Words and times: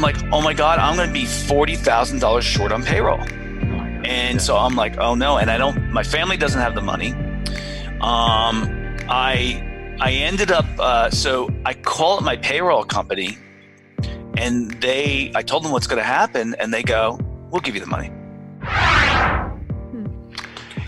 I'm 0.00 0.14
like, 0.14 0.32
oh 0.32 0.40
my 0.40 0.54
god, 0.54 0.78
I'm 0.78 0.96
going 0.96 1.08
to 1.08 1.12
be 1.12 1.26
forty 1.26 1.76
thousand 1.76 2.20
dollars 2.20 2.46
short 2.46 2.72
on 2.72 2.82
payroll. 2.82 3.20
And 4.06 4.40
so 4.40 4.56
I'm 4.56 4.74
like, 4.74 4.96
oh 4.96 5.14
no, 5.14 5.36
and 5.36 5.50
I 5.50 5.58
don't. 5.58 5.92
My 5.92 6.02
family 6.02 6.38
doesn't 6.38 6.58
have 6.58 6.74
the 6.74 6.80
money. 6.80 7.12
Um, 8.00 8.96
I 9.10 9.62
I 10.00 10.12
ended 10.12 10.50
up. 10.52 10.64
Uh, 10.78 11.10
so 11.10 11.50
I 11.66 11.74
call 11.74 11.82
called 11.82 12.24
my 12.24 12.38
payroll 12.38 12.82
company, 12.82 13.36
and 14.38 14.70
they. 14.80 15.32
I 15.34 15.42
told 15.42 15.64
them 15.64 15.72
what's 15.72 15.86
going 15.86 15.98
to 15.98 16.02
happen, 16.02 16.54
and 16.54 16.72
they 16.72 16.82
go, 16.82 17.18
"We'll 17.50 17.60
give 17.60 17.74
you 17.74 17.82
the 17.82 17.86
money." 17.86 18.06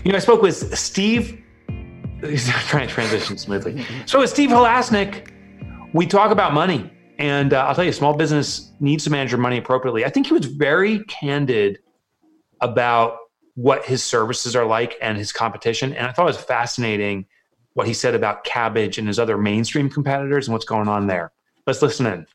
You 0.03 0.11
know, 0.11 0.17
I 0.17 0.21
spoke 0.21 0.41
with 0.41 0.75
Steve. 0.75 1.39
He's 2.23 2.49
trying 2.49 2.87
to 2.87 2.91
transition 2.91 3.37
smoothly. 3.37 3.85
So 4.07 4.21
with 4.21 4.31
Steve 4.31 4.49
Halasnik, 4.49 5.29
we 5.93 6.07
talk 6.07 6.31
about 6.31 6.55
money, 6.55 6.89
and 7.19 7.53
uh, 7.53 7.65
I'll 7.65 7.75
tell 7.75 7.83
you, 7.83 7.91
small 7.91 8.15
business 8.15 8.71
needs 8.79 9.03
to 9.05 9.09
manage 9.09 9.31
your 9.31 9.39
money 9.39 9.57
appropriately. 9.57 10.05
I 10.05 10.09
think 10.09 10.27
he 10.27 10.33
was 10.33 10.45
very 10.45 11.03
candid 11.05 11.79
about 12.61 13.17
what 13.55 13.85
his 13.85 14.03
services 14.03 14.55
are 14.55 14.65
like 14.65 14.95
and 15.01 15.17
his 15.17 15.31
competition, 15.31 15.93
and 15.93 16.07
I 16.07 16.11
thought 16.11 16.23
it 16.23 16.35
was 16.35 16.37
fascinating 16.37 17.25
what 17.73 17.87
he 17.87 17.93
said 17.93 18.15
about 18.15 18.45
Kabbage 18.45 18.97
and 18.97 19.07
his 19.07 19.19
other 19.19 19.37
mainstream 19.37 19.89
competitors 19.89 20.47
and 20.47 20.53
what's 20.53 20.65
going 20.65 20.87
on 20.87 21.07
there. 21.07 21.31
Let's 21.65 21.81
listen 21.81 22.05
in. 22.05 22.27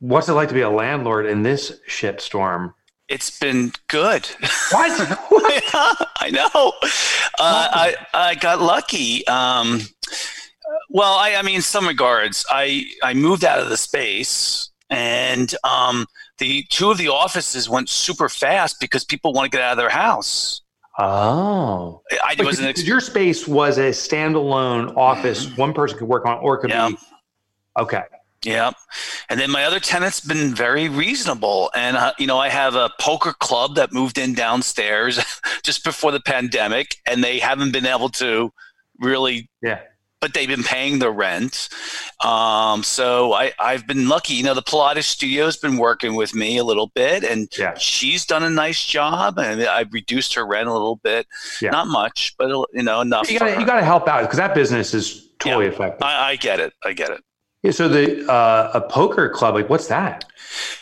What's 0.00 0.28
it 0.28 0.34
like 0.34 0.48
to 0.48 0.54
be 0.54 0.60
a 0.60 0.70
landlord 0.70 1.26
in 1.26 1.42
this 1.42 1.80
shitstorm? 1.88 2.72
It's 3.08 3.38
been 3.38 3.72
good. 3.88 4.28
What? 4.70 5.62
yeah, 5.64 5.94
I 6.20 6.30
know. 6.30 6.72
Uh, 7.38 7.68
I 7.72 7.96
I 8.12 8.34
got 8.34 8.60
lucky. 8.60 9.26
Um, 9.26 9.80
well, 10.98 11.14
I, 11.14 11.34
I 11.36 11.42
mean, 11.42 11.56
in 11.56 11.62
some 11.62 11.86
regards, 11.86 12.44
I 12.50 12.84
I 13.02 13.14
moved 13.14 13.44
out 13.44 13.58
of 13.60 13.68
the 13.68 13.76
space, 13.76 14.70
and 14.90 15.54
um, 15.64 16.06
the 16.38 16.64
two 16.70 16.90
of 16.90 16.98
the 16.98 17.08
offices 17.08 17.68
went 17.68 17.88
super 17.88 18.28
fast 18.28 18.80
because 18.80 19.04
people 19.04 19.32
want 19.32 19.50
to 19.50 19.56
get 19.56 19.64
out 19.64 19.72
of 19.72 19.78
their 19.78 19.88
house. 20.06 20.62
Oh, 21.00 22.02
I 22.24 22.34
Wait, 22.36 22.44
wasn't. 22.44 22.68
because 22.68 22.86
your 22.86 23.00
space 23.00 23.46
was 23.46 23.78
a 23.78 23.90
standalone 23.90 24.96
office. 24.96 25.56
One 25.56 25.72
person 25.72 25.96
could 25.98 26.08
work 26.08 26.26
on, 26.26 26.38
or 26.38 26.58
could 26.58 26.70
Yeah. 26.70 26.88
be. 26.88 26.98
Okay. 27.78 28.02
Yeah, 28.44 28.70
and 29.28 29.40
then 29.40 29.50
my 29.50 29.64
other 29.64 29.80
tenants 29.80 30.20
been 30.20 30.54
very 30.54 30.88
reasonable, 30.88 31.72
and 31.74 31.96
uh, 31.96 32.12
you 32.20 32.26
know 32.28 32.38
I 32.38 32.48
have 32.50 32.76
a 32.76 32.88
poker 33.00 33.32
club 33.32 33.74
that 33.74 33.92
moved 33.92 34.16
in 34.16 34.32
downstairs 34.34 35.18
just 35.64 35.82
before 35.84 36.12
the 36.12 36.20
pandemic, 36.20 36.96
and 37.06 37.22
they 37.24 37.40
haven't 37.40 37.72
been 37.72 37.86
able 37.86 38.08
to 38.10 38.52
really 39.00 39.48
Yeah. 39.60 39.80
But 40.20 40.34
they've 40.34 40.48
been 40.48 40.62
paying 40.64 40.98
the 40.98 41.10
rent. 41.10 41.68
Um, 42.24 42.82
so 42.82 43.32
I, 43.32 43.52
I've 43.60 43.86
been 43.86 44.08
lucky. 44.08 44.34
You 44.34 44.42
know, 44.44 44.54
the 44.54 44.62
Pilates 44.62 45.04
studio 45.04 45.44
has 45.44 45.56
been 45.56 45.76
working 45.76 46.14
with 46.14 46.34
me 46.34 46.58
a 46.58 46.64
little 46.64 46.88
bit, 46.94 47.24
and 47.24 47.48
Yeah. 47.56 47.74
she's 47.78 48.24
done 48.26 48.42
a 48.42 48.50
nice 48.50 48.84
job. 48.84 49.38
And 49.38 49.62
I've 49.62 49.92
reduced 49.92 50.34
her 50.34 50.44
rent 50.46 50.68
a 50.68 50.72
little 50.72 50.96
bit, 50.96 51.26
Yeah. 51.60 51.70
not 51.70 51.86
much, 51.86 52.34
but 52.38 52.48
you 52.72 52.82
know 52.82 53.00
enough. 53.00 53.30
You 53.30 53.38
got 53.38 53.76
to 53.78 53.84
help 53.84 54.08
out 54.08 54.22
because 54.22 54.38
that 54.38 54.54
business 54.54 54.94
is 54.94 55.28
totally 55.38 55.66
Yeah. 55.66 55.72
effective. 55.72 56.02
I, 56.02 56.30
I 56.30 56.36
get 56.36 56.60
it. 56.60 56.72
I 56.84 56.92
get 56.92 57.10
it. 57.10 57.22
yeah. 57.62 57.70
So 57.70 57.88
the 57.88 58.30
uh, 58.30 58.70
a 58.74 58.80
poker 58.80 59.28
club, 59.28 59.54
like 59.54 59.68
what's 59.68 59.86
that? 59.88 60.24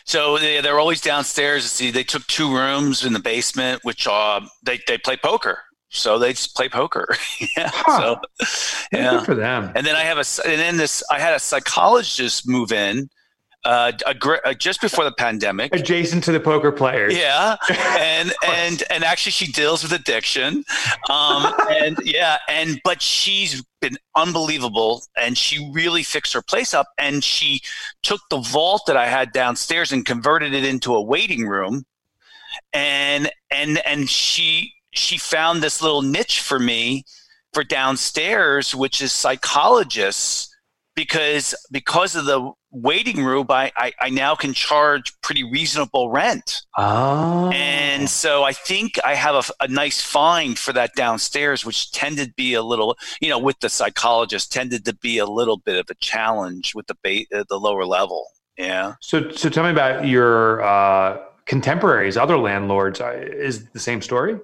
So 0.04 0.38
they, 0.38 0.60
they're 0.60 0.78
always 0.78 1.00
downstairs. 1.00 1.64
See, 1.70 1.90
they 1.90 2.04
took 2.04 2.26
two 2.28 2.54
rooms 2.54 3.04
in 3.04 3.12
the 3.12 3.18
basement, 3.18 3.84
which 3.84 4.06
uh, 4.06 4.40
they 4.62 4.80
they 4.86 4.96
play 4.98 5.16
poker. 5.16 5.58
So 5.96 6.18
they 6.18 6.32
just 6.32 6.54
play 6.54 6.68
poker. 6.68 7.14
yeah. 7.56 7.70
Huh. 7.72 8.16
So, 8.38 8.46
Good 8.92 8.98
yeah. 8.98 9.22
for 9.24 9.34
them. 9.34 9.72
And 9.74 9.86
then 9.86 9.96
I 9.96 10.02
have 10.02 10.18
a, 10.18 10.48
and 10.48 10.60
then 10.60 10.76
this, 10.76 11.02
I 11.10 11.18
had 11.18 11.34
a 11.34 11.38
psychologist 11.38 12.48
move 12.48 12.72
in, 12.72 13.08
uh, 13.66 13.90
a, 14.06 14.14
gr- 14.14 14.36
uh, 14.44 14.54
just 14.54 14.80
before 14.80 15.02
the 15.02 15.12
pandemic. 15.12 15.74
Adjacent 15.74 16.22
to 16.22 16.30
the 16.30 16.38
poker 16.38 16.70
players. 16.70 17.16
Yeah, 17.16 17.56
and 17.98 18.32
and 18.46 18.82
and 18.90 19.02
actually, 19.02 19.32
she 19.32 19.50
deals 19.50 19.82
with 19.82 19.92
addiction, 19.92 20.64
um, 21.10 21.52
and 21.68 21.98
yeah, 22.04 22.38
and 22.48 22.80
but 22.84 23.02
she's 23.02 23.64
been 23.80 23.98
unbelievable, 24.14 25.02
and 25.16 25.36
she 25.36 25.68
really 25.72 26.04
fixed 26.04 26.32
her 26.32 26.42
place 26.42 26.74
up, 26.74 26.86
and 26.96 27.24
she 27.24 27.60
took 28.04 28.20
the 28.30 28.38
vault 28.38 28.82
that 28.86 28.96
I 28.96 29.08
had 29.08 29.32
downstairs 29.32 29.90
and 29.90 30.06
converted 30.06 30.54
it 30.54 30.64
into 30.64 30.94
a 30.94 31.02
waiting 31.02 31.48
room, 31.48 31.84
and 32.72 33.28
and 33.50 33.78
and 33.84 34.08
she 34.08 34.72
she 34.96 35.18
found 35.18 35.62
this 35.62 35.82
little 35.82 36.02
niche 36.02 36.40
for 36.40 36.58
me 36.58 37.04
for 37.52 37.64
downstairs, 37.64 38.74
which 38.74 39.00
is 39.00 39.12
psychologists, 39.12 40.54
because 40.94 41.54
because 41.70 42.16
of 42.16 42.24
the 42.24 42.52
waiting 42.70 43.24
room, 43.24 43.46
I, 43.48 43.72
I, 43.76 43.92
I 44.00 44.10
now 44.10 44.34
can 44.34 44.52
charge 44.52 45.12
pretty 45.22 45.42
reasonable 45.44 46.10
rent. 46.10 46.62
Oh. 46.76 47.50
And 47.54 48.08
so 48.10 48.42
I 48.44 48.52
think 48.52 48.98
I 49.04 49.14
have 49.14 49.34
a, 49.34 49.64
a 49.64 49.68
nice 49.68 50.02
find 50.02 50.58
for 50.58 50.72
that 50.74 50.94
downstairs, 50.94 51.64
which 51.64 51.90
tended 51.92 52.28
to 52.28 52.34
be 52.34 52.54
a 52.54 52.62
little, 52.62 52.96
you 53.20 53.30
know, 53.30 53.38
with 53.38 53.58
the 53.60 53.68
psychologist, 53.68 54.52
tended 54.52 54.84
to 54.84 54.94
be 54.94 55.18
a 55.18 55.26
little 55.26 55.56
bit 55.56 55.78
of 55.78 55.86
a 55.90 55.94
challenge 55.94 56.74
with 56.74 56.86
the 56.86 56.96
ba- 57.02 57.38
uh, 57.38 57.44
the 57.48 57.58
lower 57.58 57.86
level. 57.86 58.28
Yeah. 58.58 58.94
so 59.02 59.30
so 59.32 59.50
tell 59.50 59.64
me 59.64 59.70
about 59.70 60.06
your 60.08 60.62
uh, 60.62 61.18
contemporaries, 61.46 62.16
other 62.16 62.36
landlords. 62.38 63.00
Uh, 63.00 63.12
Is 63.16 63.66
the 63.70 63.78
same 63.80 64.02
story? 64.02 64.38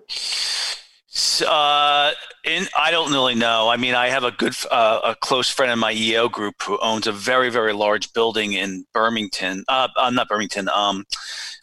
Uh, 1.46 2.12
in, 2.44 2.66
I 2.76 2.90
don't 2.90 3.12
really 3.12 3.34
know. 3.34 3.68
I 3.68 3.76
mean, 3.76 3.94
I 3.94 4.08
have 4.08 4.24
a 4.24 4.30
good, 4.30 4.54
uh, 4.70 5.00
a 5.04 5.14
close 5.14 5.50
friend 5.50 5.70
in 5.70 5.78
my 5.78 5.92
EO 5.92 6.28
group 6.28 6.54
who 6.62 6.78
owns 6.80 7.06
a 7.06 7.12
very, 7.12 7.50
very 7.50 7.72
large 7.74 8.12
building 8.14 8.54
in 8.54 8.86
Birmingham. 8.94 9.62
Uh, 9.68 9.88
uh, 9.96 10.10
not 10.10 10.28
Birmingham, 10.28 10.68
um, 10.68 11.04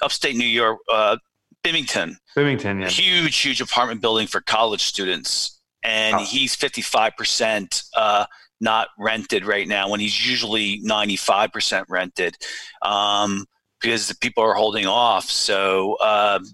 upstate 0.01 0.35
New 0.35 0.45
York, 0.45 0.77
uh, 0.91 1.17
Binghamton. 1.63 2.17
Binghamton, 2.35 2.81
yeah. 2.81 2.89
Huge, 2.89 3.35
huge 3.37 3.59
apartment 3.59 4.01
building 4.01 4.27
for 4.27 4.39
college 4.41 4.83
students, 4.83 5.59
and 5.83 6.15
Oh. 6.17 6.19
he's 6.23 6.55
fifty 6.55 6.81
five 6.81 7.17
percent 7.17 7.83
uh, 7.97 8.25
not 8.61 8.89
rented 8.99 9.45
right 9.45 9.67
now, 9.67 9.89
when 9.89 9.99
he's 9.99 10.29
usually 10.29 10.79
ninety 10.83 11.15
five 11.17 11.51
percent 11.51 11.85
rented, 11.89 12.35
um, 12.83 13.45
because 13.81 14.07
the 14.07 14.15
people 14.15 14.43
are 14.43 14.53
holding 14.53 14.85
off. 14.85 15.25
So. 15.25 15.97
Um, 15.99 16.45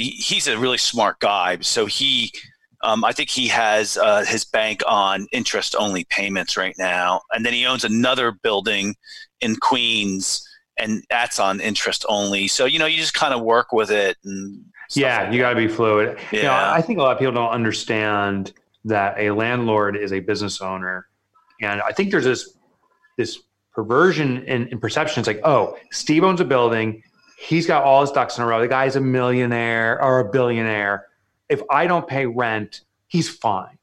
he, 0.00 0.10
he's 0.10 0.48
a 0.48 0.58
really 0.58 0.78
smart 0.78 1.20
guy. 1.20 1.58
So 1.60 1.84
he, 1.84 2.32
um, 2.82 3.04
I 3.04 3.12
think 3.12 3.28
he 3.28 3.48
has 3.48 3.98
uh, 3.98 4.24
his 4.24 4.44
bank 4.44 4.80
on 4.86 5.26
interest 5.30 5.76
only 5.78 6.04
payments 6.04 6.56
right 6.56 6.74
now, 6.78 7.20
and 7.32 7.44
then 7.44 7.52
he 7.52 7.66
owns 7.66 7.84
another 7.84 8.32
building 8.32 8.94
in 9.42 9.56
Queens, 9.56 10.42
and 10.78 11.04
that's 11.10 11.38
on 11.38 11.60
interest 11.60 12.06
only. 12.08 12.48
So 12.48 12.64
you 12.64 12.78
know, 12.78 12.86
you 12.86 12.96
just 12.96 13.12
kind 13.12 13.34
of 13.34 13.42
work 13.42 13.72
with 13.72 13.90
it. 13.90 14.16
And 14.24 14.64
Yeah, 14.94 15.24
like 15.24 15.32
you 15.34 15.40
got 15.40 15.50
to 15.50 15.56
be 15.56 15.68
fluid. 15.68 16.18
You 16.32 16.42
know, 16.42 16.48
Yeah. 16.48 16.72
I 16.72 16.80
think 16.80 16.98
a 16.98 17.02
lot 17.02 17.12
of 17.12 17.18
people 17.18 17.34
don't 17.34 17.50
understand 17.50 18.54
that 18.86 19.18
a 19.18 19.30
landlord 19.30 19.96
is 19.96 20.14
a 20.14 20.20
business 20.20 20.62
owner, 20.62 21.06
and 21.60 21.82
I 21.82 21.92
think 21.92 22.10
there's 22.10 22.24
this 22.24 22.56
this 23.18 23.38
perversion 23.72 24.44
in, 24.44 24.68
in 24.68 24.78
perception. 24.78 25.20
It's 25.20 25.26
like, 25.26 25.40
oh, 25.44 25.76
Steve 25.90 26.24
owns 26.24 26.40
a 26.40 26.44
building, 26.44 27.02
he's 27.38 27.66
got 27.66 27.84
all 27.84 28.00
his 28.02 28.10
ducks 28.10 28.36
in 28.36 28.44
a 28.44 28.46
row. 28.46 28.60
The 28.60 28.68
guy's 28.68 28.96
a 28.96 29.00
millionaire 29.00 30.02
or 30.02 30.20
a 30.20 30.30
billionaire. 30.30 31.06
If 31.48 31.62
I 31.70 31.86
don't 31.86 32.06
pay 32.06 32.26
rent, 32.26 32.82
he's 33.08 33.28
fine. 33.28 33.78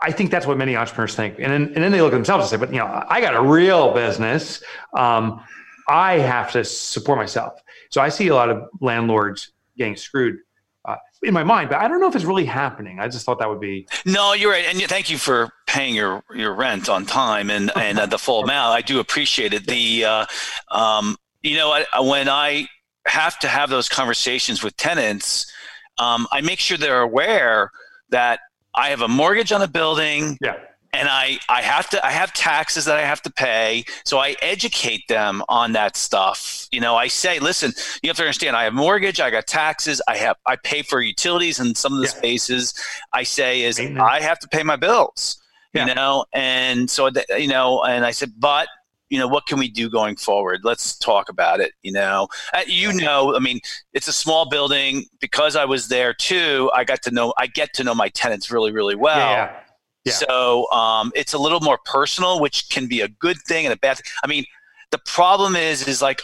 I 0.00 0.12
think 0.12 0.30
that's 0.30 0.46
what 0.46 0.58
many 0.58 0.76
entrepreneurs 0.76 1.14
think, 1.14 1.38
and 1.38 1.52
then 1.52 1.72
and 1.74 1.82
then 1.82 1.92
they 1.92 2.00
look 2.00 2.12
at 2.12 2.16
themselves 2.16 2.44
and 2.44 2.50
say, 2.50 2.56
but 2.56 2.72
you 2.72 2.78
know, 2.78 3.04
I 3.08 3.20
got 3.20 3.34
a 3.34 3.42
real 3.42 3.92
business. 3.92 4.62
Um, 4.96 5.42
I 5.88 6.18
have 6.18 6.52
to 6.52 6.64
support 6.64 7.18
myself. 7.18 7.60
So 7.90 8.00
I 8.00 8.10
see 8.10 8.28
a 8.28 8.34
lot 8.34 8.50
of 8.50 8.68
landlords 8.80 9.52
getting 9.76 9.96
screwed 9.96 10.36
uh, 10.84 10.96
in 11.22 11.32
my 11.32 11.42
mind, 11.42 11.70
but 11.70 11.78
I 11.78 11.88
don't 11.88 12.00
know 12.00 12.08
if 12.08 12.14
it's 12.14 12.24
really 12.24 12.44
happening. 12.44 13.00
I 13.00 13.08
just 13.08 13.24
thought 13.24 13.38
that 13.38 13.48
would 13.48 13.60
be 13.60 13.88
No, 14.04 14.34
you're 14.34 14.52
right, 14.52 14.66
and 14.66 14.80
thank 14.82 15.10
you 15.10 15.18
for 15.18 15.50
paying 15.78 15.94
your 15.94 16.22
your 16.34 16.54
rent 16.54 16.88
on 16.88 17.06
time 17.06 17.50
and 17.50 17.70
and 17.76 17.98
uh, 17.98 18.06
the 18.06 18.18
full 18.18 18.42
amount. 18.42 18.74
I 18.76 18.80
do 18.80 18.98
appreciate 18.98 19.52
it. 19.54 19.66
The 19.66 20.04
uh, 20.04 20.26
um, 20.70 21.16
you 21.42 21.56
know 21.56 21.70
I, 21.70 22.00
when 22.00 22.28
I 22.28 22.66
have 23.06 23.38
to 23.40 23.48
have 23.48 23.70
those 23.70 23.88
conversations 23.88 24.62
with 24.64 24.76
tenants, 24.76 25.50
um, 25.98 26.26
I 26.32 26.40
make 26.40 26.58
sure 26.58 26.76
they're 26.76 27.00
aware 27.02 27.70
that 28.10 28.40
I 28.74 28.88
have 28.90 29.02
a 29.02 29.08
mortgage 29.08 29.52
on 29.52 29.60
the 29.60 29.68
building. 29.68 30.36
yeah. 30.40 30.56
and 30.94 31.08
I, 31.08 31.38
I 31.48 31.62
have 31.62 31.88
to 31.90 32.04
I 32.04 32.10
have 32.10 32.32
taxes 32.32 32.84
that 32.86 32.96
I 32.96 33.02
have 33.02 33.22
to 33.22 33.30
pay. 33.30 33.84
So 34.04 34.18
I 34.18 34.36
educate 34.42 35.06
them 35.08 35.42
on 35.48 35.72
that 35.72 35.96
stuff. 35.96 36.66
You 36.72 36.80
know, 36.80 36.96
I 36.96 37.08
say, 37.08 37.38
listen, 37.38 37.72
you 38.02 38.08
have 38.08 38.16
to 38.16 38.22
understand 38.24 38.56
I 38.56 38.64
have 38.64 38.74
mortgage, 38.74 39.20
I 39.20 39.30
got 39.30 39.46
taxes, 39.46 40.02
I 40.08 40.16
have 40.16 40.36
I 40.46 40.56
pay 40.56 40.82
for 40.82 41.00
utilities 41.00 41.60
in 41.60 41.74
some 41.74 41.92
of 41.92 42.00
the 42.00 42.06
Yeah. 42.06 42.18
spaces. 42.18 42.74
I 43.12 43.22
say 43.22 43.62
is 43.62 43.78
Maintenance. 43.78 44.08
I 44.10 44.20
have 44.22 44.38
to 44.40 44.48
pay 44.48 44.62
my 44.62 44.76
bills. 44.76 45.37
Yeah. 45.74 45.86
You 45.86 45.94
know, 45.94 46.24
and 46.32 46.90
so 46.90 47.10
th- 47.10 47.26
you 47.36 47.48
know, 47.48 47.82
and 47.84 48.06
I 48.06 48.10
said, 48.10 48.32
but 48.38 48.68
you 49.10 49.18
know, 49.18 49.28
what 49.28 49.46
can 49.46 49.58
we 49.58 49.68
do 49.68 49.88
going 49.88 50.16
forward? 50.16 50.60
Let's 50.64 50.96
talk 50.98 51.28
about 51.28 51.60
it. 51.60 51.72
You 51.82 51.92
know, 51.92 52.28
uh, 52.54 52.62
you 52.66 52.92
know, 52.92 53.34
I 53.36 53.38
mean, 53.38 53.60
it's 53.92 54.08
a 54.08 54.12
small 54.12 54.48
building. 54.48 55.04
Because 55.20 55.56
I 55.56 55.64
was 55.64 55.88
there 55.88 56.14
too, 56.14 56.70
I 56.74 56.84
got 56.84 57.02
to 57.02 57.10
know. 57.10 57.34
I 57.38 57.46
get 57.46 57.72
to 57.74 57.84
know 57.84 57.94
my 57.94 58.08
tenants 58.08 58.50
really, 58.50 58.72
really 58.72 58.96
well. 58.96 59.18
yeah, 59.18 59.60
yeah. 60.04 60.12
So 60.12 60.70
um, 60.70 61.12
it's 61.14 61.32
a 61.32 61.38
little 61.38 61.60
more 61.60 61.78
personal, 61.84 62.40
which 62.40 62.68
can 62.70 62.86
be 62.86 63.00
a 63.00 63.08
good 63.08 63.38
thing 63.46 63.66
and 63.66 63.72
a 63.72 63.78
bad 63.78 63.98
thing. 63.98 64.06
I 64.24 64.26
mean, 64.26 64.44
the 64.90 64.98
problem 64.98 65.56
is 65.56 65.86
is 65.86 66.00
like 66.00 66.22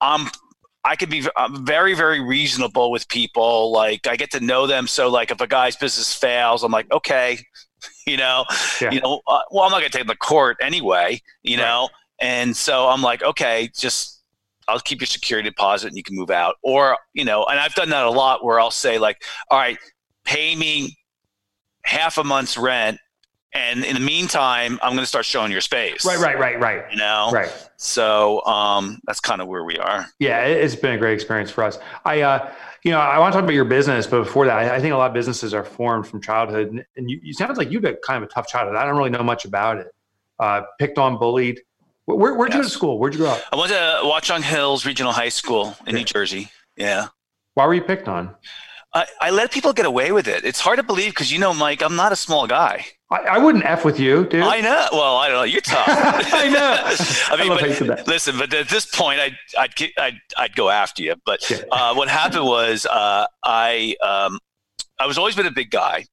i'm 0.00 0.28
I 0.86 0.96
could 0.96 1.08
be 1.08 1.26
I'm 1.34 1.64
very, 1.64 1.94
very 1.94 2.20
reasonable 2.20 2.90
with 2.90 3.08
people. 3.08 3.72
Like 3.72 4.06
I 4.06 4.16
get 4.16 4.30
to 4.32 4.40
know 4.40 4.66
them. 4.66 4.86
So 4.86 5.08
like 5.08 5.30
if 5.30 5.40
a 5.40 5.46
guy's 5.46 5.76
business 5.76 6.14
fails, 6.14 6.62
I'm 6.62 6.70
like, 6.70 6.92
okay, 6.92 7.38
you 8.06 8.16
know, 8.16 8.44
yeah. 8.80 8.90
you 8.90 9.00
know, 9.00 9.20
uh, 9.26 9.40
well, 9.50 9.64
I'm 9.64 9.70
not 9.70 9.80
going 9.80 9.90
to 9.90 9.98
take 9.98 10.06
them 10.06 10.14
to 10.14 10.18
court 10.18 10.56
anyway, 10.60 11.20
you 11.42 11.56
right. 11.56 11.62
know? 11.62 11.88
And 12.20 12.56
so 12.56 12.88
I'm 12.88 13.02
like, 13.02 13.22
okay, 13.22 13.70
just, 13.76 14.22
I'll 14.68 14.80
keep 14.80 15.00
your 15.00 15.06
security 15.06 15.48
deposit 15.50 15.88
and 15.88 15.96
you 15.96 16.02
can 16.02 16.16
move 16.16 16.30
out. 16.30 16.56
Or, 16.62 16.96
you 17.12 17.24
know, 17.24 17.44
and 17.44 17.58
I've 17.58 17.74
done 17.74 17.90
that 17.90 18.04
a 18.04 18.10
lot 18.10 18.44
where 18.44 18.60
I'll 18.60 18.70
say 18.70 18.98
like, 18.98 19.22
all 19.50 19.58
right, 19.58 19.78
pay 20.24 20.56
me 20.56 20.96
half 21.84 22.18
a 22.18 22.24
month's 22.24 22.56
rent 22.56 22.98
and 23.54 23.84
in 23.84 23.94
the 23.94 24.00
meantime, 24.00 24.80
I'm 24.82 24.92
going 24.92 25.04
to 25.04 25.06
start 25.06 25.24
showing 25.24 25.52
your 25.52 25.60
space. 25.60 26.04
Right, 26.04 26.18
right, 26.18 26.36
right, 26.36 26.58
right. 26.58 26.84
You 26.90 26.98
know, 26.98 27.30
right. 27.32 27.52
So 27.76 28.44
um, 28.46 28.98
that's 29.06 29.20
kind 29.20 29.40
of 29.40 29.46
where 29.46 29.62
we 29.62 29.78
are. 29.78 30.06
Yeah, 30.18 30.44
it's 30.44 30.74
been 30.74 30.94
a 30.94 30.98
great 30.98 31.14
experience 31.14 31.52
for 31.52 31.62
us. 31.62 31.78
I, 32.04 32.22
uh, 32.22 32.52
you 32.84 32.90
know, 32.90 33.00
I 33.00 33.18
want 33.18 33.32
to 33.32 33.36
talk 33.38 33.44
about 33.44 33.54
your 33.54 33.64
business, 33.64 34.06
but 34.06 34.24
before 34.24 34.44
that, 34.44 34.58
I, 34.58 34.76
I 34.76 34.80
think 34.80 34.92
a 34.92 34.96
lot 34.96 35.06
of 35.06 35.14
businesses 35.14 35.54
are 35.54 35.64
formed 35.64 36.06
from 36.06 36.20
childhood, 36.20 36.68
and, 36.68 36.84
and 36.96 37.10
you, 37.10 37.18
you 37.22 37.32
sound 37.32 37.56
like 37.56 37.70
you've 37.70 37.82
had 37.82 37.96
kind 38.02 38.22
of 38.22 38.28
a 38.28 38.32
tough 38.32 38.46
childhood. 38.46 38.76
I 38.76 38.84
don't 38.84 38.96
really 38.96 39.10
know 39.10 39.22
much 39.22 39.46
about 39.46 39.78
it. 39.78 39.88
Uh, 40.38 40.62
picked 40.78 40.98
on, 40.98 41.18
bullied. 41.18 41.60
Where, 42.04 42.34
where'd 42.34 42.52
yes. 42.52 42.56
you 42.56 42.62
go 42.62 42.68
to 42.68 42.70
school? 42.70 42.98
Where'd 42.98 43.14
you 43.14 43.20
grow 43.20 43.30
up? 43.30 43.42
I 43.50 43.56
went 43.56 43.70
to 43.70 44.00
Watchung 44.04 44.42
Hills 44.42 44.84
Regional 44.84 45.12
High 45.12 45.30
School 45.30 45.74
in 45.86 45.94
yeah. 45.94 46.00
New 46.00 46.04
Jersey. 46.04 46.50
Yeah. 46.76 47.08
Why 47.54 47.66
were 47.66 47.72
you 47.72 47.82
picked 47.82 48.06
on? 48.06 48.34
I, 48.92 49.06
I 49.20 49.30
let 49.30 49.50
people 49.50 49.72
get 49.72 49.86
away 49.86 50.12
with 50.12 50.28
it. 50.28 50.44
It's 50.44 50.60
hard 50.60 50.76
to 50.76 50.82
believe 50.82 51.12
because 51.12 51.32
you 51.32 51.38
know, 51.38 51.54
Mike, 51.54 51.82
I'm 51.82 51.96
not 51.96 52.12
a 52.12 52.16
small 52.16 52.46
guy. 52.46 52.84
I, 53.14 53.36
I, 53.36 53.38
wouldn't 53.38 53.64
f 53.64 53.84
with 53.84 54.00
you, 54.00 54.26
dude. 54.26 54.42
I 54.42 54.60
know. 54.60 54.88
Well, 54.92 55.16
I 55.16 55.28
don't 55.28 55.36
know. 55.36 55.42
You're 55.44 55.60
tough. 55.60 55.84
I 55.88 56.48
know. 56.48 56.82
I 57.30 57.42
mean, 57.42 57.52
I 57.52 57.86
but, 57.86 58.08
listen, 58.08 58.36
but 58.36 58.52
at 58.52 58.68
this 58.68 58.86
point, 58.86 59.20
I'd 59.20 59.36
I'd 59.56 59.72
I'd, 59.98 60.20
I'd 60.36 60.56
go 60.56 60.68
after 60.68 61.02
you. 61.02 61.14
But 61.24 61.48
yeah. 61.48 61.58
uh, 61.70 61.94
what 61.94 62.08
happened 62.08 62.44
was, 62.44 62.86
uh, 62.86 63.26
I 63.44 63.94
um, 64.02 64.40
I 64.98 65.06
was 65.06 65.16
always 65.16 65.36
been 65.36 65.46
a 65.46 65.52
big 65.52 65.70
guy, 65.70 66.06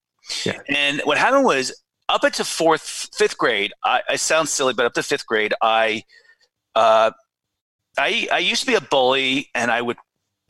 yeah. 0.45 0.59
and 0.69 1.01
what 1.03 1.17
happened 1.17 1.43
was, 1.43 1.73
up 2.07 2.23
into 2.23 2.45
fourth, 2.45 3.09
fifth 3.15 3.37
grade, 3.37 3.73
I, 3.83 4.01
I 4.09 4.15
sound 4.17 4.49
silly, 4.49 4.73
but 4.73 4.85
up 4.85 4.93
to 4.93 5.03
fifth 5.03 5.25
grade, 5.25 5.53
I 5.61 6.03
uh, 6.75 7.11
I 7.97 8.27
I 8.31 8.39
used 8.39 8.61
to 8.61 8.67
be 8.67 8.75
a 8.75 8.81
bully, 8.81 9.49
and 9.55 9.71
I 9.71 9.81
would. 9.81 9.97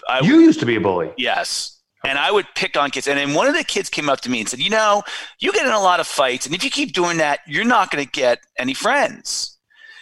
I 0.08 0.20
you 0.20 0.38
would, 0.38 0.44
used 0.44 0.60
to 0.60 0.66
be 0.66 0.76
a 0.76 0.82
bully. 0.82 1.12
Yes. 1.18 1.81
And 2.04 2.18
I 2.18 2.32
would 2.32 2.48
pick 2.56 2.78
on 2.78 2.90
kids. 2.90 3.08
And 3.08 3.20
then 3.20 3.34
one 3.34 3.48
of 3.48 3.54
the 3.56 3.64
kids 3.64 3.90
came 3.90 4.10
up 4.10 4.22
to 4.22 4.30
me 4.30 4.40
and 4.40 4.50
said, 4.50 4.60
You 4.60 4.70
know, 4.70 5.04
you 5.40 5.54
get 5.54 5.66
in 5.66 5.72
a 5.72 5.80
lot 5.80 6.00
of 6.00 6.08
fights. 6.08 6.46
And 6.46 6.56
if 6.56 6.64
you 6.64 6.70
keep 6.70 6.94
doing 6.94 7.18
that, 7.18 7.42
you're 7.46 7.64
not 7.66 7.92
going 7.92 8.04
to 8.04 8.12
get 8.12 8.40
any 8.58 8.74
friends. 8.74 9.58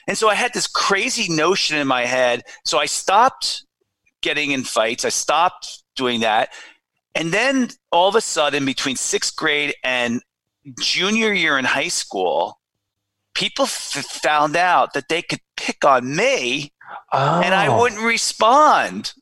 And 0.07 0.17
so 0.17 0.29
I 0.29 0.35
had 0.35 0.53
this 0.53 0.67
crazy 0.67 1.31
notion 1.31 1.77
in 1.77 1.87
my 1.87 2.05
head. 2.05 2.43
So 2.65 2.79
I 2.79 2.85
stopped 2.85 3.63
getting 4.21 4.51
in 4.51 4.63
fights. 4.63 5.05
I 5.05 5.09
stopped 5.09 5.83
doing 5.95 6.21
that. 6.21 6.49
And 7.15 7.31
then 7.31 7.69
all 7.91 8.07
of 8.07 8.15
a 8.15 8.21
sudden, 8.21 8.65
between 8.65 8.95
sixth 8.95 9.35
grade 9.35 9.75
and 9.83 10.21
junior 10.79 11.33
year 11.33 11.57
in 11.57 11.65
high 11.65 11.87
school, 11.89 12.59
people 13.33 13.65
f- 13.65 13.71
found 13.71 14.55
out 14.55 14.93
that 14.93 15.09
they 15.09 15.21
could 15.21 15.41
pick 15.57 15.83
on 15.85 16.15
me 16.15 16.73
oh. 17.11 17.41
and 17.41 17.53
I 17.53 17.67
oh. 17.67 17.79
wouldn't 17.79 18.01
respond. 18.01 19.13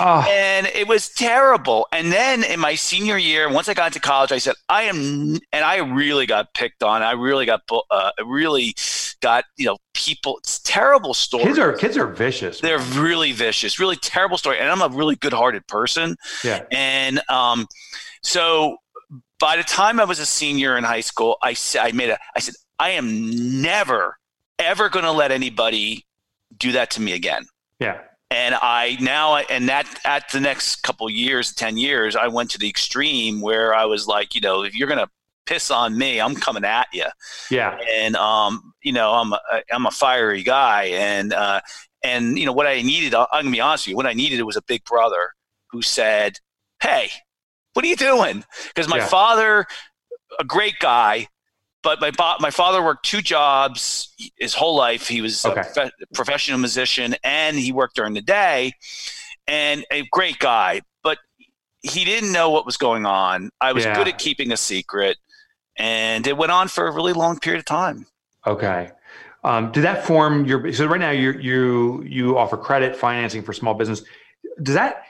Oh. 0.00 0.26
And 0.28 0.66
it 0.66 0.88
was 0.88 1.08
terrible. 1.08 1.86
And 1.92 2.12
then 2.12 2.44
in 2.44 2.60
my 2.60 2.74
senior 2.74 3.16
year, 3.16 3.50
once 3.50 3.68
I 3.68 3.74
got 3.74 3.86
into 3.86 4.00
college, 4.00 4.32
I 4.32 4.38
said, 4.38 4.54
I 4.68 4.84
am, 4.84 5.38
and 5.52 5.64
I 5.64 5.76
really 5.76 6.26
got 6.26 6.52
picked 6.54 6.82
on. 6.82 7.02
I 7.02 7.12
really 7.12 7.46
got, 7.46 7.62
uh, 7.90 8.10
really 8.24 8.74
got, 9.20 9.44
you 9.56 9.66
know, 9.66 9.78
people, 9.94 10.38
it's 10.38 10.58
terrible 10.60 11.14
story. 11.14 11.44
Kids 11.44 11.58
are, 11.58 11.72
kids 11.72 11.96
are 11.96 12.06
vicious. 12.06 12.60
They're 12.60 12.78
really 12.78 13.32
vicious, 13.32 13.78
really 13.78 13.96
terrible 13.96 14.38
story. 14.38 14.58
And 14.58 14.68
I'm 14.68 14.82
a 14.82 14.94
really 14.94 15.16
good 15.16 15.32
hearted 15.32 15.66
person. 15.66 16.16
Yeah. 16.42 16.64
And, 16.70 17.20
um, 17.28 17.66
so 18.22 18.78
by 19.38 19.56
the 19.56 19.64
time 19.64 20.00
I 20.00 20.04
was 20.04 20.18
a 20.18 20.26
senior 20.26 20.76
in 20.76 20.84
high 20.84 21.00
school, 21.02 21.36
I 21.42 21.54
said, 21.54 21.82
I 21.82 21.92
made 21.92 22.10
a, 22.10 22.18
I 22.34 22.40
said, 22.40 22.54
I 22.78 22.90
am 22.90 23.62
never, 23.62 24.18
ever 24.58 24.88
going 24.88 25.04
to 25.04 25.12
let 25.12 25.30
anybody 25.30 26.06
do 26.56 26.72
that 26.72 26.90
to 26.92 27.00
me 27.00 27.12
again. 27.12 27.46
Yeah 27.78 27.98
and 28.30 28.54
I 28.54 28.96
now 29.00 29.36
and 29.36 29.68
that 29.68 29.86
at 30.04 30.30
the 30.30 30.40
next 30.40 30.82
couple 30.82 31.08
years, 31.10 31.52
ten 31.52 31.76
years, 31.76 32.16
I 32.16 32.28
went 32.28 32.50
to 32.52 32.58
the 32.58 32.68
extreme 32.68 33.40
where 33.40 33.74
I 33.74 33.84
was 33.84 34.06
like, 34.06 34.34
you 34.34 34.40
know, 34.40 34.64
if 34.64 34.74
you're 34.74 34.88
gonna 34.88 35.08
piss 35.46 35.70
on 35.70 35.96
me, 35.96 36.20
I'm 36.20 36.34
coming 36.34 36.64
at 36.64 36.88
you. 36.92 37.06
Yeah. 37.50 37.78
And 37.92 38.16
um, 38.16 38.72
you 38.82 38.92
know, 38.92 39.12
I'm 39.12 39.32
a 39.32 39.40
I'm 39.72 39.86
a 39.86 39.90
fiery 39.90 40.42
guy, 40.42 40.84
and 40.84 41.32
uh, 41.32 41.60
and 42.02 42.38
you 42.38 42.46
know 42.46 42.52
what 42.52 42.66
I 42.66 42.82
needed. 42.82 43.14
I'm 43.14 43.26
gonna 43.32 43.50
be 43.50 43.60
honest 43.60 43.86
with 43.86 43.90
you. 43.90 43.96
What 43.96 44.06
I 44.06 44.14
needed 44.14 44.42
was 44.42 44.56
a 44.56 44.62
big 44.62 44.84
brother 44.84 45.32
who 45.70 45.82
said, 45.82 46.38
"Hey, 46.82 47.10
what 47.72 47.84
are 47.84 47.88
you 47.88 47.96
doing?" 47.96 48.44
Because 48.68 48.88
my 48.88 48.98
yeah. 48.98 49.06
father, 49.06 49.66
a 50.38 50.44
great 50.44 50.78
guy, 50.80 51.28
but 51.84 52.00
my 52.00 52.10
my 52.40 52.50
father 52.50 52.82
worked 52.82 53.04
two 53.04 53.22
jobs 53.22 54.12
his 54.36 54.54
whole 54.54 54.74
life. 54.74 55.06
He 55.06 55.20
was 55.20 55.44
okay. 55.44 55.60
a 55.60 55.72
prof- 55.72 55.92
professional 56.14 56.58
musician 56.58 57.14
and 57.22 57.56
he 57.56 57.70
worked 57.70 57.94
during 57.94 58.14
the 58.14 58.22
day, 58.22 58.72
and 59.46 59.84
a 59.92 60.04
great 60.10 60.38
guy. 60.40 60.80
But 61.04 61.18
he 61.82 62.04
didn't 62.04 62.32
know 62.32 62.50
what 62.50 62.66
was 62.66 62.76
going 62.76 63.06
on. 63.06 63.50
I 63.60 63.72
was 63.72 63.84
yeah. 63.84 63.94
good 63.94 64.08
at 64.08 64.18
keeping 64.18 64.50
a 64.50 64.56
secret, 64.56 65.18
and 65.76 66.26
it 66.26 66.36
went 66.36 66.50
on 66.50 66.68
for 66.68 66.88
a 66.88 66.92
really 66.92 67.12
long 67.12 67.38
period 67.38 67.60
of 67.60 67.66
time. 67.66 68.06
Okay. 68.46 68.90
Um, 69.44 69.70
did 69.72 69.84
that 69.84 70.04
form 70.04 70.46
your 70.46 70.72
so 70.72 70.86
right 70.86 71.00
now 71.00 71.10
you 71.10 71.32
you 71.32 72.02
you 72.04 72.38
offer 72.38 72.56
credit 72.56 72.96
financing 72.96 73.42
for 73.42 73.52
small 73.52 73.74
business? 73.74 74.02
Does 74.62 74.74
that 74.74 75.04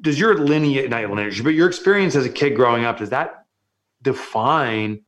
does 0.00 0.18
your 0.18 0.38
lineage 0.38 0.88
not 0.88 1.02
lineage 1.08 1.42
but 1.42 1.50
your 1.50 1.68
experience 1.68 2.14
as 2.14 2.24
a 2.24 2.30
kid 2.30 2.54
growing 2.54 2.84
up 2.84 2.98
does 2.98 3.10
that 3.10 3.46
define 4.02 5.00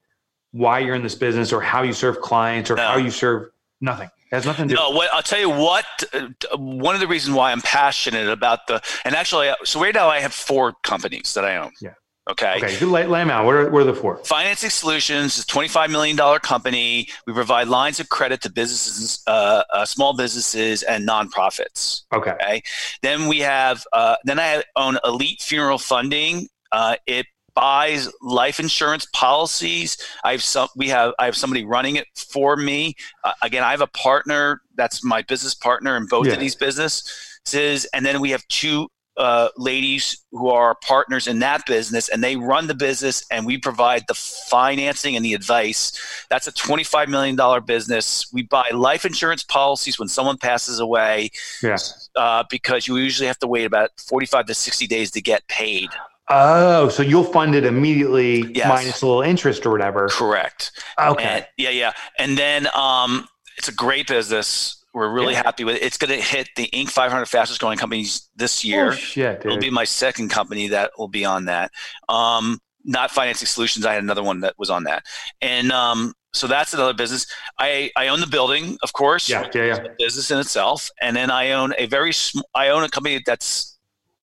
why 0.53 0.79
you're 0.79 0.95
in 0.95 1.03
this 1.03 1.15
business 1.15 1.53
or 1.53 1.61
how 1.61 1.83
you 1.83 1.93
serve 1.93 2.21
clients 2.21 2.71
or 2.71 2.77
no. 2.77 2.83
how 2.83 2.97
you 2.97 3.11
serve 3.11 3.51
nothing. 3.81 4.09
It 4.31 4.35
has 4.35 4.47
nothing 4.47 4.69
to 4.69 4.75
do. 4.75 4.81
No, 4.81 4.91
what, 4.91 5.09
I'll 5.13 5.23
tell 5.23 5.39
you 5.39 5.51
what. 5.51 5.85
Uh, 6.13 6.57
one 6.57 6.95
of 6.95 7.01
the 7.01 7.07
reasons 7.07 7.37
why 7.37 7.53
I'm 7.53 7.61
passionate 7.61 8.29
about 8.29 8.67
the 8.67 8.83
and 9.05 9.15
actually, 9.15 9.49
uh, 9.49 9.57
so 9.65 9.81
right 9.81 9.95
now 9.95 10.09
I 10.09 10.21
have 10.21 10.33
four 10.33 10.75
companies 10.83 11.35
that 11.35 11.45
I 11.45 11.57
own. 11.57 11.73
Yeah. 11.81 11.95
Okay. 12.29 12.57
Okay. 12.57 12.85
Lay, 12.85 13.07
lay 13.07 13.21
them 13.21 13.31
out. 13.31 13.45
What 13.45 13.55
are, 13.55 13.71
what 13.71 13.83
are 13.83 13.85
the 13.85 13.95
four? 13.95 14.17
Financing 14.25 14.71
Solutions 14.71 15.39
is 15.39 15.45
a 15.45 15.47
$25 15.47 15.91
million 15.91 16.17
company. 16.41 17.09
We 17.27 17.33
provide 17.33 17.69
lines 17.69 18.01
of 18.01 18.09
credit 18.09 18.41
to 18.43 18.51
businesses, 18.51 19.23
uh, 19.29 19.63
uh, 19.73 19.85
small 19.85 20.13
businesses, 20.17 20.83
and 20.83 21.07
nonprofits. 21.07 22.03
Okay. 22.13 22.33
okay? 22.33 22.63
Then 23.03 23.29
we 23.29 23.41
have, 23.41 23.87
uh, 23.93 24.17
then 24.25 24.41
I 24.41 24.65
own 24.75 24.99
Elite 25.05 25.41
Funeral 25.41 25.79
Funding. 25.79 26.49
Uh, 26.73 26.97
it 27.07 27.27
buys 27.57 28.13
life 28.23 28.61
insurance 28.61 29.07
policies. 29.13 29.99
I 30.23 30.31
have 30.31 30.43
some. 30.43 30.69
We 30.77 30.89
have. 30.91 31.13
I 31.19 31.25
have 31.25 31.37
somebody 31.37 31.65
running 31.65 31.97
it 31.97 32.07
for 32.15 32.57
me. 32.57 32.95
Uh, 33.25 33.33
again, 33.43 33.65
I 33.65 33.73
have 33.73 33.81
a 33.81 33.89
partner. 33.89 34.61
That's 34.77 35.03
my 35.03 35.23
business 35.23 35.55
partner 35.55 35.97
in 35.97 36.07
both 36.07 36.29
yeah. 36.29 36.35
of 36.35 36.39
these 36.39 36.55
businesses, 36.55 37.85
and 37.93 38.07
then 38.07 38.21
we 38.21 38.31
have 38.31 38.47
two 38.47 38.89
uh, 39.17 39.49
ladies 39.57 40.25
who 40.31 40.51
are 40.51 40.77
partners 40.83 41.27
in 41.27 41.39
that 41.39 41.65
business 41.65 42.11
and 42.11 42.23
they 42.23 42.37
run 42.37 42.67
the 42.67 42.75
business 42.75 43.25
and 43.31 43.47
we 43.47 43.57
provide 43.57 44.05
the 44.09 44.15
financing 44.15 45.17
and 45.17 45.25
the 45.25 45.33
advice 45.33 45.99
that's 46.29 46.47
a 46.47 46.53
$25 46.53 47.09
million 47.09 47.65
business 47.65 48.31
we 48.35 48.43
buy 48.43 48.69
life 48.75 49.07
insurance 49.07 49.43
policies 49.43 49.99
when 49.99 50.07
someone 50.07 50.37
passes 50.37 50.81
away 50.81 51.31
yeah. 51.63 51.79
uh, 52.17 52.45
because 52.51 52.87
you 52.87 52.99
usually 52.99 53.27
have 53.27 53.39
to 53.39 53.47
wait 53.47 53.65
about 53.65 53.91
45 53.99 54.45
to 54.47 54.55
60 54.55 54.87
days 54.87 55.11
to 55.13 55.23
get 55.23 55.49
paid 55.49 55.89
Oh, 56.29 56.89
so 56.89 57.03
you'll 57.03 57.25
fund 57.25 57.55
it 57.55 57.65
immediately 57.65 58.53
yes. 58.53 58.69
minus 58.69 59.03
a 59.03 59.07
little 59.07 59.23
interest 59.23 59.65
or 59.65 59.71
whatever. 59.71 60.09
Correct. 60.09 60.73
Okay. 60.99 61.25
And, 61.25 61.47
yeah, 61.57 61.71
yeah. 61.71 61.93
And 62.19 62.37
then 62.37 62.67
um, 62.75 63.29
it's 63.57 63.69
a 63.69 63.75
great 63.75 64.09
business. 64.09 64.85
We're 64.93 65.13
really 65.13 65.35
yeah. 65.35 65.43
happy 65.43 65.63
with 65.65 65.77
it. 65.77 65.83
It's 65.83 65.99
going 65.99 66.11
to 66.11 66.21
hit 66.25 66.49
the 66.57 66.69
Inc. 66.73 66.89
500 66.89 67.27
fastest 67.27 67.61
growing 67.61 67.79
companies 67.79 68.29
this 68.35 68.65
year. 68.65 68.89
Oh, 68.89 68.93
shit, 68.93 69.45
It'll 69.45 69.59
be 69.59 69.71
my 69.71 69.85
second 69.85 70.31
company 70.31 70.69
that 70.69 70.93
will 70.99 71.09
be 71.09 71.25
on 71.25 71.45
that. 71.45 71.71
Um, 72.09 72.61
not 72.85 73.11
financing 73.11 73.47
solutions. 73.47 73.85
I 73.85 73.93
had 73.93 74.03
another 74.03 74.23
one 74.23 74.41
that 74.41 74.55
was 74.59 74.71
on 74.71 74.85
that. 74.85 75.05
And 75.43 75.71
um, 75.71 76.15
so 76.33 76.47
that's 76.47 76.73
another 76.73 76.95
business. 76.95 77.27
I, 77.59 77.91
I 77.97 78.09
own 78.09 78.21
the 78.21 78.27
building, 78.27 78.79
of 78.83 78.93
course. 78.93 79.29
Yeah, 79.29 79.49
yeah, 79.55 79.65
yeah. 79.65 79.87
business 79.99 80.31
in 80.31 80.39
itself. 80.39 80.91
And 81.01 81.17
then 81.17 81.31
I 81.31 81.53
own 81.53 81.75
a 81.79 81.87
very 81.87 82.13
sm- 82.13 82.41
I 82.55 82.69
own 82.69 82.85
a 82.85 82.89
company 82.89 83.21
that's 83.25 83.76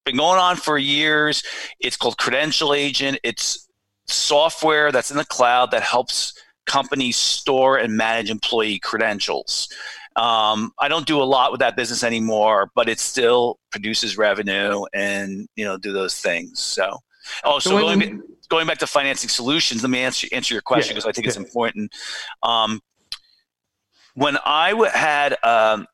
been 0.05 0.17
going 0.17 0.39
on 0.39 0.55
for 0.55 0.77
years. 0.77 1.43
It's 1.79 1.97
called 1.97 2.17
Credential 2.17 2.73
Agent. 2.73 3.19
It's 3.23 3.67
software 4.07 4.91
that's 4.91 5.11
in 5.11 5.17
the 5.17 5.25
cloud 5.25 5.71
that 5.71 5.81
helps 5.81 6.33
companies 6.65 7.17
store 7.17 7.77
and 7.77 7.95
manage 7.95 8.29
employee 8.29 8.79
credentials. 8.79 9.69
Um, 10.15 10.71
I 10.79 10.87
don't 10.87 11.07
do 11.07 11.21
a 11.21 11.23
lot 11.23 11.51
with 11.51 11.59
that 11.61 11.75
business 11.75 12.03
anymore, 12.03 12.69
but 12.75 12.87
it 12.87 12.99
still 12.99 13.59
produces 13.71 14.17
revenue 14.17 14.83
and 14.93 15.47
you 15.55 15.65
know 15.65 15.77
do 15.77 15.91
those 15.91 16.19
things. 16.19 16.59
So, 16.59 16.99
oh, 17.43 17.59
so, 17.59 17.71
so 17.71 17.79
going, 17.79 17.99
when, 17.99 18.23
going 18.49 18.67
back 18.67 18.77
to 18.79 18.87
financing 18.87 19.29
solutions, 19.29 19.81
let 19.81 19.89
me 19.89 19.99
answer 19.99 20.27
answer 20.31 20.53
your 20.53 20.61
question 20.61 20.93
because 20.93 21.05
yeah, 21.05 21.09
I 21.09 21.13
think 21.13 21.25
yeah. 21.25 21.29
it's 21.29 21.37
important. 21.37 21.91
Um, 22.43 22.81
when 24.13 24.37
I 24.45 24.71
w- 24.71 24.91
had 24.91 25.37
um, 25.43 25.87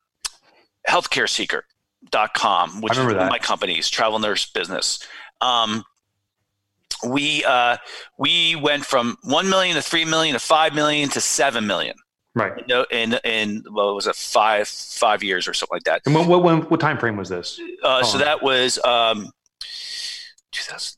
healthcareseeker.com, 2.10 2.80
which 2.80 2.92
is 2.92 2.98
one 2.98 3.10
of 3.10 3.16
that. 3.16 3.30
my 3.30 3.38
companies, 3.38 3.88
travel 3.88 4.18
nurse 4.18 4.50
business. 4.50 4.98
Um, 5.40 5.84
we 7.08 7.44
uh, 7.44 7.76
we 8.18 8.56
went 8.56 8.84
from 8.84 9.16
one 9.22 9.48
million 9.48 9.74
to 9.76 9.82
three 9.82 10.04
million 10.04 10.34
to 10.34 10.40
five 10.40 10.74
million 10.74 11.08
to 11.10 11.20
seven 11.20 11.66
million. 11.66 11.94
Right. 12.34 12.66
Know, 12.68 12.84
in 12.90 13.14
in 13.24 13.64
what 13.70 13.94
was 13.94 14.06
it 14.06 14.14
five 14.16 14.68
five 14.68 15.22
years 15.22 15.48
or 15.48 15.54
something 15.54 15.74
like 15.76 15.84
that. 15.84 16.02
And 16.06 16.14
what 16.14 16.28
what, 16.28 16.42
when, 16.42 16.58
what 16.62 16.78
time 16.80 16.98
frame 16.98 17.16
was 17.16 17.28
this? 17.28 17.58
Uh, 17.82 18.02
so 18.02 18.18
Oh. 18.18 18.20
that 18.20 18.42
was 18.42 18.78
um, 18.84 19.30
2000. 20.52 20.96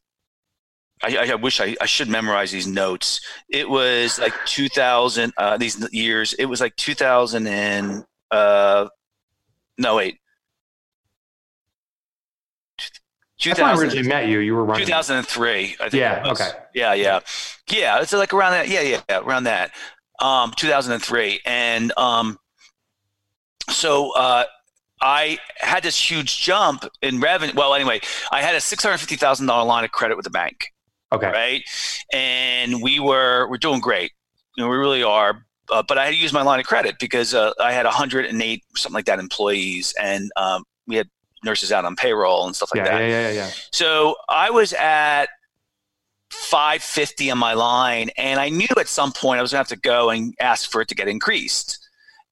I, 1.04 1.16
I- 1.16 1.32
I 1.32 1.34
wish 1.36 1.60
I, 1.60 1.74
I 1.80 1.86
should 1.86 2.08
memorize 2.08 2.50
these 2.52 2.66
notes. 2.66 3.20
It 3.48 3.68
was 3.68 4.18
like 4.18 4.34
2000. 4.46 5.32
Uh, 5.36 5.56
these 5.56 5.88
years. 5.92 6.32
It 6.34 6.44
was 6.46 6.60
like 6.60 6.76
2000 6.76 7.46
and 7.46 8.04
uh, 8.30 8.88
no 9.78 9.96
wait. 9.96 10.18
That's 13.50 13.60
when 13.60 13.70
I 13.70 13.80
originally 13.80 14.08
met 14.08 14.28
you. 14.28 14.38
You 14.40 14.54
were 14.54 14.64
running. 14.64 14.86
2003. 14.86 15.62
I 15.62 15.88
think. 15.88 15.92
Yeah, 15.94 16.22
okay. 16.26 16.48
Yeah, 16.74 16.94
yeah, 16.94 17.20
yeah. 17.70 18.00
It's 18.00 18.12
like 18.12 18.32
around 18.32 18.52
that. 18.52 18.68
Yeah, 18.68 18.80
yeah, 18.82 19.00
yeah 19.08 19.20
around 19.20 19.44
that. 19.44 19.72
Um, 20.20 20.52
2003, 20.56 21.40
and 21.44 21.92
um, 21.98 22.38
so 23.70 24.12
uh, 24.14 24.44
I 25.00 25.38
had 25.56 25.82
this 25.82 25.98
huge 26.10 26.40
jump 26.40 26.84
in 27.02 27.20
revenue. 27.20 27.52
Well, 27.56 27.74
anyway, 27.74 28.00
I 28.30 28.40
had 28.42 28.54
a 28.54 28.60
six 28.60 28.82
hundred 28.84 28.98
fifty 28.98 29.16
thousand 29.16 29.46
dollar 29.46 29.64
line 29.66 29.84
of 29.84 29.90
credit 29.90 30.16
with 30.16 30.24
the 30.24 30.30
bank, 30.30 30.66
Okay. 31.12 31.26
right? 31.28 31.62
And 32.12 32.82
we 32.82 33.00
were 33.00 33.48
we're 33.48 33.58
doing 33.58 33.80
great. 33.80 34.12
You 34.56 34.64
know, 34.64 34.70
we 34.70 34.76
really 34.76 35.02
are. 35.02 35.44
Uh, 35.70 35.82
but 35.86 35.96
I 35.98 36.04
had 36.04 36.10
to 36.10 36.16
use 36.18 36.32
my 36.32 36.42
line 36.42 36.60
of 36.60 36.66
credit 36.66 36.96
because 37.00 37.34
uh, 37.34 37.52
I 37.60 37.72
had 37.72 37.84
108 37.86 38.62
something 38.76 38.94
like 38.94 39.06
that 39.06 39.18
employees, 39.18 39.94
and 40.00 40.30
um, 40.36 40.64
we 40.86 40.96
had 40.96 41.08
nurses 41.44 41.72
out 41.72 41.84
on 41.84 41.96
payroll 41.96 42.46
and 42.46 42.54
stuff 42.56 42.70
like 42.74 42.84
yeah, 42.86 42.90
that. 42.98 43.00
yeah, 43.02 43.08
yeah, 43.08 43.28
yeah, 43.28 43.32
yeah. 43.46 43.50
So 43.72 44.16
I 44.28 44.50
was 44.50 44.72
at 44.74 45.26
550 46.30 47.30
on 47.30 47.38
my 47.38 47.52
line, 47.54 48.10
and 48.16 48.40
I 48.40 48.48
knew 48.48 48.66
at 48.78 48.88
some 48.88 49.12
point 49.12 49.38
I 49.38 49.42
was 49.42 49.52
gonna 49.52 49.58
have 49.60 49.68
to 49.68 49.76
go 49.76 50.10
and 50.10 50.34
ask 50.40 50.70
for 50.70 50.80
it 50.80 50.88
to 50.88 50.94
get 50.94 51.08
increased. 51.08 51.78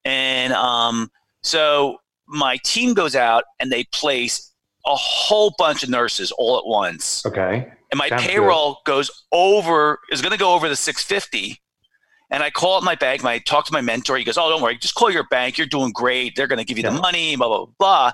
And 0.05 0.53
um, 0.55 1.11
so 1.43 1.99
my 2.27 2.57
team 2.65 2.95
goes 2.95 3.15
out 3.15 3.45
and 3.59 3.71
they 3.71 3.85
place 3.93 4.53
a 4.87 4.95
whole 4.97 5.55
bunch 5.59 5.83
of 5.83 5.91
nurses 5.91 6.33
all 6.33 6.57
at 6.59 6.65
once, 6.67 7.25
Okay. 7.27 7.71
and 7.91 7.99
my 7.99 8.09
Sounds 8.09 8.23
payroll 8.27 8.79
goes 8.87 9.11
over 9.33 9.99
is 10.11 10.23
going 10.23 10.33
to 10.33 10.39
go 10.39 10.55
over 10.55 10.69
the 10.69 10.77
650. 10.77 11.61
And 12.33 12.43
I 12.45 12.51
call 12.51 12.77
up 12.79 12.85
my 12.85 12.95
bank. 12.95 13.25
My 13.25 13.41
talk 13.41 13.67
to 13.67 13.73
my 13.73 13.81
mentor. 13.81 14.17
He 14.17 14.23
goes, 14.23 14.39
"Oh, 14.39 14.49
don't 14.49 14.63
worry. 14.63 14.79
Just 14.79 14.95
call 14.95 15.11
your 15.11 15.27
bank. 15.31 15.59
You're 15.59 15.67
doing 15.67 15.91
great. 15.91 16.37
They're 16.37 16.47
going 16.47 16.61
to 16.61 16.65
give 16.65 16.79
you 16.79 16.85
Yeah. 16.85 16.91
the 16.91 17.01
money." 17.01 17.35
Blah 17.35 17.49
blah 17.49 17.67
blah. 17.77 18.13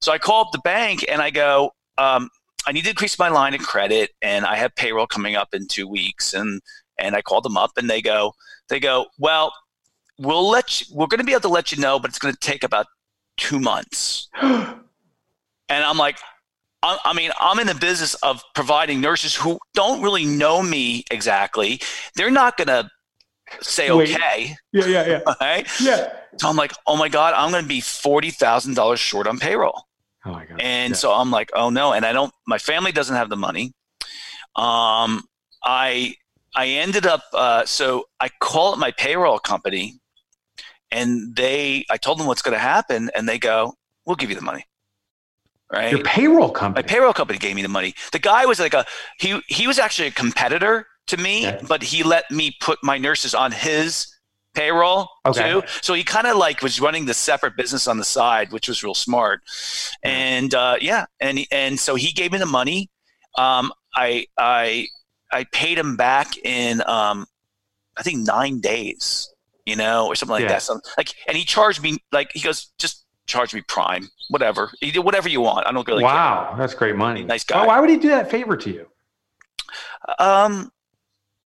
So 0.00 0.12
I 0.12 0.18
call 0.18 0.42
up 0.42 0.52
the 0.52 0.58
bank 0.60 1.04
and 1.08 1.20
I 1.20 1.30
go, 1.30 1.72
um, 1.98 2.30
"I 2.66 2.72
need 2.72 2.84
to 2.84 2.90
increase 2.90 3.18
my 3.18 3.28
line 3.28 3.54
of 3.54 3.60
credit, 3.60 4.10
and 4.22 4.44
I 4.46 4.56
have 4.56 4.74
payroll 4.74 5.06
coming 5.06 5.36
up 5.36 5.54
in 5.54 5.66
two 5.66 5.86
weeks." 5.86 6.34
And 6.34 6.60
and 6.98 7.16
I 7.16 7.22
called 7.22 7.44
them 7.44 7.56
up, 7.56 7.72
and 7.76 7.88
they 7.88 8.02
go, 8.02 8.34
they 8.68 8.80
go, 8.80 9.06
"Well, 9.18 9.52
we'll 10.18 10.48
let 10.48 10.80
you. 10.80 10.86
We're 10.94 11.06
going 11.06 11.18
to 11.18 11.24
be 11.24 11.32
able 11.32 11.42
to 11.42 11.48
let 11.48 11.72
you 11.72 11.78
know, 11.78 11.98
but 11.98 12.10
it's 12.10 12.18
going 12.18 12.34
to 12.34 12.40
take 12.40 12.64
about 12.64 12.86
two 13.36 13.60
months." 13.60 14.28
And 15.72 15.84
I'm 15.84 15.96
like, 15.96 16.18
I, 16.82 16.98
I 17.04 17.12
mean, 17.12 17.30
I'm 17.38 17.58
in 17.58 17.66
the 17.66 17.74
business 17.74 18.14
of 18.14 18.42
providing 18.54 19.00
nurses 19.00 19.34
who 19.34 19.58
don't 19.74 20.02
really 20.02 20.24
know 20.24 20.62
me 20.62 21.04
exactly. 21.10 21.80
They're 22.16 22.30
not 22.30 22.56
going 22.56 22.68
to 22.68 22.90
say 23.60 23.90
Wait. 23.90 24.14
okay, 24.14 24.56
yeah, 24.72 24.86
yeah, 24.86 25.06
yeah. 25.06 25.34
right? 25.40 25.66
Yeah. 25.80 26.12
So 26.38 26.48
I'm 26.48 26.56
like, 26.56 26.72
oh 26.86 26.96
my 26.96 27.08
god, 27.08 27.34
I'm 27.34 27.50
going 27.50 27.62
to 27.62 27.68
be 27.68 27.80
forty 27.80 28.30
thousand 28.30 28.74
dollars 28.74 29.00
short 29.00 29.26
on 29.26 29.38
payroll, 29.38 29.86
Oh 30.24 30.32
my 30.32 30.44
god. 30.44 30.60
and 30.60 30.90
Yeah. 30.92 30.96
so 30.96 31.12
I'm 31.12 31.30
like, 31.30 31.50
oh 31.54 31.70
no, 31.70 31.92
and 31.92 32.04
I 32.04 32.12
don't. 32.12 32.32
My 32.46 32.58
family 32.58 32.92
doesn't 32.92 33.16
have 33.16 33.28
the 33.30 33.36
money. 33.36 33.72
Um, 34.56 35.24
I 35.64 36.14
I 36.54 36.66
ended 36.68 37.06
up. 37.06 37.22
Uh, 37.32 37.64
so 37.64 38.04
I 38.20 38.28
call 38.40 38.72
up 38.72 38.78
my 38.78 38.90
payroll 38.90 39.38
company, 39.38 40.00
and 40.90 41.34
they. 41.36 41.84
I 41.90 41.96
told 41.96 42.18
them 42.18 42.26
what's 42.26 42.42
going 42.42 42.54
to 42.54 42.58
happen, 42.60 43.10
and 43.14 43.28
they 43.28 43.38
go, 43.38 43.74
"We'll 44.04 44.16
give 44.16 44.30
you 44.30 44.36
the 44.36 44.42
money." 44.42 44.64
Right. 45.72 45.92
Your 45.92 46.02
payroll 46.02 46.50
company. 46.50 46.82
my 46.84 46.88
payroll 46.88 47.12
company 47.12 47.38
gave 47.38 47.54
me 47.54 47.62
the 47.62 47.68
money. 47.68 47.94
The 48.12 48.18
guy 48.18 48.44
was 48.44 48.58
like 48.58 48.74
a 48.74 48.84
he 49.20 49.40
he 49.46 49.66
was 49.68 49.78
actually 49.78 50.08
a 50.08 50.12
competitor 50.12 50.86
to 51.06 51.16
me, 51.16 51.42
Yeah. 51.44 51.60
but 51.68 51.82
he 51.82 52.02
let 52.02 52.28
me 52.30 52.56
put 52.60 52.78
my 52.82 52.98
nurses 52.98 53.34
on 53.36 53.52
his 53.52 54.09
payroll 54.54 55.08
Okay. 55.26 55.52
too. 55.52 55.62
So 55.80 55.94
he 55.94 56.02
kind 56.04 56.26
of 56.26 56.36
like 56.36 56.62
was 56.62 56.80
running 56.80 57.06
the 57.06 57.14
separate 57.14 57.56
business 57.56 57.86
on 57.86 57.98
the 57.98 58.04
side, 58.04 58.52
which 58.52 58.68
was 58.68 58.82
real 58.82 58.94
smart. 58.94 59.40
And 60.02 60.54
uh, 60.54 60.76
yeah, 60.80 61.06
and 61.20 61.40
and 61.50 61.78
so 61.78 61.94
he 61.94 62.12
gave 62.12 62.32
me 62.32 62.38
the 62.38 62.46
money. 62.46 62.90
Um, 63.38 63.72
I 63.94 64.26
I 64.38 64.86
I 65.32 65.44
paid 65.52 65.78
him 65.78 65.96
back 65.96 66.36
in 66.38 66.82
um, 66.86 67.26
I 67.96 68.02
think 68.02 68.26
nine 68.26 68.60
days, 68.60 69.32
you 69.66 69.76
know, 69.76 70.06
or 70.06 70.14
something 70.14 70.32
like 70.32 70.42
Yeah. 70.42 70.48
that. 70.48 70.62
So 70.62 70.80
like, 70.96 71.14
and 71.28 71.36
he 71.36 71.44
charged 71.44 71.82
me 71.82 71.98
like 72.12 72.30
he 72.34 72.40
goes 72.40 72.72
just 72.78 73.04
charge 73.26 73.54
me 73.54 73.60
prime, 73.62 74.08
whatever. 74.30 74.72
You 74.80 74.90
do 74.90 75.02
whatever 75.02 75.28
you 75.28 75.40
want. 75.40 75.66
I 75.66 75.72
don't 75.72 75.86
really 75.86 76.02
care. 76.02 76.12
wow, 76.12 76.54
that's 76.58 76.74
great 76.74 76.96
money. 76.96 77.22
Nice 77.22 77.44
guy. 77.44 77.64
Why 77.64 77.78
would 77.78 77.88
he 77.90 77.96
do 77.96 78.08
that 78.08 78.28
favor 78.30 78.56
to 78.56 78.70
you? 78.70 78.86
Um, 80.18 80.72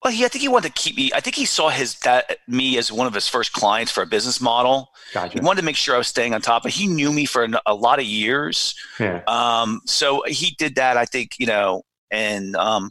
well, 0.04 0.12
he, 0.12 0.22
I 0.22 0.28
think 0.28 0.42
he 0.42 0.48
wanted 0.48 0.74
to 0.74 0.82
keep 0.82 0.96
me. 0.96 1.10
I 1.14 1.20
think 1.20 1.34
he 1.34 1.46
saw 1.46 1.70
his 1.70 1.98
that 2.00 2.36
me 2.46 2.76
as 2.76 2.92
one 2.92 3.06
of 3.06 3.14
his 3.14 3.26
first 3.26 3.54
clients 3.54 3.90
for 3.90 4.02
a 4.02 4.06
business 4.06 4.38
model. 4.38 4.90
He 5.32 5.40
wanted 5.40 5.62
to 5.62 5.64
make 5.64 5.76
sure 5.76 5.94
I 5.94 5.98
was 5.98 6.08
staying 6.08 6.34
on 6.34 6.42
top. 6.42 6.62
But 6.62 6.72
he 6.72 6.86
knew 6.86 7.10
me 7.10 7.24
for 7.24 7.42
an, 7.42 7.56
a 7.64 7.74
lot 7.74 7.98
of 7.98 8.04
years. 8.04 8.74
Yeah. 9.00 9.22
Um, 9.26 9.80
so 9.86 10.22
he 10.26 10.54
did 10.58 10.74
that. 10.74 10.98
I 10.98 11.06
think 11.06 11.38
you 11.38 11.46
know, 11.46 11.84
and 12.10 12.54
um, 12.56 12.90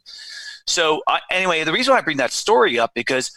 so 0.65 1.03
I, 1.08 1.20
anyway, 1.29 1.63
the 1.63 1.72
reason 1.72 1.93
why 1.93 2.00
I 2.00 2.01
bring 2.01 2.17
that 2.17 2.32
story 2.32 2.79
up 2.79 2.91
because 2.96 3.32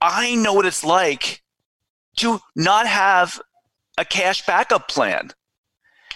I 0.00 0.34
know 0.34 0.52
what 0.52 0.66
it's 0.66 0.82
like 0.82 1.42
to 2.16 2.40
not 2.56 2.88
have 2.88 3.40
a 3.96 4.04
cash 4.04 4.44
backup 4.44 4.88
plan. 4.88 5.30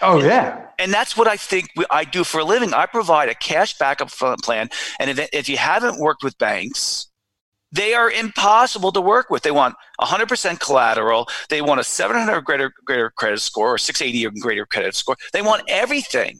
Oh 0.01 0.21
yeah. 0.23 0.65
And 0.77 0.93
that's 0.93 1.17
what 1.17 1.27
I 1.27 1.35
think 1.37 1.69
we- 1.75 1.85
I 1.89 2.03
do 2.05 2.23
for 2.23 2.39
a 2.39 2.43
living. 2.43 2.73
I 2.73 2.85
provide 2.85 3.29
a 3.29 3.35
cash 3.35 3.77
backup 3.77 4.09
plan. 4.09 4.69
And 4.99 5.09
if, 5.09 5.29
if 5.33 5.49
you 5.49 5.57
haven't 5.57 5.99
worked 5.99 6.23
with 6.23 6.37
banks, 6.37 7.07
they 7.71 7.93
are 7.93 8.09
impossible 8.09 8.91
to 8.93 9.01
work 9.01 9.29
with. 9.29 9.43
They 9.43 9.51
want 9.51 9.75
100% 10.01 10.59
collateral. 10.59 11.27
They 11.49 11.61
want 11.61 11.79
a 11.79 11.83
700 11.83 12.33
or 12.33 12.41
greater, 12.41 12.71
greater 12.85 13.11
credit 13.11 13.39
score 13.41 13.73
or 13.73 13.77
680 13.77 14.25
or 14.25 14.31
greater 14.39 14.65
credit 14.65 14.95
score. 14.95 15.15
They 15.33 15.41
want 15.41 15.63
everything. 15.67 16.39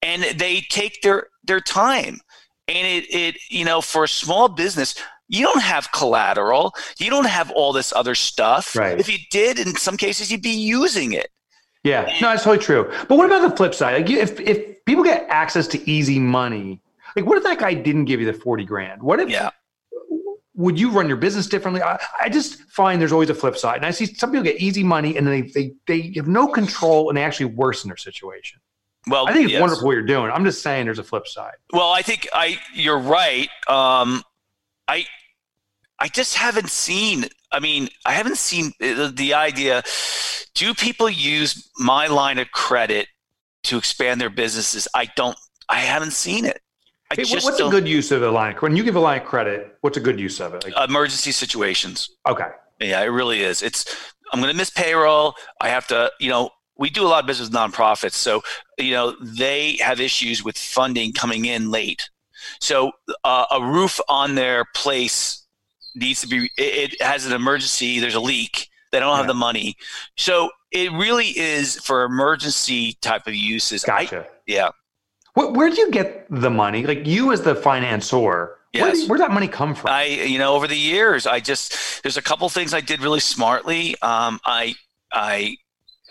And 0.00 0.22
they 0.38 0.60
take 0.70 1.02
their, 1.02 1.26
their 1.44 1.60
time. 1.60 2.20
And 2.68 2.86
it, 2.86 3.12
it, 3.12 3.36
you 3.50 3.64
know, 3.64 3.80
for 3.80 4.04
a 4.04 4.08
small 4.08 4.48
business, 4.48 4.94
you 5.28 5.44
don't 5.44 5.62
have 5.62 5.90
collateral. 5.92 6.72
You 6.98 7.10
don't 7.10 7.26
have 7.26 7.50
all 7.50 7.72
this 7.72 7.92
other 7.94 8.14
stuff. 8.14 8.74
Right. 8.74 8.98
If 8.98 9.08
you 9.10 9.18
did, 9.30 9.58
in 9.58 9.74
some 9.76 9.96
cases, 9.96 10.30
you'd 10.30 10.42
be 10.42 10.50
using 10.50 11.12
it. 11.12 11.28
Yeah, 11.84 12.02
no, 12.20 12.30
that's 12.30 12.44
totally 12.44 12.64
true. 12.64 12.92
But 13.08 13.16
what 13.16 13.26
about 13.26 13.48
the 13.48 13.56
flip 13.56 13.74
side? 13.74 14.02
Like, 14.02 14.10
if 14.10 14.40
if 14.40 14.84
people 14.84 15.04
get 15.04 15.26
access 15.28 15.66
to 15.68 15.90
easy 15.90 16.18
money, 16.18 16.80
like, 17.16 17.24
what 17.24 17.38
if 17.38 17.44
that 17.44 17.58
guy 17.58 17.74
didn't 17.74 18.06
give 18.06 18.20
you 18.20 18.26
the 18.26 18.32
forty 18.32 18.64
grand? 18.64 19.02
What 19.02 19.20
if? 19.20 19.28
Yeah. 19.28 19.50
Would 20.54 20.78
you 20.78 20.90
run 20.90 21.06
your 21.06 21.16
business 21.16 21.46
differently? 21.46 21.82
I, 21.82 22.00
I 22.20 22.28
just 22.28 22.60
find 22.62 23.00
there's 23.00 23.12
always 23.12 23.30
a 23.30 23.34
flip 23.34 23.56
side, 23.56 23.76
and 23.76 23.86
I 23.86 23.92
see 23.92 24.06
some 24.06 24.32
people 24.32 24.42
get 24.42 24.60
easy 24.60 24.82
money 24.82 25.16
and 25.16 25.24
then 25.24 25.40
they 25.40 25.50
they 25.52 25.74
they 25.86 26.12
have 26.16 26.26
no 26.26 26.48
control 26.48 27.08
and 27.08 27.16
they 27.16 27.22
actually 27.22 27.46
worsen 27.46 27.88
their 27.88 27.96
situation. 27.96 28.60
Well, 29.06 29.28
I 29.28 29.32
think 29.32 29.44
it's 29.44 29.52
yes. 29.52 29.60
wonderful 29.60 29.86
what 29.86 29.92
you're 29.92 30.02
doing. 30.02 30.30
I'm 30.30 30.44
just 30.44 30.62
saying 30.62 30.84
there's 30.84 30.98
a 30.98 31.04
flip 31.04 31.26
side. 31.26 31.54
Well, 31.72 31.90
I 31.90 32.02
think 32.02 32.28
I 32.32 32.58
you're 32.74 32.98
right. 32.98 33.48
Um, 33.68 34.22
I 34.88 35.06
I 35.98 36.08
just 36.08 36.36
haven't 36.36 36.70
seen. 36.70 37.26
I 37.50 37.60
mean, 37.60 37.88
I 38.04 38.12
haven't 38.12 38.38
seen 38.38 38.72
the, 38.78 39.12
the 39.14 39.34
idea. 39.34 39.82
Do 40.54 40.74
people 40.74 41.08
use 41.08 41.70
my 41.78 42.06
line 42.06 42.38
of 42.38 42.50
credit 42.50 43.08
to 43.64 43.78
expand 43.78 44.20
their 44.20 44.30
businesses? 44.30 44.88
I 44.94 45.08
don't. 45.16 45.36
I 45.68 45.80
haven't 45.80 46.12
seen 46.12 46.44
it. 46.44 46.60
I 47.10 47.14
Hey, 47.16 47.24
just 47.24 47.44
what's 47.44 47.60
a 47.60 47.68
good 47.70 47.88
use 47.88 48.10
of 48.10 48.22
a 48.22 48.30
line? 48.30 48.54
When 48.56 48.76
you 48.76 48.84
give 48.84 48.96
a 48.96 49.00
line 49.00 49.20
of 49.20 49.26
credit, 49.26 49.76
what's 49.80 49.96
a 49.96 50.00
good 50.00 50.20
use 50.20 50.40
of 50.40 50.54
it? 50.54 50.64
Like, 50.64 50.74
emergency 50.88 51.32
situations. 51.32 52.10
okay, 52.26 52.50
Yeah, 52.80 53.00
it 53.00 53.06
really 53.06 53.42
is. 53.42 53.62
It's 53.62 54.12
I'm 54.32 54.40
going 54.40 54.52
to 54.52 54.56
miss 54.56 54.70
payroll. 54.70 55.34
I 55.60 55.68
have 55.70 55.86
to, 55.88 56.12
you 56.20 56.28
know, 56.28 56.50
we 56.76 56.90
do 56.90 57.02
a 57.02 57.08
lot 57.08 57.24
of 57.24 57.26
business 57.26 57.48
with 57.48 57.58
nonprofits, 57.58 58.12
so 58.12 58.42
you 58.78 58.92
know 58.92 59.16
they 59.20 59.76
have 59.76 60.00
issues 60.00 60.44
with 60.44 60.56
funding 60.56 61.12
coming 61.12 61.44
in 61.44 61.70
late. 61.70 62.08
So 62.60 62.92
uh, 63.24 63.46
a 63.50 63.62
roof 63.62 64.00
on 64.08 64.36
their 64.36 64.64
place 64.74 65.44
needs 65.98 66.20
to 66.22 66.26
be. 66.28 66.50
It, 66.56 66.92
it 66.94 67.02
has 67.02 67.26
an 67.26 67.32
emergency. 67.32 68.00
There's 68.00 68.14
a 68.14 68.20
leak. 68.20 68.68
They 68.90 69.00
don't 69.00 69.16
have 69.16 69.26
the 69.26 69.34
money. 69.34 69.76
So 70.16 70.50
it 70.72 70.90
really 70.92 71.38
is 71.38 71.76
for 71.80 72.04
emergency 72.04 72.94
type 73.02 73.26
of 73.26 73.34
uses. 73.34 73.84
I, 73.84 74.04
gotcha. 74.04 74.26
yeah. 74.46 74.70
Where, 75.34 75.50
where 75.50 75.70
do 75.70 75.76
you 75.76 75.90
get 75.90 76.26
the 76.30 76.50
money? 76.50 76.86
Like 76.86 77.06
you 77.06 77.32
as 77.32 77.42
the 77.42 77.54
financier, 77.54 78.18
where 78.18 78.54
Yes. 78.72 79.08
where'd 79.08 79.20
that 79.20 79.30
money 79.30 79.48
come 79.48 79.74
from? 79.74 79.90
I, 79.90 80.04
you 80.04 80.38
know, 80.38 80.54
over 80.54 80.66
the 80.66 80.76
years, 80.76 81.26
I 81.26 81.40
just 81.40 82.02
there's 82.02 82.16
a 82.16 82.22
couple 82.22 82.48
things 82.48 82.72
I 82.74 82.80
did 82.80 83.00
really 83.00 83.20
smartly. 83.20 83.94
Um, 84.02 84.40
I, 84.44 84.74
I, 85.12 85.56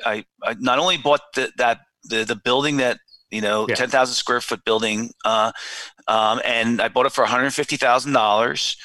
I, 0.06 0.26
I 0.44 0.56
not 0.60 0.80
only 0.80 0.98
bought 0.98 1.22
the, 1.36 1.52
that 1.58 1.80
the 2.04 2.24
the 2.24 2.36
building 2.36 2.78
that 2.78 3.00
you 3.32 3.42
know, 3.42 3.66
Yeah. 3.68 3.76
ten 3.76 3.90
thousand 3.90 4.16
square 4.16 4.42
foot 4.42 4.64
building, 4.66 5.12
uh, 5.26 5.52
um, 6.08 6.40
and 6.46 6.82
I 6.82 6.88
bought 6.88 7.06
it 7.06 7.12
for 7.12 7.24
one 7.24 7.30
hundred 7.32 7.52
fifty 7.54 7.76
thousand 7.78 8.14
dollars. 8.14 8.78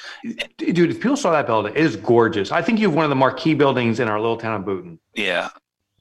Dude, 0.59 0.91
if 0.91 1.01
people 1.01 1.17
saw 1.17 1.31
that 1.33 1.47
building, 1.47 1.73
it 1.75 1.79
is 1.81 1.97
gorgeous. 1.97 2.51
I 2.53 2.63
think 2.63 2.79
you 2.81 2.89
have 2.89 2.95
one 2.97 3.05
of 3.05 3.11
the 3.11 3.17
marquee 3.17 3.55
buildings 3.55 4.01
in 4.01 4.09
our 4.09 4.21
little 4.21 4.37
town 4.37 4.61
of 4.61 4.67
Boonton. 4.67 4.99
Yeah, 5.15 5.51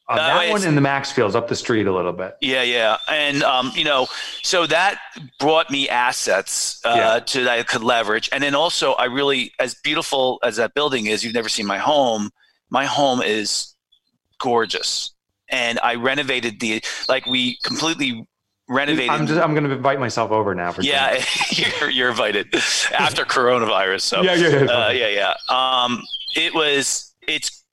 Uh, 0.10 0.16
No, 0.16 0.22
that 0.24 0.50
one 0.50 0.64
in 0.66 0.76
the 0.76 0.82
Maxfields 0.82 1.36
up 1.36 1.48
the 1.48 1.56
street 1.56 1.86
a 1.88 1.92
little 1.94 2.12
bit. 2.14 2.36
yeah, 2.42 2.64
yeah, 2.64 2.98
and 3.08 3.44
um, 3.44 3.72
you 3.76 3.84
know, 3.86 4.08
so 4.42 4.66
that 4.68 5.00
brought 5.40 5.70
me 5.70 5.88
assets 5.88 6.82
uh, 6.84 6.94
Yeah. 6.98 7.20
to 7.20 7.44
that 7.44 7.60
I 7.60 7.64
could 7.64 7.84
leverage, 7.84 8.28
and 8.34 8.44
then 8.44 8.56
also 8.56 8.94
I 8.94 9.06
really, 9.06 9.54
as 9.60 9.76
beautiful 9.84 10.40
as 10.44 10.56
that 10.58 10.74
building 10.74 11.06
is, 11.06 11.24
you've 11.24 11.34
never 11.36 11.50
seen 11.50 11.66
my 11.68 11.78
home. 11.78 12.30
My 12.72 12.86
home 12.86 13.22
is 13.22 13.76
gorgeous, 14.40 15.12
and 15.50 15.80
I 15.84 15.96
renovated 15.96 16.60
the 16.60 16.84
like 17.08 17.26
we 17.26 17.58
completely 17.64 18.26
renovated. 18.72 19.10
I'm 19.10 19.28
just 19.28 19.40
I'm 19.40 19.54
going 19.54 19.66
to 19.66 19.72
invite 19.72 20.00
myself 20.00 20.32
over 20.32 20.56
now 20.56 20.72
for 20.72 20.82
yeah, 20.82 21.24
you're, 21.52 21.90
you're 21.90 22.10
invited 22.10 22.54
after 22.98 23.26
coronavirus. 23.26 24.02
So 24.02 24.22
yeah, 24.24 24.36
yeah, 24.36 24.48
yeah. 24.48 24.72
uh, 24.72 24.90
yeah, 24.90 25.08
yeah. 25.08 25.34
Um, 25.50 26.02
it 26.36 26.54
was. 26.54 27.14
It's. 27.28 27.64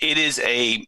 It 0.00 0.18
is 0.18 0.40
a. 0.40 0.84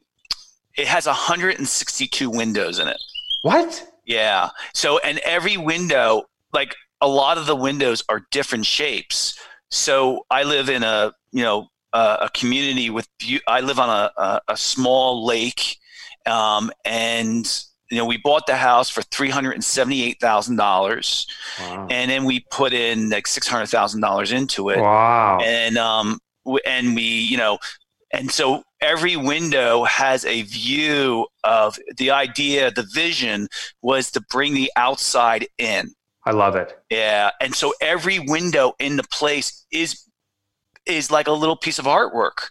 It 0.77 0.89
has 0.89 1.07
162 1.07 2.31
windows 2.31 2.81
in 2.81 2.89
it. 2.89 3.01
What? 3.43 3.87
Yeah. 4.07 4.51
So 4.73 4.99
and 4.99 5.19
every 5.19 5.57
window, 5.57 6.25
like 6.53 6.75
a 7.01 7.07
lot 7.07 7.39
of 7.39 7.47
the 7.47 7.55
windows 7.55 8.03
are 8.09 8.23
different 8.33 8.67
shapes. 8.67 9.39
So 9.71 10.27
I 10.31 10.43
live 10.43 10.69
in 10.69 10.83
a 10.83 11.13
you 11.31 11.43
know 11.43 11.69
a, 11.93 12.19
a 12.23 12.31
community 12.35 12.91
with. 12.91 13.09
I 13.47 13.61
live 13.61 13.79
on 13.79 13.89
a 13.89 14.11
a, 14.21 14.41
a 14.49 14.57
small 14.57 15.25
lake, 15.25 15.79
um, 16.27 16.73
and 16.85 17.47
you 17.91 17.99
know 17.99 18.05
we 18.05 18.17
bought 18.19 18.47
the 18.47 18.57
house 18.57 18.89
for 18.91 19.03
three 19.03 19.31
hundred 19.31 19.53
and 19.53 19.65
seventy 19.65 20.03
eight 20.05 20.19
thousand 20.21 20.57
dollars, 20.57 21.27
and 21.61 22.11
then 22.11 22.25
we 22.25 22.41
put 22.51 22.73
in 22.73 23.11
like 23.11 23.27
six 23.27 23.47
hundred 23.47 23.67
thousand 23.67 24.01
dollars 24.01 24.33
into 24.33 24.71
it. 24.71 24.81
Wow. 24.81 25.39
and 25.43 25.77
um 25.77 26.19
and 26.67 26.95
we 26.95 27.03
you 27.03 27.37
know 27.37 27.59
and 28.13 28.31
so 28.31 28.63
every 28.81 29.17
window 29.17 29.85
has 29.85 30.25
a 30.25 30.43
view 30.43 31.27
of 31.43 31.79
the 31.97 32.11
idea 32.11 32.71
the 32.71 32.87
vision 32.93 33.49
was 33.83 34.11
to 34.13 34.21
bring 34.31 34.55
the 34.55 34.71
outside 34.77 35.47
in. 35.59 35.93
I 36.27 36.31
love 36.31 36.57
it. 36.57 36.79
yeah. 36.91 37.31
And 37.41 37.55
so 37.55 37.75
every 37.83 38.19
window 38.19 38.73
in 38.79 38.97
the 38.97 39.05
place 39.11 39.67
is 39.71 40.01
is 40.87 41.11
like 41.11 41.27
a 41.27 41.33
little 41.33 41.57
piece 41.57 41.79
of 41.79 41.87
artwork 41.87 42.51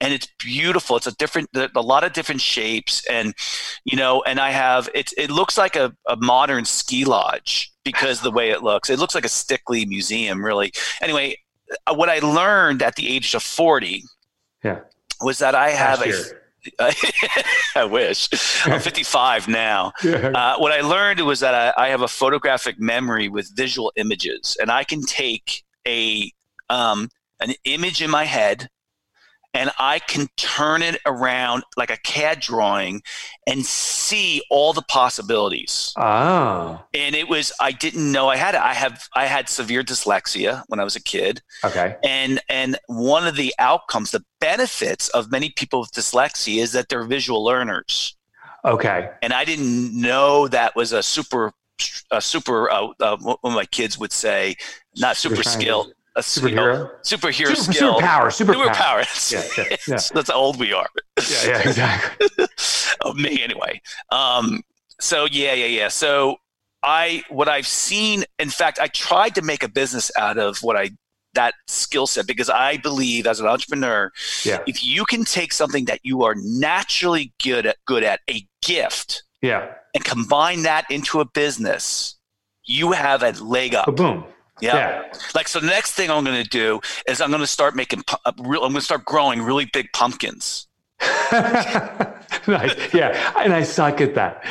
and 0.00 0.12
it's 0.14 0.26
beautiful 0.38 0.96
it's 0.96 1.06
a 1.06 1.14
different 1.16 1.48
a 1.54 1.80
lot 1.80 2.02
of 2.04 2.12
different 2.12 2.40
shapes 2.40 3.04
and 3.10 3.34
you 3.84 3.96
know 3.96 4.22
and 4.26 4.40
i 4.40 4.50
have 4.50 4.88
it 4.94 5.12
it 5.18 5.30
looks 5.30 5.58
like 5.58 5.76
a, 5.76 5.92
a 6.08 6.16
modern 6.16 6.64
ski 6.64 7.04
lodge 7.04 7.70
because 7.84 8.20
the 8.22 8.30
way 8.30 8.50
it 8.50 8.62
looks 8.62 8.88
it 8.88 8.98
looks 8.98 9.14
like 9.14 9.24
a 9.24 9.28
stickley 9.28 9.86
museum 9.86 10.42
really 10.44 10.72
anyway 11.02 11.36
uh, 11.86 11.94
what 11.94 12.08
i 12.08 12.18
learned 12.20 12.82
at 12.82 12.96
the 12.96 13.08
age 13.08 13.34
of 13.34 13.42
40 13.42 14.02
Yeah. 14.62 14.80
was 15.20 15.38
that 15.40 15.54
i 15.54 15.70
have 15.70 16.00
Last 16.00 16.06
a 16.06 16.08
year. 16.30 16.40
I 17.76 17.84
wish 17.84 18.28
i'm 18.64 18.80
55 18.80 19.48
now 19.48 19.92
Yeah. 20.02 20.28
uh, 20.34 20.56
what 20.56 20.72
I 20.72 20.80
learned 20.80 21.20
was 21.20 21.40
that 21.40 21.54
I, 21.54 21.84
I 21.84 21.88
have 21.90 22.00
a 22.00 22.08
photographic 22.08 22.80
memory 22.80 23.28
with 23.28 23.50
visual 23.54 23.92
images, 23.96 24.56
and 24.58 24.70
I 24.70 24.82
can 24.84 25.02
take 25.02 25.62
a 25.86 26.32
um, 26.70 27.10
an 27.40 27.54
image 27.64 28.02
in 28.02 28.10
my 28.10 28.24
head, 28.24 28.68
and 29.52 29.70
I 29.78 30.00
can 30.00 30.26
turn 30.36 30.82
it 30.82 31.00
around 31.06 31.62
like 31.76 31.90
a 31.90 31.96
CAD 31.98 32.40
drawing, 32.40 33.02
and 33.46 33.64
see 33.64 34.42
all 34.50 34.72
the 34.72 34.82
possibilities. 34.82 35.92
oh. 35.96 36.82
And 36.92 37.14
it 37.14 37.28
was 37.28 37.52
I 37.60 37.70
didn't 37.72 38.10
know 38.10 38.28
I 38.28 38.36
had 38.36 38.54
it. 38.54 38.60
I 38.60 38.74
have 38.74 39.08
I 39.14 39.26
had 39.26 39.48
severe 39.48 39.82
dyslexia 39.82 40.62
when 40.68 40.80
I 40.80 40.84
was 40.84 40.96
a 40.96 41.02
kid, 41.02 41.40
Okay. 41.64 41.96
and 42.04 42.40
and 42.48 42.78
one 42.86 43.26
of 43.26 43.36
the 43.36 43.54
outcomes, 43.58 44.10
the 44.10 44.24
benefits 44.40 45.08
of 45.10 45.30
many 45.30 45.50
people 45.50 45.80
with 45.80 45.92
dyslexia 45.92 46.62
is 46.62 46.72
that 46.72 46.88
they're 46.88 47.04
visual 47.04 47.44
learners 47.44 48.16
Okay. 48.64 49.10
and 49.22 49.32
I 49.32 49.44
didn't 49.44 49.92
know 50.00 50.48
that 50.48 50.74
was 50.74 50.92
a 50.92 51.02
super, 51.02 51.52
a 52.10 52.20
super. 52.20 52.70
Uh, 52.70 52.88
uh, 52.98 53.16
what 53.18 53.38
my 53.42 53.66
kids 53.66 53.98
would 53.98 54.12
say, 54.12 54.56
not 54.96 55.16
super 55.16 55.36
Super 55.36 55.48
skill, 55.48 55.92
a 56.16 56.20
Superhero. 56.20 56.90
superhero 57.02 57.56
Super, 57.56 57.72
skill, 57.72 58.00
superpower. 58.00 58.26
Superpower. 58.28 59.04
superpower. 59.04 59.56
Yeah, 59.58 59.64
yeah, 59.70 59.76
yeah. 59.88 59.98
That's 60.14 60.30
how 60.30 60.36
old 60.36 60.58
we 60.58 60.72
are. 60.72 60.88
Yeah, 61.18 61.46
yeah, 61.46 61.58
exactly. 61.68 62.28
oh, 63.02 63.12
me 63.14 63.42
anyway. 63.42 63.80
Um, 64.10 64.62
so 65.00 65.26
yeah, 65.30 65.54
yeah, 65.54 65.66
yeah. 65.66 65.88
So 65.88 66.36
I, 66.82 67.22
what 67.30 67.48
I've 67.48 67.66
seen, 67.66 68.24
in 68.38 68.50
fact, 68.50 68.78
I 68.80 68.86
tried 68.88 69.34
to 69.36 69.42
make 69.42 69.62
a 69.62 69.68
business 69.68 70.10
out 70.16 70.38
of 70.38 70.58
what 70.58 70.76
I 70.76 70.90
that 71.34 71.54
skill 71.66 72.06
set 72.06 72.28
because 72.28 72.48
I 72.48 72.76
believe 72.76 73.26
as 73.26 73.40
an 73.40 73.46
entrepreneur, 73.48 74.12
Yeah. 74.44 74.58
if 74.68 74.84
you 74.84 75.04
can 75.04 75.24
take 75.24 75.52
something 75.52 75.86
that 75.86 75.98
you 76.04 76.22
are 76.22 76.36
naturally 76.38 77.32
good 77.42 77.66
at, 77.66 77.76
good 77.86 78.04
at, 78.04 78.20
a 78.30 78.46
gift, 78.62 79.24
Yeah. 79.42 79.72
and 79.94 80.04
combine 80.04 80.62
that 80.62 80.84
into 80.90 81.18
a 81.18 81.24
business, 81.24 82.14
you 82.66 82.92
have 82.92 83.24
a 83.24 83.32
leg 83.42 83.74
up. 83.74 83.96
Boom. 83.96 84.24
Yeah. 84.60 84.76
Yeah. 84.76 85.12
Like 85.34 85.48
so, 85.48 85.60
the 85.60 85.66
next 85.66 85.92
thing 85.92 86.10
I'm 86.10 86.24
going 86.24 86.42
to 86.42 86.48
do 86.48 86.80
is 87.08 87.20
I'm 87.20 87.30
going 87.30 87.40
to 87.40 87.46
start 87.46 87.74
making. 87.74 88.02
uh, 88.24 88.32
real, 88.38 88.62
I'm 88.62 88.70
going 88.72 88.80
to 88.80 88.84
start 88.84 89.04
growing 89.04 89.42
really 89.42 89.66
big 89.66 89.92
pumpkins. 89.92 90.68
nice. 92.46 92.74
Yeah, 92.94 93.32
and 93.38 93.52
I 93.52 93.62
suck 93.62 94.00
at 94.00 94.14
that. 94.14 94.44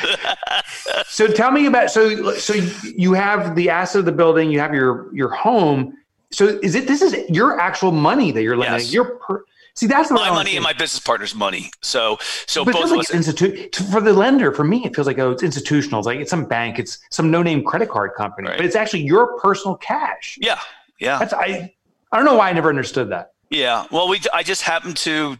So 1.06 1.26
tell 1.26 1.50
me 1.50 1.66
about 1.66 1.90
so 1.90 2.34
so 2.34 2.54
you 2.84 3.14
have 3.14 3.56
the 3.56 3.70
asset 3.70 4.00
of 4.00 4.04
the 4.04 4.12
building, 4.12 4.50
you 4.50 4.60
have 4.60 4.74
your 4.74 5.14
your 5.14 5.30
home. 5.30 5.96
So 6.30 6.58
is 6.62 6.74
it 6.74 6.86
this 6.86 7.02
is 7.02 7.16
your 7.28 7.58
actual 7.58 7.92
money 7.92 8.30
that 8.32 8.42
you're 8.42 8.56
lending? 8.56 8.80
Yes. 8.80 8.92
Your 8.92 9.16
per, 9.16 9.44
see 9.76 9.86
that's 9.86 10.10
My 10.10 10.30
money 10.30 10.56
and 10.56 10.62
my 10.62 10.72
business 10.72 11.00
partner's 11.00 11.34
money. 11.34 11.70
So, 11.82 12.18
so 12.46 12.64
But 12.64 12.74
both 12.74 12.90
like 12.90 13.00
us. 13.00 13.10
it's 13.10 13.28
institu- 13.28 13.90
for 13.92 14.00
the 14.00 14.12
lender. 14.12 14.52
For 14.52 14.64
me, 14.64 14.84
it 14.84 14.94
feels 14.94 15.06
like 15.06 15.18
oh, 15.18 15.30
it's 15.32 15.42
institutional. 15.42 16.00
It's 16.00 16.06
like 16.06 16.18
it's 16.20 16.30
some 16.30 16.44
bank. 16.44 16.78
It's 16.78 16.98
some 17.10 17.30
no-name 17.30 17.64
credit 17.64 17.88
card 17.90 18.12
company, 18.16 18.48
Right. 18.48 18.56
but 18.56 18.66
it's 18.66 18.76
actually 18.76 19.02
your 19.02 19.38
personal 19.40 19.76
cash. 19.76 20.38
Yeah, 20.40 20.60
yeah, 21.00 21.18
That's 21.18 21.32
I. 21.32 21.74
I 22.12 22.16
don't 22.16 22.26
know 22.26 22.36
why 22.36 22.50
I 22.50 22.52
never 22.52 22.68
understood 22.68 23.10
that. 23.10 23.32
yeah. 23.50 23.86
Well, 23.90 24.08
we. 24.08 24.20
I 24.32 24.42
just 24.44 24.62
happen 24.62 24.94
to 24.94 25.36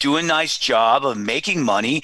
do 0.00 0.16
a 0.16 0.22
nice 0.22 0.58
job 0.58 1.06
of 1.06 1.16
making 1.16 1.62
money 1.62 2.02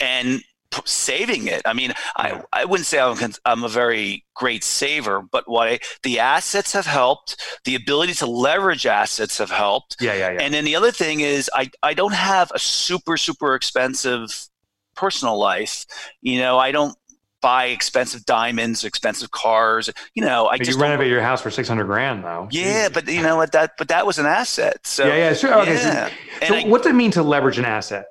and 0.00 0.42
saving 0.84 1.46
it. 1.48 1.62
I 1.64 1.72
mean, 1.72 1.92
I, 2.16 2.42
I 2.52 2.64
wouldn't 2.64 2.86
say 2.86 2.98
I'm, 2.98 3.16
I'm 3.44 3.64
a 3.64 3.68
very 3.68 4.24
great 4.34 4.64
saver, 4.64 5.22
but 5.22 5.48
what 5.48 5.68
I, 5.68 5.78
the 6.02 6.20
assets 6.20 6.72
have 6.72 6.86
helped. 6.86 7.40
The 7.64 7.74
ability 7.74 8.14
to 8.14 8.26
leverage 8.26 8.86
assets 8.86 9.38
have 9.38 9.50
helped. 9.50 9.96
Yeah, 10.00 10.14
yeah, 10.14 10.32
yeah. 10.32 10.40
And 10.42 10.52
then 10.54 10.64
the 10.64 10.76
other 10.76 10.90
thing 10.90 11.20
is, 11.20 11.50
I, 11.54 11.70
I 11.82 11.94
don't 11.94 12.14
have 12.14 12.50
a 12.54 12.58
super, 12.58 13.16
super 13.16 13.54
expensive 13.54 14.48
personal 14.94 15.38
life. 15.38 15.86
You 16.20 16.38
know, 16.38 16.58
I 16.58 16.72
don't 16.72 16.96
buy 17.40 17.66
expensive 17.66 18.24
diamonds, 18.24 18.84
expensive 18.84 19.30
cars. 19.30 19.90
You 20.14 20.24
know, 20.24 20.46
I 20.46 20.56
But 20.56 20.64
just 20.66 20.78
you 20.78 20.82
renovate 20.82 21.10
your 21.10 21.20
house 21.20 21.42
for 21.42 21.50
six 21.50 21.68
hundred 21.68 21.84
grand, 21.84 22.24
though. 22.24 22.48
Yeah, 22.50 22.88
but 22.88 23.06
you 23.06 23.22
know 23.22 23.36
what? 23.36 23.52
That 23.52 23.72
but 23.76 23.88
that 23.88 24.06
was 24.06 24.18
an 24.18 24.24
asset. 24.26 24.86
So 24.86 25.06
yeah, 25.06 25.16
yeah, 25.16 25.34
sure. 25.34 25.54
Okay, 25.60 25.76
so- 25.76 25.88
yeah. 25.88 26.10
And 26.40 26.48
so, 26.48 26.54
I- 26.54 26.64
what 26.64 26.82
does 26.82 26.90
it 26.92 26.94
mean 26.94 27.10
to 27.12 27.22
leverage 27.22 27.58
an 27.58 27.66
asset? 27.66 28.06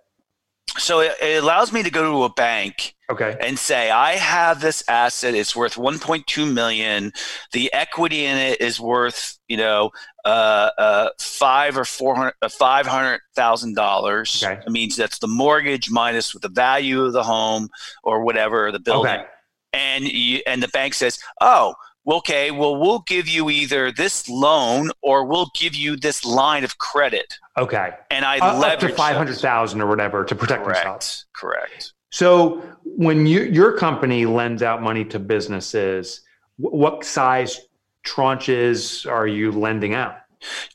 So 0.78 1.00
it, 1.02 1.14
it 1.22 1.44
allows 1.44 1.72
me 1.72 1.84
to 1.84 1.90
go 1.92 2.12
to 2.12 2.24
a 2.24 2.30
bank 2.30 2.96
Okay. 3.12 3.38
and 3.42 3.60
say 3.60 3.92
I 3.92 4.14
have 4.14 4.60
this 4.62 4.84
asset. 4.88 5.36
It's 5.36 5.56
worth 5.56 5.76
1.2 5.76 6.52
million. 6.52 7.12
The 7.52 7.72
equity 7.74 8.26
in 8.26 8.38
it 8.38 8.60
is 8.62 8.80
worth 8.80 9.38
you 9.48 9.58
know 9.58 9.92
uh, 10.26 10.70
uh, 10.78 11.10
five 11.20 11.78
or 11.78 11.86
four 11.86 12.16
hundred 12.16 12.34
uh, 12.42 12.50
five 12.50 12.88
hundred 12.88 13.22
thousand 13.36 13.76
dollars. 13.76 14.42
Okay. 14.44 14.62
It 14.66 14.72
means 14.72 14.96
that's 14.96 15.20
the 15.20 15.28
mortgage 15.28 15.92
minus 15.92 16.34
with 16.34 16.42
the 16.44 16.50
value 16.50 17.04
of 17.04 17.14
the 17.14 17.24
home 17.24 17.70
or 18.04 18.24
whatever 18.24 18.72
the 18.72 18.80
building. 18.80 19.12
Okay. 19.12 19.26
and 19.74 20.06
you, 20.06 20.42
and 20.48 20.64
the 20.64 20.70
bank 20.70 20.94
says, 20.94 21.20
"Oh, 21.42 21.76
well, 22.06 22.18
okay, 22.18 22.52
well, 22.52 22.76
we'll 22.76 23.00
give 23.00 23.28
you 23.28 23.50
either 23.50 23.92
this 23.92 24.28
loan 24.30 24.92
or 25.02 25.26
we'll 25.26 25.50
give 25.56 25.76
you 25.76 25.96
this 25.96 26.26
line 26.26 26.64
of 26.64 26.78
credit." 26.78 27.38
Okay. 27.58 27.92
And 28.12 28.26
I 28.26 28.40
Uh, 28.40 28.60
up 28.62 28.80
to 28.80 28.90
five 28.90 29.16
hundred 29.16 29.38
thousand 29.38 29.82
or 29.82 29.88
whatever 29.88 30.24
to 30.26 30.36
protect 30.36 30.66
themselves. 30.66 31.26
Correct. 31.36 31.70
Correct. 31.72 31.94
So 32.12 32.62
when 32.84 33.26
you, 33.26 33.42
your 33.44 33.76
company 33.78 34.26
lends 34.26 34.62
out 34.62 34.82
money 34.84 35.04
to 35.06 35.18
businesses, 35.20 36.22
what 36.58 37.04
size 37.04 37.60
tranches 38.06 39.10
are 39.10 39.28
you 39.28 39.52
lending 39.52 39.94
out? 39.96 40.16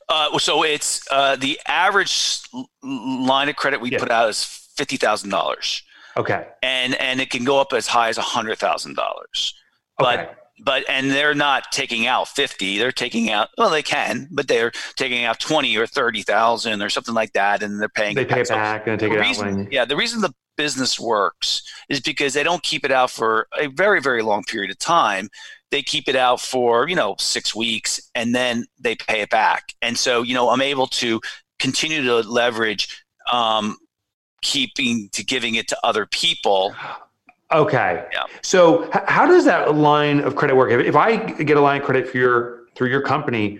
Uh, 0.09 0.37
so 0.39 0.63
it's 0.63 1.01
uh, 1.11 1.35
the 1.35 1.59
average 1.67 2.41
line 2.81 3.49
of 3.49 3.55
credit 3.55 3.79
we 3.79 3.91
Yeah. 3.91 3.99
put 3.99 4.11
out 4.11 4.29
is 4.29 4.43
fifty 4.75 4.97
thousand 4.97 5.29
dollars, 5.29 5.83
Okay. 6.17 6.47
and 6.63 6.95
and 6.95 7.21
it 7.21 7.29
can 7.29 7.43
go 7.43 7.59
up 7.61 7.71
as 7.73 7.85
high 7.87 8.09
as 8.09 8.17
hundred 8.17 8.57
thousand 8.57 8.95
dollars. 8.95 9.53
But 9.97 10.19
Okay. 10.19 10.31
But 10.63 10.83
and 10.89 11.11
they're 11.11 11.33
not 11.35 11.71
taking 11.71 12.05
out 12.07 12.27
50 12.27 12.77
they're 12.77 12.91
taking 12.91 13.31
out 13.31 13.49
well 13.57 13.69
they 13.69 13.83
can 13.83 14.27
but 14.31 14.47
they're 14.47 14.71
taking 14.95 15.23
out 15.23 15.39
20 15.39 15.75
or 15.77 15.87
30,000 15.87 16.81
or 16.81 16.89
something 16.89 17.13
like 17.13 17.33
that 17.33 17.63
and 17.63 17.79
they're 17.79 17.89
paying 17.89 18.15
they 18.15 18.21
it 18.23 18.29
pay 18.29 18.35
back. 18.35 18.41
it 18.41 18.47
So 18.47 18.55
back 18.55 18.87
and 18.87 18.99
take 18.99 19.11
it 19.13 19.19
out 19.19 19.37
when. 19.37 19.67
yeah 19.71 19.85
the 19.85 19.95
reason 19.95 20.21
the 20.21 20.33
business 20.57 20.99
works 20.99 21.61
is 21.87 22.01
because 22.01 22.33
they 22.33 22.43
don't 22.43 22.63
keep 22.63 22.83
it 22.83 22.91
out 22.91 23.09
for 23.09 23.47
a 23.57 23.67
very 23.67 24.01
very 24.01 24.21
long 24.21 24.43
period 24.43 24.69
of 24.69 24.77
time 24.79 25.29
they 25.71 25.81
keep 25.81 26.09
it 26.09 26.15
out 26.15 26.41
for 26.41 26.89
you 26.89 26.95
know 26.95 27.15
six 27.17 27.55
weeks 27.55 27.99
and 28.15 28.35
then 28.35 28.65
they 28.79 28.95
pay 28.95 29.21
it 29.21 29.29
back 29.29 29.73
and 29.81 29.97
so 29.97 30.21
you 30.21 30.33
know 30.33 30.49
i'm 30.49 30.61
able 30.61 30.87
to 30.87 31.21
continue 31.59 32.01
to 32.03 32.15
leverage 32.29 33.03
um, 33.31 33.77
keeping 34.41 35.09
to 35.11 35.23
giving 35.23 35.55
it 35.55 35.67
to 35.67 35.77
other 35.83 36.05
people 36.05 36.73
Okay. 37.51 38.05
Yeah. 38.11 38.23
So 38.41 38.85
h- 38.85 39.03
how 39.07 39.25
does 39.25 39.45
that 39.45 39.75
line 39.75 40.19
of 40.19 40.35
credit 40.35 40.55
work? 40.55 40.71
If, 40.71 40.81
if 40.85 40.95
I 40.95 41.17
get 41.17 41.57
a 41.57 41.61
line 41.61 41.81
of 41.81 41.85
credit 41.85 42.07
for 42.07 42.17
your 42.17 42.65
through 42.75 42.89
your 42.89 43.01
company, 43.01 43.59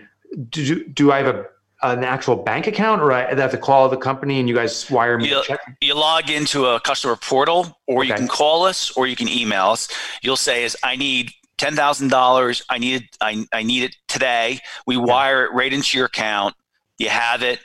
do 0.49 0.88
do 0.89 1.12
I 1.12 1.17
have 1.17 1.36
a 1.36 1.45
an 1.82 2.04
actual 2.04 2.36
bank 2.36 2.67
account, 2.67 3.02
or 3.02 3.13
I 3.13 3.34
have 3.34 3.52
to 3.52 3.58
call 3.58 3.88
the 3.88 3.97
company 3.97 4.39
and 4.39 4.49
you 4.49 4.56
guys 4.56 4.89
wire 4.91 5.17
me 5.17 5.34
check? 5.43 5.60
you 5.82 5.95
log 5.95 6.30
into 6.30 6.65
a 6.65 6.80
customer 6.82 7.15
portal 7.15 7.78
or 7.88 8.04
you 8.04 8.13
can 8.13 8.28
call 8.28 8.63
us 8.63 8.91
or 8.97 9.08
you 9.08 9.15
can 9.15 9.30
email 9.30 9.67
us 9.67 9.88
you'll 10.21 10.36
say 10.36 10.63
is 10.63 10.75
i 10.84 10.95
need 10.95 11.32
$10000 11.58 12.62
i 12.69 12.78
need 12.78 12.95
it 12.95 13.17
I, 13.21 13.45
I 13.54 13.63
need 13.63 13.84
it 13.84 13.95
today 14.08 14.60
we 14.86 14.97
wire 14.97 15.45
it 15.45 15.54
right 15.54 15.71
into 15.71 15.97
your 15.97 16.08
account 16.08 16.54
you 16.97 17.10
have 17.10 17.43
it 17.43 17.60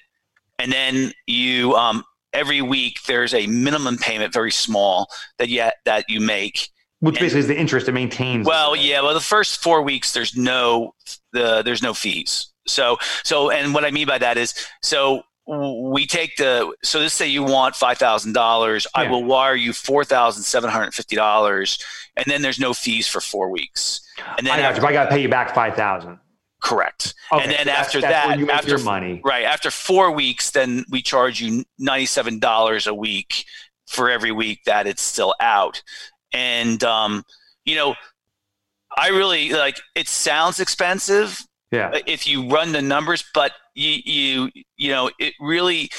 and 0.59 0.71
then 0.71 1.13
you 1.27 1.75
um, 1.75 2.05
every 2.35 2.61
week 2.61 2.99
there's 3.07 3.33
a 3.33 3.47
minimum 3.47 3.97
payment 3.97 4.33
very 4.33 4.53
small 4.53 5.09
that 5.39 5.49
you 5.49 5.65
that 5.85 6.05
you 6.09 6.21
make 6.21 6.69
Which 7.01 7.17
And- 7.17 7.21
basically 7.25 7.41
is 7.41 7.47
the 7.49 7.59
interest 7.59 7.89
it 7.89 7.93
maintains. 7.93 8.47
well, 8.47 8.75
yeah. 8.77 9.01
Well, 9.01 9.15
the 9.15 9.21
first 9.21 9.63
four 9.63 9.83
weeks 9.83 10.13
there's 10.13 10.37
no 10.37 10.95
the 11.33 11.63
there's 11.63 11.83
no 11.83 11.95
fees. 11.95 12.49
So 12.67 12.99
so 13.23 13.51
and 13.51 13.73
what 13.75 13.85
I 13.85 13.91
mean 13.91 14.07
by 14.07 14.19
that 14.19 14.37
is 14.39 14.55
so 14.83 15.23
we 15.47 16.07
take 16.07 16.37
the 16.37 16.75
so 16.83 16.99
let's 17.01 17.13
say 17.13 17.29
you 17.29 17.43
want 17.43 17.77
five 17.77 17.99
thousand 17.99 18.33
dollars, 18.33 18.87
I 18.95 19.07
will 19.09 19.25
wire 19.25 19.55
you 19.55 19.73
four 19.75 20.03
thousand 20.05 20.43
seven 20.45 20.71
hundred 20.71 20.95
fifty 20.95 21.17
dollars, 21.17 21.79
and 22.17 22.25
then 22.27 22.41
there's 22.41 22.59
no 22.59 22.73
fees 22.73 23.07
for 23.07 23.21
four 23.21 23.51
weeks. 23.51 24.01
And 24.39 24.47
then 24.47 24.55
I 24.55 24.63
got 24.63 24.73
after, 24.73 24.87
I 24.87 24.93
got 24.93 25.05
to 25.05 25.11
pay 25.11 25.21
you 25.21 25.29
back 25.29 25.55
five 25.55 25.75
thousand. 25.77 26.19
Correct. 26.65 27.15
Okay, 27.33 27.43
and 27.45 27.53
then 27.53 27.67
so 27.67 27.71
after 27.73 28.01
that, 28.01 28.41
after 28.51 28.79
money. 28.79 29.21
right 29.25 29.45
after 29.45 29.71
four 29.71 30.11
weeks, 30.11 30.51
then 30.51 30.85
we 30.91 31.03
charge 31.03 31.41
you 31.41 31.65
ninety 31.79 32.07
seven 32.07 32.39
dollars 32.41 32.87
a 32.89 32.95
week 32.95 33.45
for 33.87 34.11
every 34.11 34.33
week 34.33 34.61
that 34.65 34.87
it's 34.87 35.03
still 35.03 35.35
out. 35.41 35.83
And 36.33 36.83
um, 36.83 37.23
you 37.65 37.77
know, 37.77 37.95
I 38.97 39.09
really 39.09 39.51
like 39.53 39.79
it 39.95 40.09
sounds 40.09 40.59
expensive 40.59 41.39
Yeah. 41.71 41.99
if 42.07 42.27
you 42.27 42.49
run 42.49 42.73
the 42.73 42.83
numbers, 42.83 43.23
but 43.35 43.53
you 43.75 44.01
you 44.05 44.51
you 44.77 44.91
know, 44.91 45.11
it 45.19 45.35
really 45.41 45.91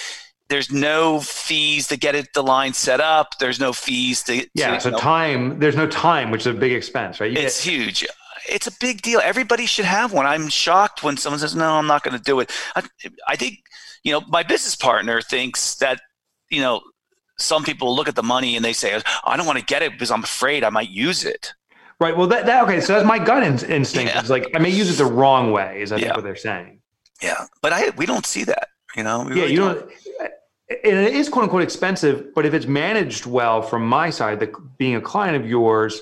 there's 0.49 0.71
no 0.71 1.19
fees 1.21 1.87
to 1.87 1.97
get 1.97 2.13
it 2.15 2.27
the 2.33 2.43
line 2.43 2.73
set 2.73 3.01
up. 3.01 3.37
There's 3.39 3.59
no 3.59 3.73
fees 3.73 4.21
to, 4.23 4.45
Yeah. 4.53 4.75
to, 4.75 4.81
So 4.81 4.89
you 4.89 4.91
know, 4.93 4.99
time, 4.99 5.59
there's 5.59 5.75
no 5.75 5.87
time, 5.87 6.29
which 6.29 6.41
is 6.41 6.47
a 6.47 6.53
big 6.53 6.71
expense, 6.71 7.19
right? 7.19 7.31
You 7.31 7.37
it's 7.39 7.63
get- 7.65 7.71
huge. 7.73 8.05
It's 8.47 8.67
a 8.67 8.71
big 8.79 9.01
deal. 9.01 9.19
Everybody 9.23 9.65
should 9.65 9.85
have 9.85 10.13
one. 10.13 10.25
I'm 10.25 10.49
shocked 10.49 11.03
when 11.03 11.17
someone 11.17 11.39
says, 11.39 11.55
"No, 11.55 11.73
I'm 11.73 11.87
not 11.87 12.03
going 12.03 12.17
to 12.17 12.23
do 12.23 12.39
it." 12.39 12.51
I, 12.75 12.83
I 13.27 13.35
think, 13.35 13.59
you 14.03 14.11
know, 14.11 14.21
my 14.27 14.43
business 14.43 14.75
partner 14.75 15.21
thinks 15.21 15.75
that, 15.75 15.99
you 16.49 16.61
know, 16.61 16.81
some 17.37 17.63
people 17.63 17.95
look 17.95 18.07
at 18.07 18.15
the 18.15 18.23
money 18.23 18.55
and 18.55 18.63
they 18.63 18.73
say, 18.73 19.01
"I 19.23 19.37
don't 19.37 19.45
want 19.45 19.59
to 19.59 19.65
get 19.65 19.81
it 19.81 19.91
because 19.91 20.11
I'm 20.11 20.23
afraid 20.23 20.63
I 20.63 20.69
might 20.69 20.89
use 20.89 21.23
it." 21.25 21.53
right. 21.99 22.15
Well, 22.15 22.27
that, 22.27 22.45
that 22.45 22.63
okay. 22.63 22.81
So 22.81 22.93
that's 22.93 23.05
my 23.05 23.19
gut 23.19 23.43
in, 23.43 23.69
instinct. 23.69 24.13
Yeah. 24.13 24.19
It's 24.19 24.29
like 24.29 24.47
I 24.55 24.59
may 24.59 24.69
use 24.69 24.89
it 24.89 24.97
the 25.01 25.09
wrong 25.09 25.51
way. 25.51 25.81
Is 25.81 25.91
I 25.91 25.99
think 25.99 26.15
what 26.15 26.23
they're 26.23 26.35
saying. 26.35 26.81
Yeah, 27.21 27.45
but 27.61 27.73
I 27.73 27.89
we 27.91 28.05
don't 28.05 28.25
see 28.25 28.43
that. 28.45 28.69
You 28.95 29.03
know, 29.03 29.23
we 29.23 29.35
yeah, 29.35 29.41
really 29.41 29.53
you 29.53 29.59
don't. 29.59 29.91
And 30.69 30.97
it 30.97 31.13
is 31.13 31.29
quote 31.29 31.43
unquote 31.43 31.61
expensive, 31.61 32.33
but 32.33 32.45
if 32.45 32.53
it's 32.53 32.65
managed 32.65 33.25
well 33.25 33.61
from 33.61 33.85
my 33.85 34.09
side, 34.09 34.39
the, 34.39 34.51
being 34.77 34.95
a 34.95 35.01
client 35.01 35.35
of 35.35 35.47
yours, 35.47 36.01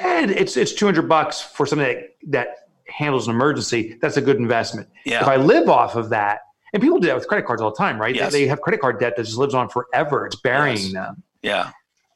and 0.00 0.30
it's 0.30 0.56
it's 0.56 0.72
two 0.72 0.84
hundred 0.86 1.08
bucks 1.08 1.40
for 1.40 1.66
something 1.66 1.86
that, 1.86 2.16
that 2.28 2.48
handles 2.88 3.28
an 3.28 3.34
emergency. 3.34 3.98
That's 4.00 4.16
a 4.16 4.20
good 4.22 4.36
investment. 4.36 4.88
If 5.04 5.22
I 5.22 5.36
live 5.36 5.68
off 5.68 5.96
of 5.96 6.10
that, 6.10 6.40
and 6.72 6.82
people 6.82 6.98
do 6.98 7.06
that 7.08 7.16
with 7.16 7.26
credit 7.28 7.46
cards 7.46 7.62
all 7.62 7.70
the 7.70 7.76
time, 7.76 8.00
right? 8.00 8.14
Yes. 8.14 8.32
They 8.32 8.46
have 8.46 8.60
credit 8.60 8.80
card 8.80 8.98
debt 9.00 9.16
that 9.16 9.24
just 9.24 9.38
lives 9.38 9.54
on 9.54 9.68
forever. 9.68 10.26
It's 10.26 10.36
burying 10.36 10.76
Yes. 10.78 10.92
them. 10.92 11.22
yeah. 11.42 11.70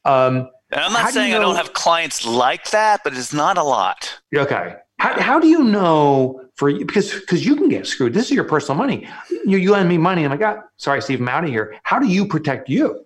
Um, 0.05 0.49
And 0.71 0.81
I'm 0.81 0.93
not 0.93 1.01
do 1.01 1.05
you 1.07 1.11
saying 1.11 1.33
I 1.33 1.39
don't 1.39 1.55
have 1.55 1.73
clients 1.73 2.25
like 2.25 2.71
that, 2.71 3.01
but 3.03 3.13
it's 3.13 3.33
not 3.33 3.57
a 3.57 3.63
lot. 3.63 4.19
Okay. 4.35 4.75
How, 4.99 5.21
how 5.21 5.39
do 5.39 5.47
you 5.47 5.63
know 5.63 6.41
for 6.55 6.69
you 6.69 6.85
because 6.85 7.13
because 7.13 7.45
you 7.45 7.55
can 7.55 7.69
get 7.69 7.85
screwed. 7.85 8.13
This 8.13 8.25
is 8.25 8.31
your 8.31 8.43
personal 8.45 8.77
money. 8.77 9.07
You 9.45 9.57
you 9.57 9.71
lend 9.71 9.87
me 9.87 9.97
money. 9.97 10.23
I'm 10.25 10.31
like, 10.31 10.41
ah, 10.41 10.63
sorry, 10.77 11.01
Steve, 11.03 11.21
I'm 11.21 11.29
out 11.29 11.43
of 11.43 11.49
here. 11.51 11.75
How 11.83 11.99
do 11.99 12.07
you 12.07 12.25
protect 12.25 12.67
you? 12.67 13.05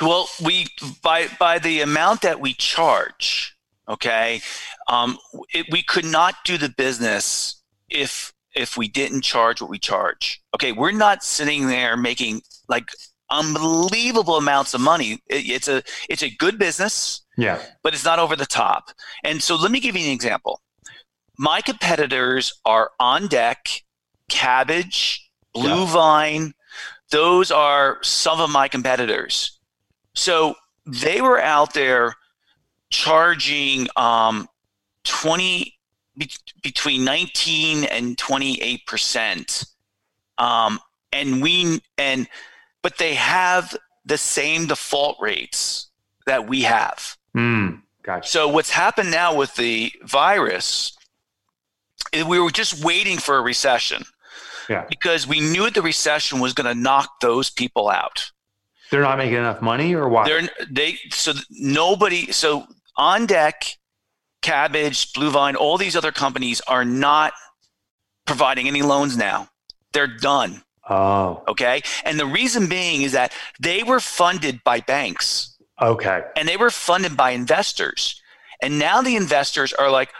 Well, 0.00 0.28
we 0.42 0.68
by 1.02 1.28
by 1.38 1.58
the 1.58 1.82
amount 1.82 2.22
that 2.22 2.40
we 2.40 2.54
charge, 2.54 3.57
okay, 3.88 4.40
um, 4.88 5.18
it, 5.54 5.66
we 5.70 5.82
could 5.82 6.04
not 6.04 6.34
do 6.44 6.58
the 6.58 6.68
business 6.68 7.62
if 7.88 8.32
if 8.54 8.76
we 8.76 8.88
didn't 8.88 9.22
charge 9.22 9.60
what 9.60 9.70
we 9.70 9.78
charge. 9.78 10.40
Okay, 10.54 10.72
we're 10.72 10.90
not 10.92 11.22
sitting 11.22 11.66
there 11.68 11.96
making 11.96 12.42
like 12.68 12.90
unbelievable 13.30 14.36
amounts 14.36 14.74
of 14.74 14.80
money. 14.80 15.14
It, 15.28 15.48
it's 15.48 15.68
a 15.68 15.82
it's 16.08 16.22
a 16.22 16.30
good 16.30 16.58
business, 16.58 17.22
Yeah. 17.36 17.60
but 17.82 17.94
it's 17.94 18.04
not 18.04 18.18
over 18.18 18.36
the 18.36 18.46
top. 18.46 18.90
And 19.24 19.42
so, 19.42 19.56
let 19.56 19.70
me 19.70 19.80
give 19.80 19.96
you 19.96 20.04
an 20.06 20.12
example. 20.12 20.60
My 21.36 21.60
competitors 21.60 22.52
are 22.64 22.90
on 22.98 23.28
deck, 23.28 23.82
Kabbage, 24.30 25.18
Blue 25.54 25.84
Yeah. 25.84 25.92
Vine. 25.92 26.54
Those 27.10 27.50
are 27.50 27.98
some 28.02 28.40
of 28.40 28.50
my 28.50 28.68
competitors. 28.68 29.58
So 30.14 30.56
they 30.84 31.20
were 31.20 31.40
out 31.40 31.74
there 31.74 32.14
charging 32.90 33.88
um, 33.96 34.48
20 35.04 35.78
be- 36.16 36.30
between 36.62 37.04
19 37.04 37.84
and 37.84 38.16
28 38.18 38.86
percent. 38.86 39.64
Um, 40.38 40.78
and 41.12 41.42
we 41.42 41.80
and 41.96 42.28
but 42.82 42.98
they 42.98 43.14
have 43.14 43.76
the 44.04 44.18
same 44.18 44.66
default 44.66 45.16
rates 45.20 45.88
that 46.26 46.48
we 46.48 46.62
have. 46.62 47.16
Mm, 47.36 47.82
gotcha. 48.02 48.28
so 48.28 48.48
what's 48.48 48.70
happened 48.70 49.10
now 49.10 49.34
with 49.34 49.54
the 49.56 49.92
virus 50.04 50.96
is 52.12 52.24
we 52.24 52.38
were 52.38 52.50
just 52.50 52.84
waiting 52.84 53.18
for 53.18 53.36
a 53.36 53.40
recession. 53.40 54.04
Yeah. 54.68 54.84
because 54.90 55.26
we 55.26 55.40
knew 55.40 55.70
the 55.70 55.80
recession 55.80 56.40
was 56.40 56.52
going 56.52 56.66
to 56.66 56.78
knock 56.78 57.20
those 57.22 57.48
people 57.48 57.88
out. 57.88 58.30
They're 58.90 59.00
not 59.00 59.16
making 59.16 59.36
enough 59.38 59.62
money, 59.62 59.94
or 59.94 60.10
why? 60.10 60.28
They're 60.28 60.48
they 60.70 60.98
so 61.10 61.32
nobody 61.50 62.32
so 62.32 62.66
on 62.98 63.26
deck 63.26 63.78
Kabbage 64.42 65.12
blue 65.14 65.30
vine 65.30 65.56
all 65.56 65.78
these 65.78 65.96
other 65.96 66.12
companies 66.12 66.60
are 66.68 66.84
not 66.84 67.32
providing 68.26 68.68
any 68.68 68.82
loans 68.82 69.16
now. 69.16 69.48
They're 69.92 70.06
done. 70.06 70.62
Oh, 70.88 71.42
okay? 71.48 71.82
And 72.04 72.18
the 72.20 72.26
reason 72.26 72.66
being 72.68 73.02
is 73.02 73.12
that 73.12 73.32
they 73.60 73.82
were 73.82 74.00
funded 74.00 74.62
by 74.64 74.80
banks. 74.80 75.54
Okay. 75.80 76.22
and 76.36 76.48
they 76.48 76.56
were 76.56 76.70
funded 76.70 77.16
by 77.16 77.30
investors. 77.30 78.20
And 78.60 78.80
now 78.80 79.00
the 79.00 79.14
investors 79.14 79.72
are 79.72 79.90
like 79.90 80.10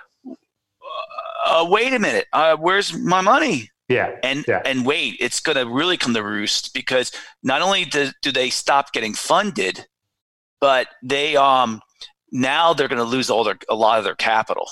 uh, 1.46 1.66
wait 1.68 1.92
a 1.92 1.98
minute. 1.98 2.26
Uh, 2.32 2.56
where's 2.56 2.96
my 2.96 3.20
money? 3.20 3.70
Yeah. 3.88 4.14
and 4.22 4.44
Yeah. 4.46 4.62
and 4.64 4.84
wait 4.84 5.16
it's 5.18 5.40
going 5.40 5.56
to 5.56 5.66
really 5.66 5.96
come 5.96 6.12
to 6.14 6.22
roost 6.22 6.74
because 6.74 7.10
not 7.42 7.62
only 7.62 7.84
do, 7.86 8.10
do 8.20 8.30
they 8.30 8.50
stop 8.50 8.92
getting 8.92 9.14
funded 9.14 9.86
but 10.60 10.88
they 11.02 11.36
um 11.36 11.80
now 12.32 12.72
they're 12.74 12.88
going 12.88 12.98
to 12.98 13.04
lose 13.04 13.30
all 13.30 13.44
their 13.44 13.58
a 13.68 13.74
lot 13.74 13.98
of 13.98 14.04
their 14.04 14.14
capital 14.14 14.70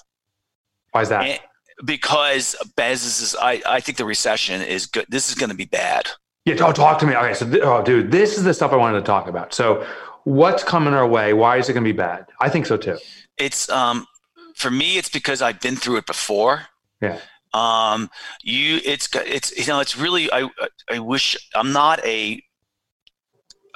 Why 0.92 1.02
is 1.02 1.08
that? 1.10 1.22
And- 1.24 1.40
because 1.84 2.56
businesses 2.76 3.36
I, 3.40 3.60
I 3.66 3.80
think 3.80 3.98
the 3.98 4.04
recession 4.06 4.62
is 4.62 4.86
good 4.86 5.04
this 5.10 5.28
is 5.28 5.34
going 5.34 5.50
to 5.50 5.56
be 5.56 5.66
bad 5.66 6.08
Yeah, 6.46 6.54
oh, 6.60 6.72
talk 6.72 6.98
to 7.00 7.06
me. 7.06 7.14
Okay, 7.14 7.34
so 7.34 7.44
th- 7.50 7.62
oh, 7.62 7.82
dude, 7.82 8.10
this 8.10 8.38
is 8.38 8.44
the 8.44 8.54
stuff 8.54 8.72
I 8.72 8.76
wanted 8.76 9.00
to 9.00 9.04
talk 9.04 9.26
about. 9.28 9.52
So, 9.52 9.84
what's 10.24 10.62
coming 10.64 10.94
our 10.94 11.06
way? 11.06 11.32
Why 11.34 11.56
is 11.58 11.68
it 11.68 11.72
going 11.74 11.84
to 11.84 11.92
be 11.92 11.96
bad? 11.96 12.26
I 12.40 12.48
think 12.48 12.64
so 12.66 12.76
too. 12.78 12.96
it's 13.36 13.68
um 13.68 14.06
for 14.54 14.70
me 14.70 14.96
it's 14.96 15.10
because 15.10 15.42
i've 15.42 15.60
been 15.60 15.76
through 15.76 15.96
it 15.98 16.06
before 16.06 16.62
Yeah. 17.02 17.18
um 17.52 18.08
you 18.42 18.80
it's 18.86 19.06
it's 19.14 19.54
you 19.58 19.66
know 19.66 19.80
it's 19.80 19.96
really 19.98 20.32
i 20.32 20.48
i 20.90 20.98
wish 20.98 21.36
i'm 21.54 21.72
not 21.72 22.02
a 22.06 22.42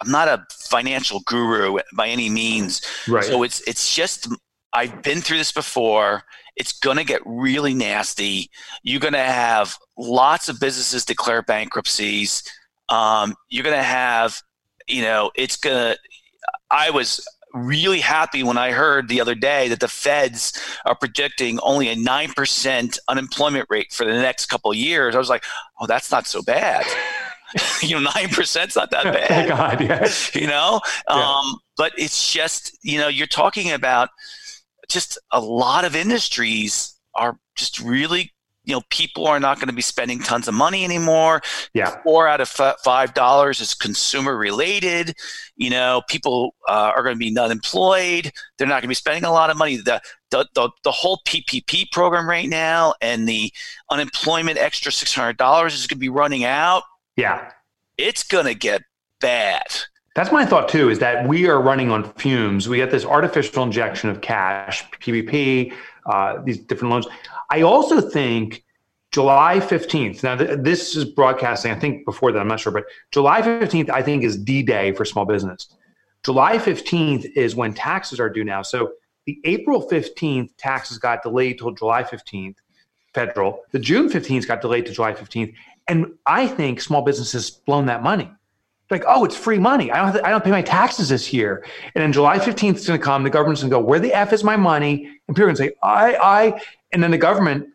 i'm 0.00 0.10
not 0.10 0.28
a 0.28 0.44
financial 0.50 1.20
guru 1.26 1.78
by 1.94 2.08
any 2.08 2.28
means 2.30 2.82
Right. 3.08 3.24
so 3.24 3.42
it's 3.42 3.60
it's 3.68 3.94
just 3.94 4.28
i've 4.72 5.02
been 5.02 5.20
through 5.20 5.38
this 5.38 5.52
before 5.52 6.22
it's 6.56 6.72
going 6.78 6.96
to 6.96 7.04
get 7.04 7.22
really 7.24 7.74
nasty 7.74 8.50
you're 8.82 9.00
going 9.00 9.14
to 9.14 9.18
have 9.18 9.76
lots 9.96 10.48
of 10.48 10.60
businesses 10.60 11.04
declare 11.04 11.42
bankruptcies 11.42 12.42
um, 12.88 13.34
you're 13.48 13.64
going 13.64 13.76
to 13.76 13.82
have 13.82 14.42
you 14.88 15.02
know 15.02 15.30
it's 15.36 15.56
going 15.56 15.94
to 15.94 15.98
i 16.70 16.90
was 16.90 17.26
really 17.52 17.98
happy 18.00 18.44
when 18.44 18.56
I 18.56 18.70
heard 18.70 19.08
the 19.08 19.20
other 19.20 19.34
day 19.34 19.66
that 19.68 19.80
the 19.80 19.88
feds 19.88 20.52
are 20.86 20.94
predicting 20.94 21.58
only 21.64 21.88
a 21.88 21.96
9% 21.96 22.98
unemployment 23.08 23.66
rate 23.68 23.92
for 23.92 24.04
the 24.04 24.12
next 24.12 24.46
couple 24.46 24.70
of 24.70 24.76
years. 24.76 25.16
I 25.16 25.18
was 25.18 25.28
like, 25.28 25.42
oh, 25.80 25.86
that's 25.88 26.12
not 26.12 26.28
so 26.28 26.42
bad. 26.42 26.84
you 27.82 27.98
know, 28.00 28.08
9% 28.10 28.66
is 28.68 28.76
not 28.76 28.90
that 28.90 29.04
bad, 29.28 29.48
God. 29.48 29.80
Yeah. 29.80 30.08
you 30.34 30.46
know? 30.46 30.80
Yeah. 31.08 31.14
Um, 31.38 31.58
but 31.76 31.92
it's 31.96 32.30
just 32.32 32.76
you 32.82 32.98
know 32.98 33.08
you're 33.08 33.26
talking 33.26 33.72
about 33.72 34.10
just 34.88 35.18
a 35.30 35.40
lot 35.40 35.84
of 35.84 35.96
industries 35.96 36.94
are 37.14 37.38
just 37.56 37.80
really 37.80 38.32
you 38.64 38.74
know 38.74 38.82
people 38.90 39.26
are 39.26 39.40
not 39.40 39.56
going 39.56 39.68
to 39.68 39.74
be 39.74 39.80
spending 39.80 40.18
tons 40.18 40.46
of 40.46 40.52
money 40.52 40.84
anymore 40.84 41.40
Yeah. 41.72 41.96
four 42.02 42.28
out 42.28 42.42
of 42.42 42.48
five 42.48 43.14
dollars 43.14 43.60
is 43.62 43.72
consumer 43.72 44.36
related 44.36 45.14
you 45.56 45.70
know 45.70 46.02
people 46.08 46.54
uh, 46.68 46.92
are 46.94 47.02
going 47.02 47.14
to 47.14 47.18
be 47.18 47.34
unemployed 47.38 48.30
they're 48.58 48.66
not 48.68 48.74
going 48.74 48.82
to 48.82 48.88
be 48.88 48.94
spending 48.94 49.24
a 49.24 49.32
lot 49.32 49.48
of 49.48 49.56
money 49.56 49.76
the, 49.76 50.02
the, 50.30 50.46
the, 50.54 50.68
the 50.84 50.92
whole 50.92 51.22
ppp 51.26 51.90
program 51.90 52.28
right 52.28 52.48
now 52.50 52.92
and 53.00 53.26
the 53.26 53.50
unemployment 53.90 54.58
extra 54.58 54.92
$600 54.92 55.66
is 55.68 55.86
going 55.86 55.96
to 55.96 55.96
be 55.96 56.10
running 56.10 56.44
out 56.44 56.82
Yeah. 57.20 57.50
it's 57.98 58.22
going 58.22 58.46
to 58.46 58.54
get 58.54 58.82
bad 59.20 59.66
That's 60.16 60.32
my 60.32 60.46
thought 60.46 60.68
too, 60.68 60.88
is 60.88 60.98
that 61.00 61.28
we 61.28 61.46
are 61.48 61.60
running 61.60 61.90
on 61.90 62.12
fumes. 62.14 62.68
We 62.68 62.78
get 62.78 62.90
this 62.90 63.04
artificial 63.04 63.62
injection 63.62 64.08
of 64.08 64.22
cash, 64.22 64.88
PPP, 64.92 65.74
uh, 66.06 66.38
these 66.42 66.58
different 66.58 66.90
loans. 66.92 67.06
I 67.50 67.62
also 67.62 68.00
think 68.00 68.64
July 69.12 69.58
15th, 69.60 70.22
now 70.22 70.36
th- 70.36 70.60
this 70.60 70.96
is 70.96 71.04
broadcasting, 71.04 71.72
I 71.72 71.78
think 71.78 72.04
before 72.06 72.32
that, 72.32 72.38
I'm 72.38 72.48
not 72.48 72.60
sure, 72.60 72.72
but 72.72 72.84
July 73.10 73.42
15th, 73.42 73.90
I 73.90 74.02
think 74.02 74.24
is 74.24 74.36
D 74.36 74.62
Day 74.62 74.92
for 74.92 75.04
small 75.04 75.26
business. 75.26 75.68
July 76.24 76.58
15th 76.58 77.30
is 77.36 77.54
when 77.54 77.74
taxes 77.74 78.20
are 78.20 78.30
due 78.30 78.44
now. 78.44 78.62
So 78.62 78.92
the 79.26 79.38
April 79.44 79.88
15th 79.88 80.50
taxes 80.56 80.98
got 80.98 81.22
delayed 81.22 81.58
till 81.58 81.72
July 81.72 82.02
15th, 82.02 82.56
federal. 83.14 83.62
The 83.72 83.78
June 83.78 84.08
15th 84.08 84.46
got 84.46 84.60
delayed 84.60 84.86
to 84.86 84.92
July 84.92 85.12
15th. 85.12 85.54
And 85.90 86.14
I 86.24 86.46
think 86.46 86.80
small 86.80 87.02
businesses 87.02 87.50
blown 87.50 87.86
that 87.86 88.02
money 88.02 88.30
like, 88.90 89.04
oh, 89.06 89.24
it's 89.24 89.36
free 89.36 89.58
money. 89.58 89.90
I 89.90 89.96
don't, 89.96 90.06
have 90.06 90.16
to, 90.16 90.26
I 90.26 90.30
don't 90.30 90.42
pay 90.42 90.50
my 90.50 90.62
taxes 90.62 91.08
this 91.08 91.32
year. 91.32 91.64
And 91.94 92.02
then 92.02 92.12
July 92.12 92.38
15th 92.38 92.76
is 92.76 92.86
going 92.86 92.98
to 92.98 93.04
come. 93.04 93.22
The 93.22 93.30
government's 93.30 93.62
going 93.62 93.70
to 93.70 93.76
go, 93.76 93.80
where 93.80 94.00
the 94.00 94.12
F 94.12 94.32
is 94.32 94.42
my 94.42 94.56
money? 94.56 95.06
And 95.28 95.36
people 95.36 95.44
are 95.44 95.46
going 95.46 95.56
to 95.56 95.62
say, 95.62 95.72
I, 95.82 96.14
I, 96.16 96.60
and 96.92 97.02
then 97.02 97.10
the 97.10 97.18
government 97.18 97.68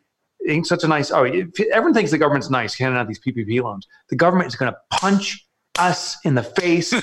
ain't 0.48 0.68
such 0.68 0.84
a 0.84 0.88
nice, 0.88 1.12
oh, 1.12 1.24
everyone 1.24 1.94
thinks 1.94 2.12
the 2.12 2.18
government's 2.18 2.50
nice 2.50 2.74
handing 2.76 3.00
out 3.00 3.08
these 3.08 3.20
PPP 3.20 3.64
loans. 3.64 3.88
The 4.10 4.16
government 4.16 4.48
is 4.48 4.56
going 4.56 4.72
to 4.72 4.78
punch 4.92 5.48
us 5.80 6.18
in 6.26 6.36
the 6.36 6.44
face 6.44 6.94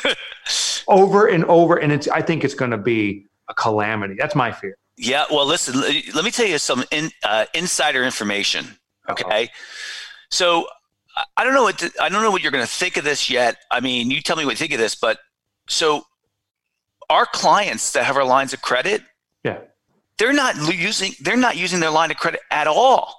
over 0.88 1.26
and 1.26 1.44
over. 1.46 1.76
And 1.76 1.90
it's, 1.90 2.06
I 2.08 2.20
think 2.20 2.44
it's 2.44 2.54
going 2.54 2.70
to 2.70 2.78
be 2.78 3.26
a 3.48 3.54
calamity. 3.54 4.16
That's 4.18 4.34
my 4.34 4.52
fear. 4.52 4.76
Yeah, 4.98 5.24
well, 5.30 5.46
listen. 5.46 5.80
Let 6.14 6.22
me 6.22 6.30
tell 6.30 6.46
you 6.46 6.58
some 6.58 6.84
in, 6.90 7.10
uh, 7.24 7.46
insider 7.54 8.04
information. 8.04 8.66
Okay, 9.08 9.50
so 10.30 10.66
I- 11.36 11.44
don't 11.44 11.54
know 11.54 11.62
what 11.64 11.78
to, 11.78 11.90
I 12.00 12.08
don't 12.08 12.22
know 12.22 12.30
what 12.30 12.42
you're 12.42 12.52
going 12.52 12.64
to 12.64 12.70
think 12.72 12.96
of 12.96 13.04
this 13.04 13.28
yet. 13.28 13.56
I 13.70 13.80
mean, 13.80 14.10
you 14.10 14.20
tell 14.20 14.36
me 14.36 14.44
what 14.44 14.52
you 14.52 14.56
think 14.56 14.72
of 14.72 14.78
this. 14.78 14.94
But 14.94 15.18
so 15.68 16.04
our 17.10 17.26
clients 17.26 17.92
that 17.92 18.04
have 18.04 18.16
our 18.16 18.24
lines 18.24 18.52
of 18.52 18.62
credit, 18.62 19.02
Yeah. 19.44 19.58
they're 20.18 20.32
not 20.32 20.56
using 20.74 21.12
they're 21.20 21.36
not 21.36 21.56
using 21.56 21.80
their 21.80 21.90
line 21.90 22.10
of 22.10 22.16
credit 22.16 22.40
at 22.50 22.66
all. 22.66 23.14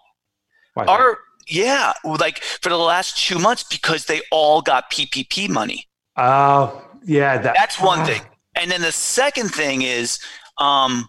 That? 0.76 0.90
Our 0.90 1.20
yeah, 1.48 1.94
like 2.04 2.40
for 2.42 2.70
the 2.70 2.78
last 2.78 3.18
two 3.18 3.38
months 3.38 3.64
because 3.64 4.06
they 4.06 4.22
all 4.32 4.62
got 4.62 4.90
PPP 4.92 5.50
money. 5.50 5.88
Oh, 6.16 6.82
yeah. 7.06 7.38
That, 7.38 7.56
That's 7.56 7.80
one 7.80 8.06
thing. 8.08 8.22
And 8.56 8.72
then 8.72 8.82
the 8.82 8.92
second 8.92 9.50
thing 9.50 9.82
is, 9.82 10.20
um, 10.60 11.08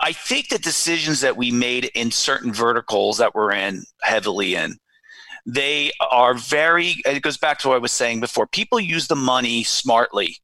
I 0.00 0.12
think 0.12 0.48
the 0.48 0.58
decisions 0.58 1.20
that 1.20 1.36
we 1.36 1.50
made 1.50 1.84
in 1.94 2.10
certain 2.10 2.52
verticals 2.52 3.18
that 3.18 3.34
we're 3.34 3.52
in 3.52 3.84
heavily 4.02 4.54
in, 4.54 4.76
they 5.54 5.90
are 6.10 6.34
very. 6.34 6.96
It 7.04 7.22
goes 7.22 7.36
back 7.36 7.58
to 7.60 7.68
what 7.68 7.74
I 7.74 7.78
was 7.78 7.92
saying 7.92 8.20
before. 8.20 8.46
People 8.46 8.80
use 8.80 9.08
the 9.08 9.16
money 9.16 9.62
smartly. 9.64 10.38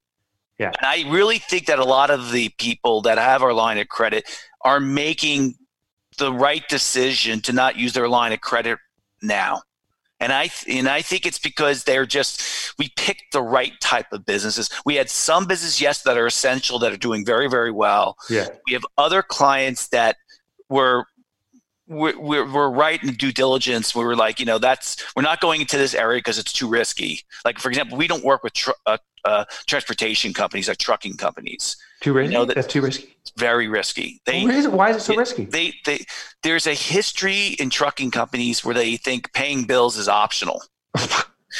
Yeah. 0.58 0.72
And 0.78 0.86
I 0.86 1.08
really 1.10 1.38
think 1.38 1.66
that 1.66 1.78
a 1.78 1.84
lot 1.84 2.10
of 2.10 2.32
the 2.32 2.48
people 2.58 3.02
that 3.02 3.18
have 3.18 3.42
our 3.42 3.52
line 3.52 3.78
of 3.78 3.88
credit 3.88 4.24
are 4.62 4.80
making 4.80 5.54
the 6.18 6.32
right 6.32 6.66
decision 6.68 7.40
to 7.42 7.52
not 7.52 7.76
use 7.76 7.92
their 7.92 8.08
line 8.08 8.32
of 8.32 8.40
credit 8.40 8.78
now. 9.22 9.62
And 10.18 10.32
I 10.32 10.46
th- 10.46 10.78
and 10.78 10.88
I 10.88 11.02
think 11.02 11.26
it's 11.26 11.38
because 11.38 11.84
they're 11.84 12.06
just 12.06 12.42
we 12.78 12.90
picked 12.96 13.32
the 13.32 13.42
right 13.42 13.72
type 13.82 14.06
of 14.12 14.24
businesses. 14.24 14.70
We 14.86 14.94
had 14.94 15.10
some 15.10 15.46
businesses, 15.46 15.78
yes, 15.78 16.02
that 16.02 16.16
are 16.16 16.26
essential 16.26 16.78
that 16.78 16.92
are 16.92 16.96
doing 16.96 17.24
very 17.24 17.50
very 17.50 17.70
well. 17.70 18.16
Yeah. 18.30 18.48
We 18.66 18.72
have 18.72 18.84
other 18.96 19.22
clients 19.22 19.88
that 19.88 20.16
were 20.70 21.04
we're, 21.88 22.18
we're, 22.18 22.52
we're 22.52 22.70
right 22.70 23.02
in 23.02 23.14
due 23.14 23.32
diligence. 23.32 23.94
We 23.94 24.04
were 24.04 24.16
like, 24.16 24.40
you 24.40 24.46
know, 24.46 24.58
that's 24.58 24.96
we're 25.14 25.22
not 25.22 25.40
going 25.40 25.60
into 25.60 25.78
this 25.78 25.94
area 25.94 26.18
because 26.18 26.38
it's 26.38 26.52
too 26.52 26.68
risky. 26.68 27.20
Like 27.44 27.58
for 27.58 27.68
example, 27.68 27.96
we 27.96 28.06
don't 28.08 28.24
work 28.24 28.42
with 28.42 28.54
tr- 28.54 28.70
uh, 28.86 28.98
uh, 29.24 29.44
transportation 29.66 30.32
companies, 30.34 30.68
like 30.68 30.78
trucking 30.78 31.16
companies. 31.16 31.76
Too 32.00 32.12
risky? 32.12 32.34
know 32.34 32.44
that- 32.44 32.54
That's 32.56 32.66
too 32.66 32.80
risky. 32.82 33.16
Very 33.36 33.68
risky. 33.68 34.20
They 34.24 34.44
Why 34.44 34.52
is 34.52 34.64
it, 34.64 34.72
why 34.72 34.90
is 34.90 34.96
it 34.96 35.00
so 35.00 35.14
risky? 35.16 35.44
they 35.44 35.74
they 35.84 36.04
there's 36.42 36.66
a 36.66 36.74
history 36.74 37.48
in 37.58 37.68
trucking 37.70 38.10
companies 38.10 38.64
where 38.64 38.74
they 38.74 38.96
think 38.96 39.32
paying 39.32 39.64
bills 39.64 39.96
is 39.96 40.08
optional. 40.08 40.62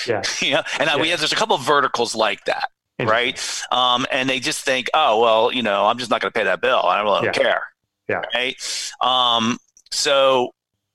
Yeah. 0.07 0.23
yeah, 0.43 0.63
and 0.79 0.91
uh, 0.91 0.99
we 1.01 1.09
have 1.09 1.21
there's 1.21 1.33
a 1.33 1.37
couple 1.37 1.57
of 1.57 1.63
verticals 1.63 2.15
like 2.15 2.45
that, 2.45 2.69
right? 3.01 3.39
Um, 3.73 4.05
and 4.13 4.29
they 4.29 4.41
just 4.41 4.63
think, 4.63 4.89
oh 4.93 5.21
well, 5.23 5.53
you 5.53 5.63
know, 5.63 5.87
I'm 5.87 5.97
just 5.97 6.11
not 6.11 6.21
going 6.21 6.31
to 6.31 6.39
pay 6.39 6.45
that 6.45 6.61
bill. 6.61 6.81
I 6.83 7.03
don't, 7.03 7.07
don't 7.07 7.25
Yeah. 7.25 7.31
care. 7.33 7.63
Yeah. 8.09 8.23
Right. 8.35 8.93
Um, 9.01 9.57
so 9.91 10.51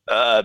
uh, 0.08 0.44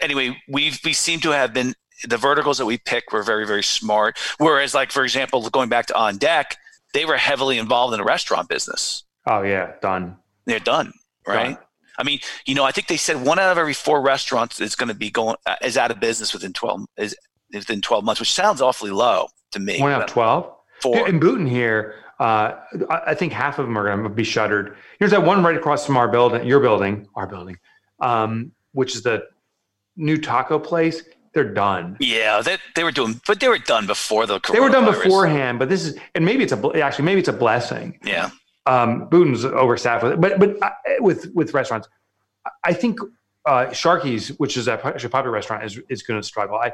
anyway, 0.00 0.36
we 0.48 0.72
we 0.84 0.92
seem 0.92 1.20
to 1.20 1.30
have 1.30 1.52
been 1.52 1.74
the 2.08 2.16
verticals 2.16 2.58
that 2.58 2.66
we 2.66 2.78
picked 2.78 3.12
were 3.12 3.22
very 3.22 3.46
very 3.46 3.62
smart. 3.62 4.18
Whereas, 4.38 4.74
like 4.74 4.90
for 4.90 5.04
example, 5.04 5.48
going 5.50 5.68
back 5.68 5.86
to 5.86 5.92
OnDeck, 5.94 6.56
they 6.94 7.04
were 7.04 7.16
heavily 7.16 7.58
involved 7.58 7.94
in 7.94 7.98
the 7.98 8.04
restaurant 8.04 8.48
business. 8.48 9.04
Oh, 9.26 9.42
yeah. 9.42 9.72
Done. 9.82 10.16
They're 10.46 10.58
done, 10.58 10.92
right? 11.26 11.54
Done. 11.54 11.58
I 11.98 12.02
mean, 12.02 12.20
you 12.46 12.54
know, 12.54 12.64
I 12.64 12.72
think 12.72 12.86
they 12.86 12.96
said 12.96 13.22
one 13.22 13.38
out 13.38 13.52
of 13.52 13.58
every 13.58 13.74
four 13.74 14.00
restaurants 14.00 14.58
is 14.60 14.74
going 14.74 14.88
to 14.88 14.94
be 14.94 15.10
going 15.10 15.36
uh, 15.44 15.56
is 15.62 15.76
out 15.76 15.90
of 15.90 16.00
business 16.00 16.32
within 16.32 16.52
twelve 16.52 16.86
is 16.96 17.14
within 17.52 17.82
twelve 17.82 18.04
months, 18.04 18.20
which 18.20 18.32
sounds 18.32 18.62
awfully 18.62 18.90
low 18.90 19.28
to 19.52 19.60
me. 19.60 19.80
One 19.80 19.92
out 19.92 20.02
of 20.02 20.08
12? 20.08 20.52
Four. 20.80 21.08
In 21.08 21.20
Boonton 21.20 21.48
here, 21.48 21.96
uh, 22.20 22.60
I 22.90 23.14
think 23.14 23.32
half 23.32 23.58
of 23.58 23.64
them 23.66 23.78
are 23.78 23.84
going 23.84 24.02
to 24.02 24.08
be 24.10 24.24
shuttered. 24.24 24.76
Here's 24.98 25.10
that 25.10 25.22
one 25.22 25.42
right 25.42 25.56
across 25.56 25.86
from 25.86 25.96
our 25.96 26.06
building, 26.06 26.46
your 26.46 26.60
building, 26.60 27.08
our 27.14 27.26
building, 27.26 27.56
um, 28.00 28.52
which 28.72 28.94
is 28.94 29.02
the 29.02 29.24
new 29.96 30.18
taco 30.18 30.58
place. 30.58 31.02
They're 31.32 31.54
done. 31.54 31.96
Yeah, 31.98 32.42
they, 32.42 32.58
they 32.76 32.84
were 32.84 32.92
doing, 32.92 33.20
but 33.26 33.40
they 33.40 33.48
were 33.48 33.58
done 33.58 33.86
before 33.86 34.26
the. 34.26 34.38
They 34.52 34.60
were 34.60 34.68
done 34.68 34.84
beforehand, 34.84 35.58
but 35.58 35.70
this 35.70 35.84
is, 35.84 35.96
and 36.14 36.24
maybe 36.24 36.42
it's 36.42 36.52
a 36.52 36.82
actually 36.82 37.06
maybe 37.06 37.20
it's 37.20 37.28
a 37.28 37.32
blessing. 37.32 37.98
Yeah, 38.04 38.30
Um, 38.66 39.08
overstaffed 39.10 40.02
with 40.02 40.12
it, 40.12 40.20
but 40.20 40.38
but 40.38 40.62
uh, 40.62 40.70
with 40.98 41.32
with 41.34 41.54
restaurants, 41.54 41.88
I- 42.64 42.74
think 42.74 42.98
uh, 43.46 43.66
Sharky's, 43.68 44.28
which 44.38 44.56
is 44.58 44.68
a 44.68 44.76
a 45.06 45.08
popular 45.08 45.30
restaurant, 45.30 45.64
is 45.64 45.80
is 45.88 46.02
going 46.02 46.20
to 46.20 46.26
struggle. 46.26 46.56
I 46.56 46.72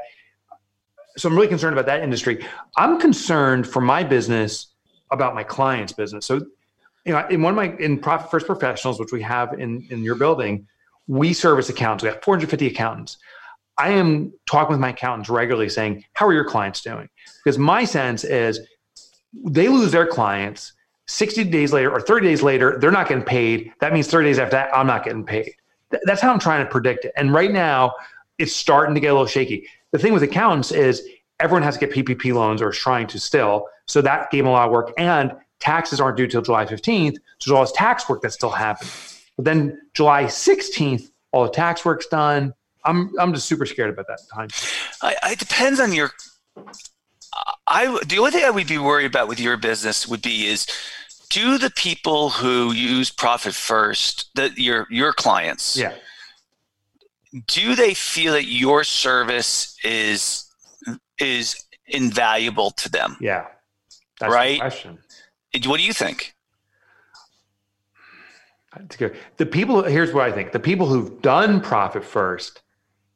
so 1.17 1.29
I'm 1.29 1.35
really 1.35 1.47
concerned 1.47 1.73
about 1.73 1.85
that 1.85 2.01
industry. 2.01 2.45
I'm 2.75 2.99
concerned 2.99 3.65
for 3.67 3.79
my 3.81 4.03
business 4.03 4.73
about 5.11 5.35
my 5.35 5.43
client's 5.43 5.93
business. 5.93 6.25
So, 6.25 6.41
you 7.05 7.13
know, 7.13 7.25
in 7.29 7.41
one 7.41 7.51
of 7.51 7.55
my 7.55 7.75
in 7.83 7.99
Profit 7.99 8.29
First 8.29 8.45
Professionals, 8.45 8.99
which 8.99 9.11
we 9.11 9.21
have 9.21 9.53
in 9.53 9.85
in 9.89 10.03
your 10.03 10.15
building, 10.15 10.67
we 11.07 11.33
service 11.33 11.69
accountants. 11.69 12.03
We 12.03 12.09
have 12.09 12.21
450 12.23 12.67
accountants. 12.67 13.17
I 13.77 13.89
am 13.89 14.33
talking 14.49 14.71
with 14.71 14.79
my 14.79 14.89
accountants 14.89 15.29
regularly, 15.29 15.69
saying, 15.69 16.03
"How 16.13 16.27
are 16.27 16.33
your 16.33 16.45
clients 16.45 16.81
doing?" 16.81 17.07
Because 17.43 17.57
my 17.57 17.85
sense 17.85 18.23
is 18.23 18.59
they 19.45 19.67
lose 19.67 19.91
their 19.91 20.07
clients 20.07 20.73
60 21.07 21.45
days 21.45 21.71
later 21.71 21.91
or 21.91 22.01
30 22.01 22.27
days 22.27 22.43
later, 22.43 22.77
they're 22.79 22.91
not 22.91 23.07
getting 23.07 23.23
paid. 23.23 23.71
That 23.79 23.93
means 23.93 24.07
30 24.07 24.27
days 24.29 24.39
after 24.39 24.51
that, 24.51 24.75
I'm 24.75 24.87
not 24.87 25.03
getting 25.05 25.23
paid. 25.23 25.53
Th- 25.91 26.03
That's 26.05 26.21
how 26.21 26.31
I'm 26.33 26.39
trying 26.39 26.65
to 26.65 26.69
predict 26.69 27.05
it. 27.05 27.13
And 27.15 27.33
right 27.33 27.51
now, 27.51 27.93
it's 28.37 28.53
starting 28.55 28.93
to 28.95 29.01
get 29.01 29.07
a 29.07 29.13
little 29.13 29.25
shaky. 29.27 29.67
The 29.91 29.99
thing 29.99 30.13
with 30.13 30.23
accountants 30.23 30.71
is 30.71 31.07
everyone 31.39 31.63
has 31.63 31.77
to 31.77 31.85
get 31.85 31.91
PPP 31.95 32.33
loans 32.33 32.61
or 32.61 32.69
is 32.69 32.77
trying 32.77 33.07
to 33.07 33.19
still. 33.19 33.67
So 33.85 34.01
that 34.01 34.31
gave 34.31 34.43
them 34.43 34.49
a 34.49 34.51
lot 34.51 34.65
of 34.67 34.71
work. 34.71 34.91
And 34.97 35.31
taxes 35.59 35.99
aren't 36.01 36.17
due 36.17 36.27
till 36.27 36.41
July 36.41 36.65
15th. 36.65 37.15
So 37.39 37.51
there's 37.51 37.51
all 37.51 37.61
this 37.61 37.71
tax 37.71 38.09
work 38.09 38.21
that's 38.21 38.35
still 38.35 38.49
happening. 38.49 38.91
But 39.35 39.45
then 39.45 39.81
July 39.93 40.23
16th, 40.25 41.11
all 41.31 41.43
the 41.43 41.51
tax 41.51 41.85
work's 41.85 42.07
done. 42.07 42.53
I'm, 42.85 43.11
I'm 43.19 43.33
just 43.33 43.47
super 43.47 43.65
scared 43.65 43.89
about 43.89 44.07
that 44.07 44.19
time. 44.33 44.47
I, 45.01 45.15
I 45.23 45.31
it 45.33 45.39
depends 45.39 45.79
on 45.79 45.93
your. 45.93 46.11
I 47.67 47.99
the 48.07 48.17
only 48.17 48.31
thing 48.31 48.45
I 48.45 48.49
would 48.49 48.67
be 48.67 48.77
worried 48.77 49.05
about 49.05 49.27
with 49.27 49.39
your 49.39 49.57
business 49.57 50.07
would 50.07 50.21
be 50.21 50.47
is, 50.47 50.65
do 51.29 51.57
the 51.57 51.69
people 51.71 52.29
who 52.29 52.71
use 52.71 53.11
profit 53.11 53.53
first, 53.53 54.29
that 54.35 54.57
your 54.57 54.87
your 54.89 55.13
clients, 55.13 55.75
Yeah. 55.77 55.93
do 57.47 57.75
they 57.75 57.93
feel 57.93 58.33
that 58.33 58.45
your 58.45 58.83
service 58.83 59.77
is 59.83 60.46
is 61.19 61.65
invaluable 61.87 62.71
to 62.71 62.89
them? 62.89 63.17
Yeah. 63.21 63.45
That's 64.19 64.33
Right. 64.33 64.53
the 64.53 64.59
question. 64.59 64.99
What 65.65 65.77
do 65.77 65.83
you 65.83 65.93
think? 65.93 66.35
The 69.37 69.45
people, 69.45 69.83
here's 69.83 70.13
what 70.13 70.25
I 70.25 70.31
think 70.31 70.51
the 70.51 70.59
people 70.59 70.85
who've 70.87 71.19
done 71.21 71.61
profit 71.61 72.03
first 72.03 72.61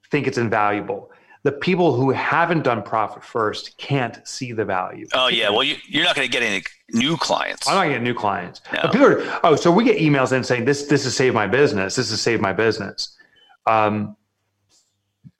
think 0.09 0.27
it's 0.27 0.37
invaluable. 0.37 1.11
the 1.43 1.51
people 1.51 1.95
who 1.95 2.11
haven't 2.11 2.63
done 2.63 2.83
profit 2.83 3.23
first 3.23 3.75
can't 3.79 4.19
see 4.27 4.51
the 4.51 4.63
value. 4.65 5.07
Oh 5.13 5.27
yeah, 5.27 5.49
well 5.49 5.63
you, 5.63 5.75
you're 5.87 6.03
not 6.03 6.15
going 6.15 6.27
to 6.27 6.31
get 6.31 6.43
any 6.43 6.63
new 6.91 7.17
clients. 7.17 7.67
I'm 7.67 7.73
not 7.75 7.87
getting 7.87 8.03
new 8.03 8.13
clients. 8.13 8.61
No. 8.71 8.89
People 8.91 9.07
are, 9.07 9.39
oh, 9.43 9.55
so 9.55 9.71
we 9.71 9.83
get 9.83 9.97
emails 9.97 10.31
in 10.33 10.43
saying 10.43 10.65
this 10.65 10.83
this 10.85 11.03
has 11.03 11.15
saved 11.15 11.33
my 11.33 11.47
business. 11.47 11.95
This 11.95 12.09
has 12.11 12.21
saved 12.21 12.41
my 12.43 12.53
business. 12.53 13.17
Um, 13.65 14.15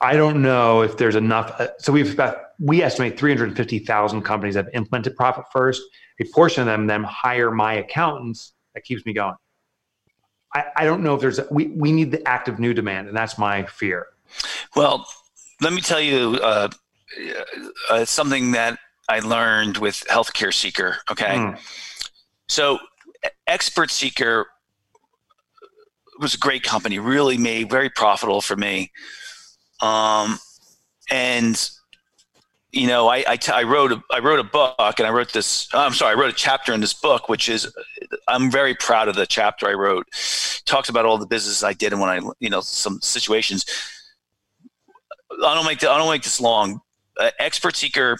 I 0.00 0.14
don't 0.14 0.42
know 0.42 0.82
if 0.82 0.96
there's 0.96 1.14
enough. 1.16 1.52
Uh, 1.60 1.68
so 1.78 1.92
we've 1.92 2.16
got 2.16 2.36
we 2.62 2.80
estimate 2.82 3.18
350,000 3.18 4.22
companies 4.22 4.54
have 4.54 4.68
implemented 4.72 5.16
profit 5.16 5.44
first. 5.52 5.82
A 6.20 6.24
portion 6.32 6.60
of 6.60 6.66
them 6.66 6.86
then 6.86 7.02
hire 7.02 7.50
my 7.50 7.74
accountants. 7.74 8.52
That 8.74 8.84
keeps 8.84 9.04
me 9.04 9.12
going. 9.12 9.34
I, 10.54 10.64
I 10.76 10.84
don't 10.84 11.02
know 11.02 11.14
if 11.14 11.20
there's 11.20 11.40
we 11.50 11.68
we 11.68 11.90
need 11.92 12.12
the 12.12 12.26
active 12.28 12.58
new 12.58 12.72
demand, 12.72 13.08
and 13.08 13.16
that's 13.16 13.36
my 13.36 13.64
fear. 13.66 14.06
Well, 14.76 15.06
let 15.60 15.72
me 15.72 15.80
tell 15.80 16.00
you 16.00 16.38
uh, 16.42 16.68
uh, 17.90 18.04
something 18.04 18.52
that 18.52 18.78
I 19.08 19.18
learned 19.20 19.78
with 19.78 20.04
Healthcare 20.08 20.54
Seeker. 20.54 20.98
Okay, 21.10 21.34
Mm. 21.36 21.58
so 22.48 22.78
Expert 23.46 23.90
Seeker 23.90 24.46
was 26.20 26.34
a 26.34 26.38
great 26.38 26.62
company, 26.62 26.98
really 26.98 27.36
made 27.38 27.68
very 27.68 27.90
profitable 27.90 28.40
for 28.40 28.56
me. 28.56 28.92
Um, 29.80 30.38
and 31.10 31.70
you 32.72 32.86
know, 32.86 33.08
I 33.08 33.24
I, 33.26 33.36
t- 33.36 33.52
I 33.52 33.62
wrote 33.62 33.92
a, 33.92 34.02
I 34.10 34.18
wrote 34.18 34.40
a 34.40 34.44
book, 34.44 34.98
and 34.98 35.06
I 35.06 35.10
wrote 35.10 35.32
this. 35.32 35.68
I'm 35.72 35.92
sorry, 35.92 36.12
I 36.12 36.18
wrote 36.18 36.30
a 36.30 36.36
chapter 36.36 36.72
in 36.72 36.80
this 36.80 36.94
book, 36.94 37.28
which 37.28 37.48
is 37.48 37.72
I'm 38.28 38.50
very 38.50 38.74
proud 38.74 39.08
of 39.08 39.14
the 39.14 39.26
chapter 39.26 39.68
I 39.68 39.74
wrote. 39.74 40.06
Talks 40.64 40.88
about 40.88 41.04
all 41.04 41.18
the 41.18 41.26
business 41.26 41.62
I 41.62 41.74
did 41.74 41.92
and 41.92 42.00
when 42.00 42.10
I 42.10 42.20
you 42.40 42.50
know 42.50 42.60
some 42.60 43.00
situations. 43.02 43.66
I 45.44 45.54
don't 45.54 45.64
make 45.64 45.80
the, 45.80 45.90
I 45.90 45.98
don't 45.98 46.10
make 46.10 46.22
this 46.22 46.40
long. 46.40 46.80
Uh, 47.18 47.30
Expert 47.38 47.76
Seeker, 47.76 48.18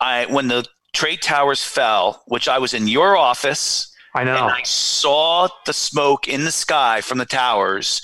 I 0.00 0.26
when 0.26 0.48
the 0.48 0.66
trade 0.92 1.22
towers 1.22 1.62
fell, 1.62 2.22
which 2.26 2.48
I 2.48 2.58
was 2.58 2.74
in 2.74 2.88
your 2.88 3.16
office 3.16 3.94
I 4.14 4.24
know. 4.24 4.34
and 4.34 4.44
I 4.44 4.62
saw 4.62 5.48
the 5.66 5.72
smoke 5.72 6.28
in 6.28 6.44
the 6.44 6.52
sky 6.52 7.00
from 7.00 7.18
the 7.18 7.26
towers. 7.26 8.02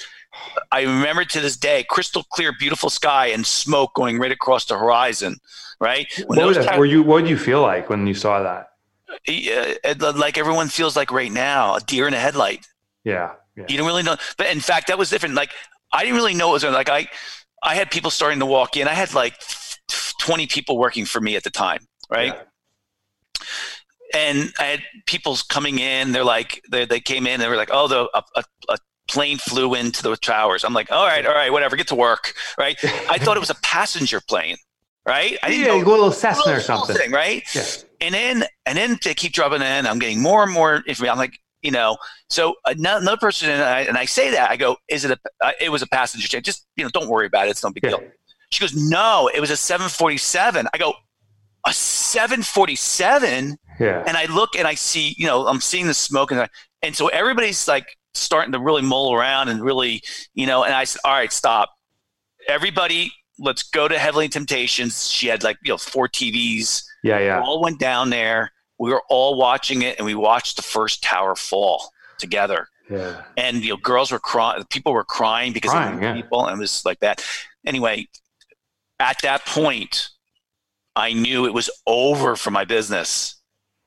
I 0.72 0.82
remember 0.82 1.24
to 1.24 1.40
this 1.40 1.56
day, 1.56 1.84
crystal 1.88 2.24
clear, 2.32 2.52
beautiful 2.58 2.90
sky 2.90 3.26
and 3.28 3.46
smoke 3.46 3.94
going 3.94 4.18
right 4.18 4.32
across 4.32 4.64
the 4.64 4.78
horizon. 4.78 5.36
Right? 5.78 6.06
When 6.26 6.38
what, 6.38 6.48
was 6.48 6.56
that? 6.56 6.78
Were 6.78 6.86
you? 6.86 7.02
What 7.02 7.22
did 7.22 7.30
you 7.30 7.38
feel 7.38 7.60
like 7.60 7.90
when 7.90 8.06
you 8.06 8.14
saw 8.14 8.42
that? 8.42 8.70
Yeah, 9.26 9.74
like 10.16 10.36
everyone 10.36 10.68
feels 10.68 10.96
like 10.96 11.10
right 11.12 11.30
now, 11.30 11.76
a 11.76 11.80
deer 11.80 12.08
in 12.08 12.14
a 12.14 12.18
headlight. 12.18 12.66
Yeah. 13.04 13.32
Yeah. 13.56 13.64
You 13.68 13.78
don't 13.78 13.86
really 13.86 14.02
know. 14.02 14.16
But 14.36 14.48
in 14.48 14.60
fact, 14.60 14.88
that 14.88 14.98
was 14.98 15.10
different. 15.10 15.34
Like 15.34 15.52
I 15.92 16.02
didn't 16.02 16.16
really 16.16 16.34
know 16.34 16.50
it 16.50 16.52
was 16.52 16.64
like 16.64 16.88
I, 16.88 17.08
I 17.62 17.74
had 17.74 17.90
people 17.90 18.10
starting 18.10 18.40
to 18.40 18.46
walk 18.46 18.76
in. 18.76 18.88
I 18.88 18.94
had 18.94 19.14
like 19.14 19.34
twenty 20.20 20.46
people 20.46 20.76
working 20.76 21.06
for 21.06 21.20
me 21.20 21.36
at 21.36 21.44
the 21.44 21.50
time, 21.50 21.86
right? 22.10 22.34
Yeah. 22.34 22.42
and 24.14 24.52
I 24.58 24.64
had 24.64 24.82
people 25.06 25.36
coming 25.48 25.78
in. 25.78 26.12
They're 26.12 26.24
like, 26.24 26.62
they, 26.70 26.84
they 26.84 27.00
came 27.00 27.26
in. 27.26 27.40
They 27.40 27.48
were 27.48 27.56
like, 27.56 27.70
oh, 27.72 27.88
the 27.88 28.08
a, 28.14 28.22
a, 28.34 28.44
a 28.70 28.78
plane 29.08 29.38
flew 29.38 29.74
into 29.74 30.02
the 30.02 30.16
towers. 30.16 30.64
I'm 30.64 30.72
like, 30.74 30.90
all 30.90 31.06
right, 31.06 31.24
all 31.26 31.34
right, 31.34 31.50
whatever, 31.52 31.76
get 31.76 31.88
to 31.88 31.94
work, 31.94 32.34
right? 32.58 32.76
I 33.10 33.18
thought 33.18 33.36
it 33.36 33.40
was 33.40 33.50
a 33.50 33.54
passenger 33.62 34.20
plane, 34.20 34.56
right? 35.06 35.38
I 35.42 35.48
yeah, 35.50 35.66
know 35.68 35.76
a 35.76 35.84
little 35.84 36.08
it 36.08 36.12
Cessna 36.14 36.42
or 36.52 36.54
a 36.54 36.58
little 36.58 36.64
something. 36.66 36.96
thing, 36.96 37.12
right? 37.12 37.42
Yeah. 37.54 37.64
And 38.00 38.14
then 38.14 38.44
and 38.66 38.76
then 38.76 38.98
they 39.04 39.14
keep 39.14 39.32
dropping 39.32 39.62
in. 39.62 39.86
I'm 39.86 39.98
getting 39.98 40.20
more 40.20 40.42
and 40.42 40.52
more 40.52 40.76
information. 40.86 41.10
I'm 41.12 41.18
like, 41.18 41.38
you 41.62 41.70
know, 41.70 41.96
so 42.28 42.54
another 42.66 43.16
person 43.16 43.48
and 43.50 43.62
I, 43.62 43.80
and 43.80 43.96
I 43.96 44.04
say 44.04 44.30
that 44.32 44.50
I 44.50 44.56
go, 44.56 44.76
is 44.88 45.04
it 45.04 45.10
a? 45.12 45.18
Uh, 45.44 45.52
it 45.60 45.70
was 45.70 45.82
a 45.82 45.86
passenger 45.86 46.28
jet. 46.28 46.44
Just 46.44 46.66
you 46.76 46.84
know, 46.84 46.90
don't 46.90 47.08
worry 47.08 47.26
about 47.26 47.46
it. 47.46 47.50
It's 47.50 47.64
no 47.64 47.70
big 47.70 47.84
Yeah. 47.84 47.90
deal. 47.90 48.02
She 48.50 48.60
goes, 48.60 48.74
no, 48.76 49.28
it 49.34 49.40
was 49.40 49.50
a 49.50 49.56
747. 49.56 50.68
I 50.72 50.78
go, 50.78 50.94
a 51.66 51.72
747 51.72 53.56
Yeah. 53.80 54.04
and 54.06 54.16
I 54.16 54.26
look 54.26 54.56
and 54.56 54.66
I 54.68 54.74
see, 54.74 55.14
you 55.18 55.26
know, 55.26 55.46
I'm 55.46 55.60
seeing 55.60 55.86
the 55.86 55.94
smoke 55.94 56.30
and 56.30 56.40
I, 56.40 56.48
and 56.82 56.94
so 56.94 57.08
everybody's 57.08 57.66
like 57.68 57.86
starting 58.18 58.52
to 58.52 58.58
really 58.60 58.82
mull 58.82 59.12
around 59.14 59.48
and 59.48 59.62
really, 59.62 60.02
you 60.34 60.46
know, 60.46 60.64
and 60.64 60.74
I 60.74 60.84
said, 60.84 61.00
all 61.04 61.12
right, 61.12 61.32
stop. 61.32 61.70
Everybody, 62.48 63.12
let's 63.38 63.62
go 63.64 63.88
to 63.88 63.98
Heavenly 63.98 64.28
Temptations. 64.28 65.10
She 65.10 65.26
had 65.28 65.42
like, 65.42 65.58
you 65.64 65.72
know, 65.72 65.78
four 65.78 66.08
TVs. 66.08 66.84
Yeah. 67.02 67.18
We 67.18 67.24
Yeah. 67.26 67.40
all 67.40 67.60
went 67.62 67.78
down 67.80 68.10
there. 68.10 68.52
We 68.78 68.90
were 68.90 69.02
all 69.08 69.36
watching 69.38 69.82
it 69.82 69.96
and 69.98 70.06
we 70.06 70.14
watched 70.14 70.56
the 70.56 70.62
first 70.62 71.02
tower 71.02 71.34
fall 71.34 71.90
together. 72.18 72.68
Yeah. 72.90 73.22
And, 73.36 73.62
you 73.64 73.70
know, 73.70 73.76
girls 73.78 74.12
were 74.12 74.18
crying, 74.20 74.62
people 74.70 74.92
were 74.92 75.04
crying 75.04 75.52
because 75.52 75.70
Crying, 75.72 75.96
of 75.96 76.02
yeah. 76.02 76.14
people 76.14 76.46
and 76.46 76.56
it 76.56 76.60
was 76.60 76.84
like 76.84 77.00
that. 77.00 77.24
Anyway, 77.66 78.06
at 79.00 79.20
that 79.22 79.44
point, 79.44 80.10
I 80.94 81.12
knew 81.12 81.46
it 81.46 81.52
was 81.54 81.68
over 81.86 82.36
for 82.36 82.50
my 82.50 82.64
business, 82.64 83.35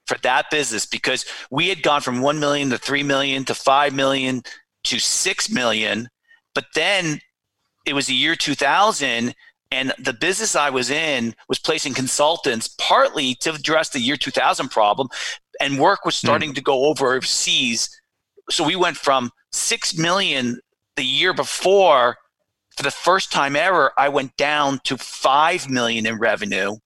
for 0.10 0.18
that 0.24 0.50
business, 0.50 0.86
because 0.86 1.26
we 1.50 1.70
had 1.70 1.84
gone 1.84 2.02
from 2.02 2.22
1 2.22 2.40
million 2.40 2.70
to 2.72 2.78
3 2.78 3.04
million 3.04 3.46
to 3.46 3.54
5 3.54 3.94
million 3.94 4.42
to 4.86 5.00
6 5.00 5.50
million. 5.50 6.10
But 6.54 6.66
then 6.76 7.22
it 7.86 7.94
was 7.94 8.08
the 8.08 8.14
year 8.14 8.36
2000, 8.36 9.34
and 9.72 9.94
the 10.00 10.14
business 10.14 10.56
I 10.56 10.70
was 10.70 10.90
in 10.90 11.36
was 11.48 11.60
placing 11.60 11.94
consultants 11.94 12.76
partly 12.80 13.36
to 13.36 13.54
address 13.54 13.90
the 13.90 14.00
year 14.00 14.18
2000 14.18 14.70
problem, 14.70 15.08
and 15.62 15.80
work 15.80 16.04
was 16.04 16.16
starting 16.16 16.54
to 16.56 16.62
go 16.62 16.86
overseas. 16.86 17.90
So 18.50 18.66
we 18.66 18.76
went 18.76 18.98
from 18.98 19.32
6 19.52 19.98
million 19.98 20.60
the 20.96 21.06
year 21.06 21.34
before 21.34 22.18
for 22.80 22.84
the 22.84 22.92
first 22.92 23.30
time 23.30 23.58
ever, 23.58 23.92
I 23.98 24.08
went 24.08 24.38
down 24.38 24.80
to 24.86 24.98
five 24.98 25.70
million 25.70 26.06
in 26.06 26.18
revenue, 26.18 26.78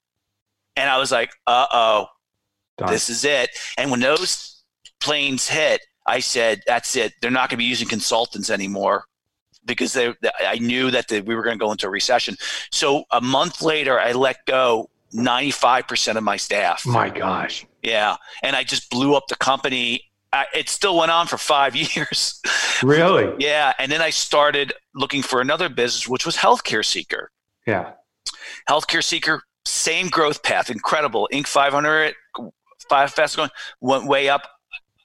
and 0.75 0.89
I 0.89 0.97
was 0.97 1.11
like, 1.11 1.29
"Uh 1.45 1.67
oh, 1.71 2.07
This 2.89 3.09
is 3.09 3.23
it." 3.25 3.49
And 3.77 3.91
when 3.91 3.99
those 3.99 4.63
planes 4.99 5.47
hit, 5.47 5.81
I 6.05 6.19
said, 6.19 6.61
"That's 6.67 6.95
it. 6.95 7.13
They're 7.21 7.31
not 7.31 7.49
going 7.49 7.57
to 7.57 7.63
be 7.63 7.65
using 7.65 7.87
consultants 7.87 8.49
anymore." 8.49 9.05
Because 9.65 9.93
they, 9.93 10.13
I 10.45 10.57
knew 10.59 10.91
that 10.91 11.07
they, 11.07 11.21
we 11.21 11.35
were 11.35 11.43
going 11.43 11.57
to 11.57 11.63
go 11.63 11.71
into 11.71 11.87
a 11.87 11.89
recession. 11.89 12.35
So 12.69 13.05
a 13.11 13.21
month 13.21 13.61
later, 13.61 13.97
I 13.97 14.11
let 14.11 14.45
go 14.45 14.89
95% 15.13 16.17
of 16.17 16.23
my 16.23 16.37
staff. 16.37 16.85
My 16.85 17.09
gosh. 17.09 17.65
Yeah. 17.81 18.17
And 18.41 18.55
I 18.55 18.63
just 18.63 18.89
blew 18.89 19.15
up 19.15 19.27
the 19.27 19.35
company. 19.35 20.01
I, 20.31 20.47
it 20.53 20.67
still 20.67 20.97
went 20.97 21.11
on 21.11 21.27
for 21.27 21.37
five 21.37 21.75
years. 21.95 22.41
Really? 22.81 23.33
Yeah, 23.39 23.73
and 23.77 23.91
then 23.91 24.01
I 24.01 24.09
started 24.09 24.73
looking 24.95 25.21
for 25.21 25.41
another 25.41 25.69
business, 25.69 26.07
which 26.07 26.25
was 26.25 26.35
Healthcare 26.35 26.83
Seeker. 26.83 27.31
Yeah. 27.67 27.91
Healthcare 28.67 29.03
Seeker, 29.03 29.41
same 29.65 30.09
growth 30.09 30.43
path, 30.43 30.69
incredible. 30.69 31.29
Inc. 31.31 31.47
500, 31.47 32.07
five 32.07 32.15
fast 32.89 33.35
going, 33.35 33.49
went 33.81 34.07
way 34.07 34.29
up, 34.29 34.43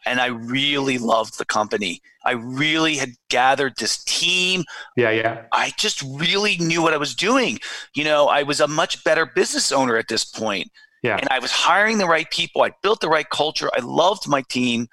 and 0.06 0.20
I 0.20 0.26
really 0.26 0.98
loved 0.98 1.38
the 1.38 1.44
company. 1.44 2.00
I 2.24 2.32
really 2.32 2.96
had 2.96 3.10
gathered 3.28 3.74
this 3.78 4.02
team. 4.04 4.64
Yeah. 4.96 5.10
Yeah. 5.10 5.44
I 5.52 5.72
just 5.76 6.02
really 6.02 6.56
knew 6.58 6.82
what 6.82 6.94
I 6.94 6.96
was 6.96 7.14
doing. 7.14 7.58
You 7.94 8.04
know, 8.04 8.26
I 8.28 8.42
was 8.42 8.60
a 8.60 8.68
much 8.68 9.02
better 9.04 9.26
business 9.26 9.72
owner 9.72 9.96
at 9.96 10.08
this 10.08 10.24
point. 10.24 10.70
Yeah. 11.02 11.16
And 11.16 11.28
I 11.30 11.38
was 11.38 11.52
hiring 11.52 11.98
the 11.98 12.06
right 12.06 12.28
people. 12.30 12.62
I 12.62 12.72
built 12.82 13.00
the 13.00 13.08
right 13.08 13.28
culture. 13.30 13.70
I 13.74 13.80
loved 13.80 14.28
my 14.28 14.42
team. 14.42 14.88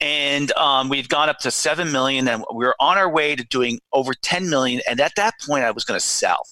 And 0.00 0.52
um, 0.52 0.88
we've 0.88 1.08
gone 1.08 1.28
up 1.28 1.38
to 1.40 1.50
7 1.50 1.90
million 1.90 2.28
and 2.28 2.44
we 2.54 2.64
were 2.64 2.76
on 2.78 2.96
our 2.96 3.10
way 3.10 3.34
to 3.34 3.44
doing 3.44 3.80
over 3.92 4.14
10 4.14 4.48
million. 4.48 4.80
And 4.88 5.00
at 5.00 5.12
that 5.16 5.34
point, 5.40 5.64
I 5.64 5.72
was 5.72 5.84
going 5.84 5.98
to 5.98 6.04
sell. 6.04 6.42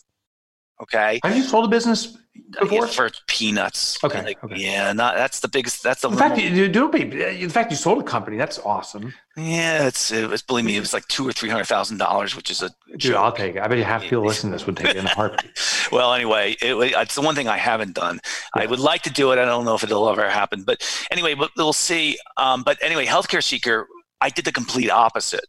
Okay. 0.83 1.21
Have 1.23 1.37
you 1.37 1.43
sold 1.43 1.67
a 1.67 1.69
business 1.69 2.17
before? 2.61 2.87
For 2.87 3.11
peanuts. 3.27 4.03
Okay, 4.03 4.23
Like, 4.23 4.45
okay. 4.45 4.57
Yeah. 4.57 4.93
Not, 4.93 5.17
that's 5.17 5.41
the 5.41 5.49
biggest, 5.49 5.83
that's 5.83 6.03
the 6.03 6.09
The 6.09 6.17
fact 6.17 6.37
that 6.37 6.45
you 6.45 6.69
do 6.69 6.89
be, 6.89 7.05
the 7.05 7.49
fact 7.49 7.71
you 7.71 7.77
sold 7.77 8.01
a 8.01 8.03
company, 8.03 8.37
that's 8.37 8.59
awesome. 8.61 9.13
yeah, 9.37 9.87
it's, 9.87 10.11
it 10.11 10.29
was, 10.29 10.43
believe 10.43 10.65
me, 10.65 10.77
it 10.77 10.81
was 10.81 10.93
like 10.93 11.07
two 11.09 11.27
or 11.27 11.33
$300,000, 11.33 12.37
which 12.37 12.51
is 12.51 12.63
a 12.63 12.71
Dude, 12.97 13.15
I'll 13.15 13.33
take 13.33 13.57
it. 13.57 13.63
I 13.63 13.69
bet 13.69 13.79
you 13.79 13.85
half 13.85 14.03
people 14.03 14.25
listening 14.25 14.53
to 14.53 14.57
this 14.59 14.67
would 14.67 14.77
take 14.77 14.89
it 14.91 14.97
in 14.97 15.07
a 15.07 15.11
heartbeat. 15.11 15.53
well, 15.93 16.13
anyway, 16.13 16.57
it, 16.61 16.75
it's 16.97 17.15
the 17.15 17.23
one 17.23 17.35
thing 17.35 17.49
I 17.49 17.57
haven't 17.57 17.95
done. 17.95 18.21
I 18.55 18.67
would 18.67 18.81
like 18.81 19.03
to 19.03 19.11
do 19.11 19.33
it. 19.33 19.39
I 19.39 19.45
don't 19.45 19.65
know 19.65 19.75
if 19.75 19.85
it'll 19.85 20.09
ever 20.09 20.29
happen, 20.29 20.63
but 20.65 20.83
anyway, 21.11 21.35
but 21.35 21.51
we'll 21.57 21.73
see. 21.73 22.19
Um, 22.37 22.63
but 22.63 22.79
anyway, 22.83 23.07
healthcare 23.07 23.43
seeker, 23.43 23.87
I 24.21 24.29
did 24.29 24.45
the 24.45 24.53
complete 24.53 24.91
opposite. 24.91 25.47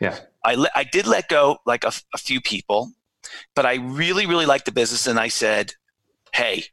Yeah. 0.00 0.18
I 0.44 0.54
le- 0.54 0.70
I 0.74 0.84
did 0.84 1.06
let 1.06 1.28
go 1.28 1.58
like 1.64 1.84
a 1.84 1.92
few 2.18 2.40
people, 2.40 2.92
but 3.54 3.64
I 3.64 3.76
really 3.76 4.26
really 4.26 4.44
liked 4.44 4.66
the 4.66 4.72
business, 4.72 5.06
and 5.06 5.18
I 5.18 5.28
said, 5.28 5.72
hey, 6.34 6.64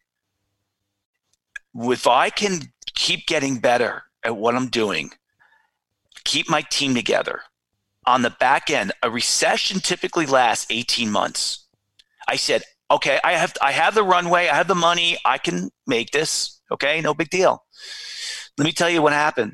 if 1.76 2.08
I 2.08 2.30
can 2.30 2.74
keep 2.94 3.28
getting 3.28 3.60
better 3.60 4.04
at 4.24 4.36
what 4.36 4.56
I'm 4.56 4.68
doing, 4.68 5.12
keep 6.24 6.50
my 6.50 6.62
team 6.62 6.94
together. 6.96 7.42
On 8.08 8.24
the 8.24 8.32
back 8.32 8.70
end, 8.70 8.92
a 9.04 9.12
recession 9.12 9.80
typically 9.80 10.26
lasts 10.26 10.66
18 10.70 11.12
months. 11.12 11.68
I 12.28 12.36
said, 12.36 12.64
okay, 12.90 13.20
I 13.24 13.34
have 13.34 13.54
I 13.62 13.72
have 13.72 13.94
the 13.94 14.04
runway, 14.04 14.48
I 14.48 14.56
have 14.56 14.68
the 14.68 14.76
money, 14.76 15.18
I 15.24 15.38
can 15.38 15.70
make 15.86 16.12
this. 16.12 16.60
Okay, 16.72 17.00
no 17.02 17.14
big 17.14 17.30
deal. 17.30 17.64
Let 18.58 18.66
me 18.66 18.72
tell 18.72 18.90
you 18.90 19.02
what 19.02 19.14
happened. 19.14 19.54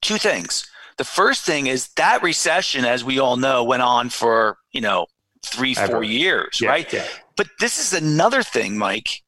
Two 0.00 0.16
things. 0.16 0.66
The 0.96 1.04
first 1.04 1.44
thing 1.44 1.66
is 1.66 1.88
that 1.96 2.22
recession, 2.22 2.84
as 2.84 3.04
we 3.04 3.18
all 3.18 3.36
know, 3.36 3.62
went 3.64 3.82
on 3.82 4.08
for 4.08 4.56
you 4.72 4.80
know 4.80 5.06
three, 5.44 5.74
Ever. 5.76 5.92
four 5.92 6.04
years, 6.04 6.60
Yeah, 6.60 6.70
right? 6.70 6.92
Yeah. 6.92 7.06
But 7.36 7.48
this 7.60 7.78
is 7.78 7.92
another 7.92 8.42
thing, 8.42 8.76
Mike. 8.78 9.22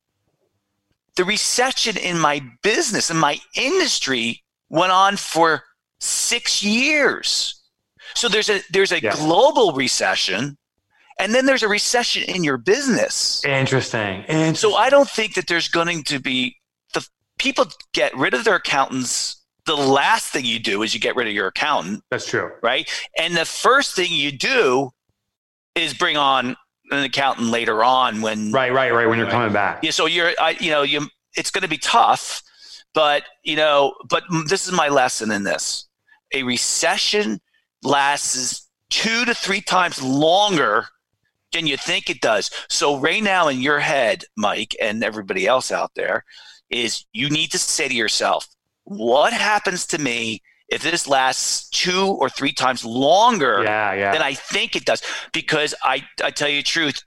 The 1.16 1.24
recession 1.24 1.96
in 1.96 2.18
my 2.18 2.42
business 2.62 3.10
in 3.10 3.16
my 3.16 3.38
industry 3.54 4.42
went 4.68 4.92
on 4.92 5.16
for 5.16 5.62
six 6.00 6.62
years. 6.62 7.60
So 8.14 8.28
there's 8.28 8.50
a 8.50 8.60
there's 8.70 8.92
a 8.92 9.00
Yeah. 9.02 9.14
global 9.14 9.72
recession, 9.72 10.58
and 11.18 11.34
then 11.34 11.46
there's 11.46 11.62
a 11.62 11.68
recession 11.68 12.24
in 12.24 12.42
your 12.44 12.56
business. 12.58 13.44
Interesting. 13.44 14.22
Interesting. 14.24 14.54
So 14.56 14.74
I 14.76 14.90
don't 14.90 15.08
think 15.08 15.34
that 15.34 15.46
there's 15.46 15.68
going 15.68 16.02
to 16.04 16.18
be 16.18 16.56
the 16.92 17.06
people 17.38 17.66
get 17.92 18.14
rid 18.16 18.34
of 18.34 18.44
their 18.44 18.56
accountants. 18.56 19.40
The 19.66 19.76
last 19.76 20.26
thing 20.32 20.44
you 20.44 20.58
do 20.58 20.82
is 20.82 20.92
you 20.94 21.00
get 21.00 21.16
rid 21.16 21.26
of 21.26 21.32
your 21.32 21.46
accountant, 21.46 22.02
That's 22.10 22.26
true. 22.26 22.50
right? 22.62 22.88
And 23.18 23.34
the 23.36 23.46
first 23.46 23.94
thing 23.96 24.12
you 24.12 24.30
do 24.30 24.90
is 25.74 25.94
bring 25.94 26.16
on 26.18 26.54
an 26.90 27.04
accountant 27.04 27.48
later 27.48 27.82
on 27.82 28.20
when 28.20 28.52
Right, 28.52 28.72
right, 28.72 28.92
right. 28.92 29.06
When 29.06 29.18
you're 29.18 29.30
coming 29.30 29.52
back. 29.52 29.82
yeah. 29.82 29.90
So 29.90 30.06
you're 30.06 30.32
I 30.40 30.50
you 30.60 30.70
know 30.70 30.82
you 30.82 31.08
it's 31.34 31.50
going 31.50 31.62
to 31.62 31.68
be 31.68 31.78
tough, 31.78 32.42
but 32.92 33.24
you 33.42 33.56
know 33.56 33.94
but 34.08 34.24
this 34.46 34.66
is 34.66 34.72
my 34.72 34.88
lesson 34.88 35.30
in 35.30 35.44
this: 35.44 35.86
a 36.32 36.42
recession 36.42 37.40
lasts 37.82 38.68
two 38.90 39.24
to 39.24 39.34
three 39.34 39.60
times 39.60 40.02
longer 40.02 40.86
than 41.52 41.66
you 41.66 41.76
think 41.76 42.10
it 42.10 42.20
does. 42.20 42.50
So 42.68 42.98
right 42.98 43.22
now 43.22 43.48
in 43.48 43.60
your 43.60 43.80
head, 43.80 44.24
Mike, 44.36 44.74
and 44.80 45.02
everybody 45.04 45.46
else 45.46 45.70
out 45.70 45.92
there, 45.94 46.24
is 46.70 47.04
you 47.12 47.30
need 47.30 47.50
to 47.52 47.58
say 47.58 47.88
to 47.88 47.94
yourself, 47.94 48.48
what 48.84 49.32
happens 49.32 49.86
to 49.86 49.98
me 49.98 50.42
if 50.74 50.82
this 50.82 51.06
lasts 51.06 51.68
two 51.70 52.06
or 52.20 52.28
three 52.28 52.52
times 52.52 52.84
longer 52.84 53.62
Yeah, 53.62 53.92
yeah. 53.94 54.12
than 54.12 54.22
I 54.22 54.34
think 54.34 54.74
it 54.76 54.84
does? 54.84 55.02
Because 55.32 55.74
I, 55.82 56.04
I 56.22 56.30
tell 56.30 56.48
you 56.48 56.58
the 56.58 56.62
truth, 56.76 57.02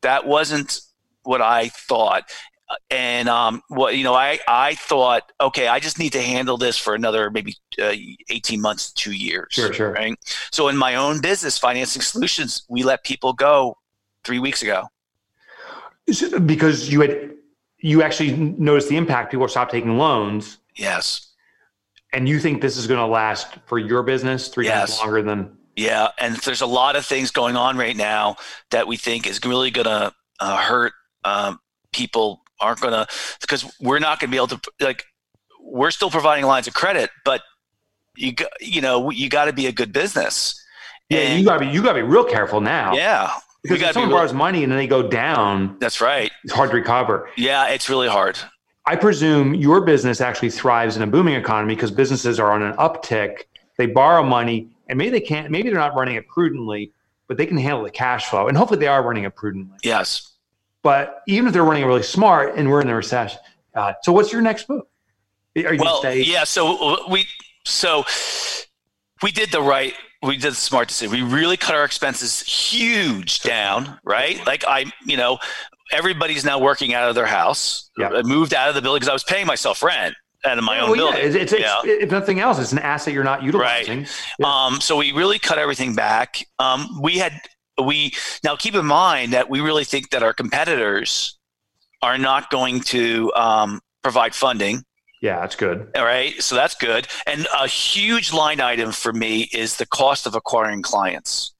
that 0.00 0.26
wasn't 0.26 0.80
what 1.22 1.40
I 1.40 1.68
thought. 1.88 2.24
Uh, 2.68 2.74
And 2.90 3.28
um, 3.28 3.62
what 3.68 3.96
you 3.98 4.04
know, 4.04 4.14
I 4.14 4.38
I 4.48 4.74
thought, 4.90 5.22
okay, 5.40 5.66
I 5.68 5.78
just 5.80 5.98
need 5.98 6.12
to 6.12 6.22
handle 6.34 6.56
this 6.58 6.76
for 6.84 6.94
another 6.94 7.30
maybe 7.30 7.52
uh, 7.80 7.94
eighteen 8.34 8.60
months, 8.60 8.92
two 8.92 9.12
years. 9.12 9.48
Sure, 9.50 9.72
sure. 9.72 9.92
Right. 9.92 10.14
So 10.50 10.68
in 10.68 10.76
my 10.76 10.96
own 10.96 11.20
business, 11.20 11.58
financing 11.58 12.02
solutions, 12.02 12.50
we 12.68 12.82
let 12.82 12.98
people 13.04 13.32
go 13.32 13.76
three 14.24 14.40
weeks 14.40 14.62
ago. 14.62 14.88
Is 16.06 16.22
it 16.22 16.46
because 16.46 16.90
you 16.92 17.00
had 17.02 17.12
you 17.78 18.02
actually 18.02 18.32
noticed 18.58 18.88
the 18.88 18.96
impact. 18.96 19.30
People 19.30 19.48
stopped 19.48 19.72
taking 19.72 19.98
loans, 19.98 20.58
Yes. 20.76 21.31
And 22.12 22.28
you 22.28 22.38
think 22.38 22.60
this 22.62 22.76
is 22.76 22.86
going 22.86 23.00
to 23.00 23.06
last 23.06 23.48
for 23.66 23.78
your 23.78 24.02
business 24.02 24.48
three 24.48 24.66
Yes. 24.66 24.90
times 24.98 25.00
longer 25.00 25.22
than 25.22 25.56
Yeah, 25.76 26.08
and 26.18 26.36
there's 26.36 26.60
a 26.60 26.66
lot 26.66 26.96
of 26.96 27.04
things 27.06 27.30
going 27.30 27.56
on 27.56 27.76
right 27.76 27.96
now 27.96 28.36
that 28.70 28.86
we 28.86 28.96
think 28.96 29.26
is 29.26 29.40
really 29.44 29.70
going 29.70 29.86
to 29.86 30.12
uh, 30.40 30.56
hurt 30.58 30.92
um, 31.24 31.60
people. 31.92 32.42
Aren't 32.60 32.80
going 32.80 32.92
to 32.92 33.06
because 33.40 33.64
we're 33.80 33.98
not 33.98 34.20
going 34.20 34.28
to 34.28 34.32
be 34.32 34.36
able 34.36 34.46
to 34.48 34.60
like. 34.80 35.04
We're 35.60 35.90
still 35.90 36.10
providing 36.10 36.44
lines 36.44 36.68
of 36.68 36.74
credit, 36.74 37.10
but 37.24 37.40
you 38.16 38.34
you 38.60 38.80
know 38.80 39.10
you 39.10 39.28
got 39.28 39.46
to 39.46 39.52
be 39.52 39.66
a 39.66 39.72
good 39.72 39.92
business. 39.92 40.54
yeah. 41.08 41.18
And- 41.20 41.40
you 41.40 41.44
got 41.44 41.54
to 41.58 41.66
be 41.66 41.72
you 41.72 41.82
got 41.82 41.94
to 41.94 42.00
be 42.00 42.02
real 42.02 42.24
careful 42.24 42.60
now. 42.60 42.94
yeah, 42.94 43.32
because 43.64 43.80
if 43.82 43.92
someone 43.94 44.10
be 44.10 44.12
real- 44.12 44.18
borrows 44.20 44.32
money 44.32 44.62
and 44.62 44.70
then 44.70 44.78
they 44.78 44.86
go 44.86 45.02
down, 45.08 45.76
that's 45.80 46.00
right. 46.00 46.30
it's 46.44 46.52
hard 46.52 46.70
to 46.70 46.76
recover. 46.76 47.28
Yeah, 47.36 47.68
it's 47.70 47.88
really 47.90 48.06
hard. 48.08 48.38
I 48.84 48.96
presume 48.96 49.54
your 49.54 49.80
business 49.82 50.20
actually 50.20 50.50
thrives 50.50 50.96
in 50.96 51.02
a 51.02 51.06
booming 51.06 51.34
economy 51.34 51.74
because 51.74 51.90
businesses 51.90 52.40
are 52.40 52.50
on 52.50 52.62
an 52.62 52.74
uptick. 52.74 53.44
They 53.78 53.86
borrow 53.86 54.22
money, 54.22 54.68
and 54.88 54.98
maybe 54.98 55.10
they 55.10 55.20
can't. 55.20 55.50
Maybe 55.50 55.70
they're 55.70 55.78
not 55.78 55.94
running 55.94 56.16
it 56.16 56.26
prudently, 56.28 56.92
but 57.28 57.36
they 57.36 57.46
can 57.46 57.56
handle 57.56 57.84
the 57.84 57.90
cash 57.90 58.26
flow, 58.26 58.48
and 58.48 58.56
hopefully 58.56 58.80
they 58.80 58.88
are 58.88 59.02
running 59.02 59.24
it 59.24 59.36
prudently. 59.36 59.78
Yes. 59.82 60.32
But 60.82 61.22
even 61.28 61.46
if 61.46 61.52
they're 61.52 61.64
running 61.64 61.84
it 61.84 61.86
really 61.86 62.02
smart, 62.02 62.56
and 62.56 62.68
we're 62.68 62.80
in 62.80 62.88
a 62.88 62.96
recession, 62.96 63.38
uh, 63.74 63.94
so 64.02 64.12
what's 64.12 64.32
your 64.32 64.42
next 64.42 64.68
move? 64.68 64.82
Are 65.56 65.74
you 65.74 65.80
well, 65.80 66.00
stay? 66.00 66.22
yeah. 66.22 66.44
So 66.44 67.08
we 67.08 67.26
so 67.64 68.04
we 69.22 69.30
did 69.30 69.52
the 69.52 69.62
right. 69.62 69.94
We 70.22 70.36
did 70.36 70.52
the 70.52 70.56
smart 70.56 70.88
decision. 70.88 71.12
We 71.12 71.22
really 71.22 71.56
cut 71.56 71.74
our 71.74 71.84
expenses 71.84 72.40
huge 72.40 73.40
down. 73.40 73.98
Right. 74.04 74.44
Like 74.46 74.64
I, 74.66 74.86
you 75.04 75.16
know, 75.16 75.38
everybody's 75.92 76.44
now 76.44 76.58
working 76.58 76.94
out 76.94 77.08
of 77.08 77.14
their 77.14 77.26
house. 77.26 77.90
Yeah. 77.98 78.08
I 78.08 78.22
moved 78.22 78.54
out 78.54 78.68
of 78.68 78.74
the 78.74 78.82
building 78.82 79.00
because 79.00 79.08
I 79.10 79.12
was 79.12 79.24
paying 79.24 79.46
myself 79.46 79.82
rent 79.82 80.14
out 80.44 80.58
of 80.58 80.64
my 80.64 80.80
own 80.80 80.90
Well, 80.90 80.96
building. 81.12 81.20
it's, 81.24 81.36
it's, 81.36 81.52
it's- 81.52 81.82
Yeah. 81.84 81.92
if 81.92 82.10
nothing 82.10 82.40
else, 82.40 82.58
it's 82.58 82.72
an 82.72 82.80
asset 82.80 83.14
you're 83.14 83.22
not 83.24 83.42
utilizing. 83.42 84.06
Yeah. 84.38 84.46
Um, 84.66 84.80
so 84.80 84.96
we 84.96 85.12
really 85.12 85.38
cut 85.38 85.58
everything 85.58 85.94
back. 85.94 86.44
Um, 86.58 87.00
we 87.00 87.18
had 87.18 87.40
we 87.82 88.12
now 88.44 88.54
keep 88.56 88.74
in 88.74 88.84
mind 88.84 89.32
that 89.32 89.48
we 89.48 89.60
really 89.60 89.84
think 89.84 90.10
that 90.10 90.22
our 90.22 90.32
competitors 90.34 91.38
are 92.02 92.18
not 92.18 92.50
going 92.50 92.80
to 92.80 93.32
um, 93.34 93.80
provide 94.02 94.34
funding. 94.34 94.82
Yeah, 95.22 95.40
that's 95.40 95.54
good. 95.56 95.88
All 95.96 96.04
right, 96.04 96.34
so 96.42 96.54
that's 96.56 96.74
good. 96.74 97.06
And 97.26 97.46
a 97.56 97.66
huge 97.68 98.32
line 98.32 98.60
item 98.60 98.90
for 98.92 99.12
me 99.12 99.48
is 99.52 99.76
the 99.76 99.86
cost 99.86 100.26
of 100.26 100.34
acquiring 100.34 100.82
clients. 100.82 101.54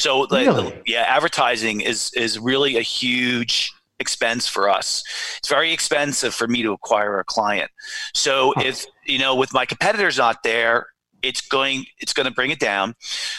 So, 0.00 0.20
like, 0.30 0.46
Really? 0.46 0.72
yeah, 0.86 1.02
advertising 1.02 1.82
is 1.82 2.10
is 2.14 2.38
really 2.38 2.78
a 2.78 2.82
huge 2.82 3.70
expense 3.98 4.48
for 4.48 4.70
us. 4.70 5.04
It's 5.36 5.48
very 5.50 5.72
expensive 5.72 6.34
for 6.34 6.48
me 6.48 6.62
to 6.62 6.72
acquire 6.72 7.18
a 7.20 7.24
client. 7.24 7.70
So, 8.14 8.54
Huh. 8.56 8.62
if 8.64 8.86
you 9.04 9.18
know, 9.18 9.34
with 9.36 9.52
my 9.52 9.66
competitors 9.66 10.16
not 10.16 10.42
there, 10.42 10.86
it's 11.22 11.42
going 11.42 11.84
it's 11.98 12.14
going 12.14 12.24
to 12.24 12.32
bring 12.32 12.50
it 12.50 12.58
down. 12.58 12.94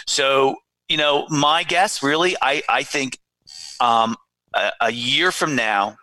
So, 0.06 0.56
you 0.88 0.98
know, 0.98 1.26
my 1.30 1.64
guess 1.64 2.04
really, 2.04 2.36
I 2.44 2.62
I 2.70 2.84
think 2.84 3.18
um, 3.80 4.16
a, 4.54 4.72
a 4.82 4.92
year 4.92 5.32
from 5.32 5.56
now, 5.56 5.98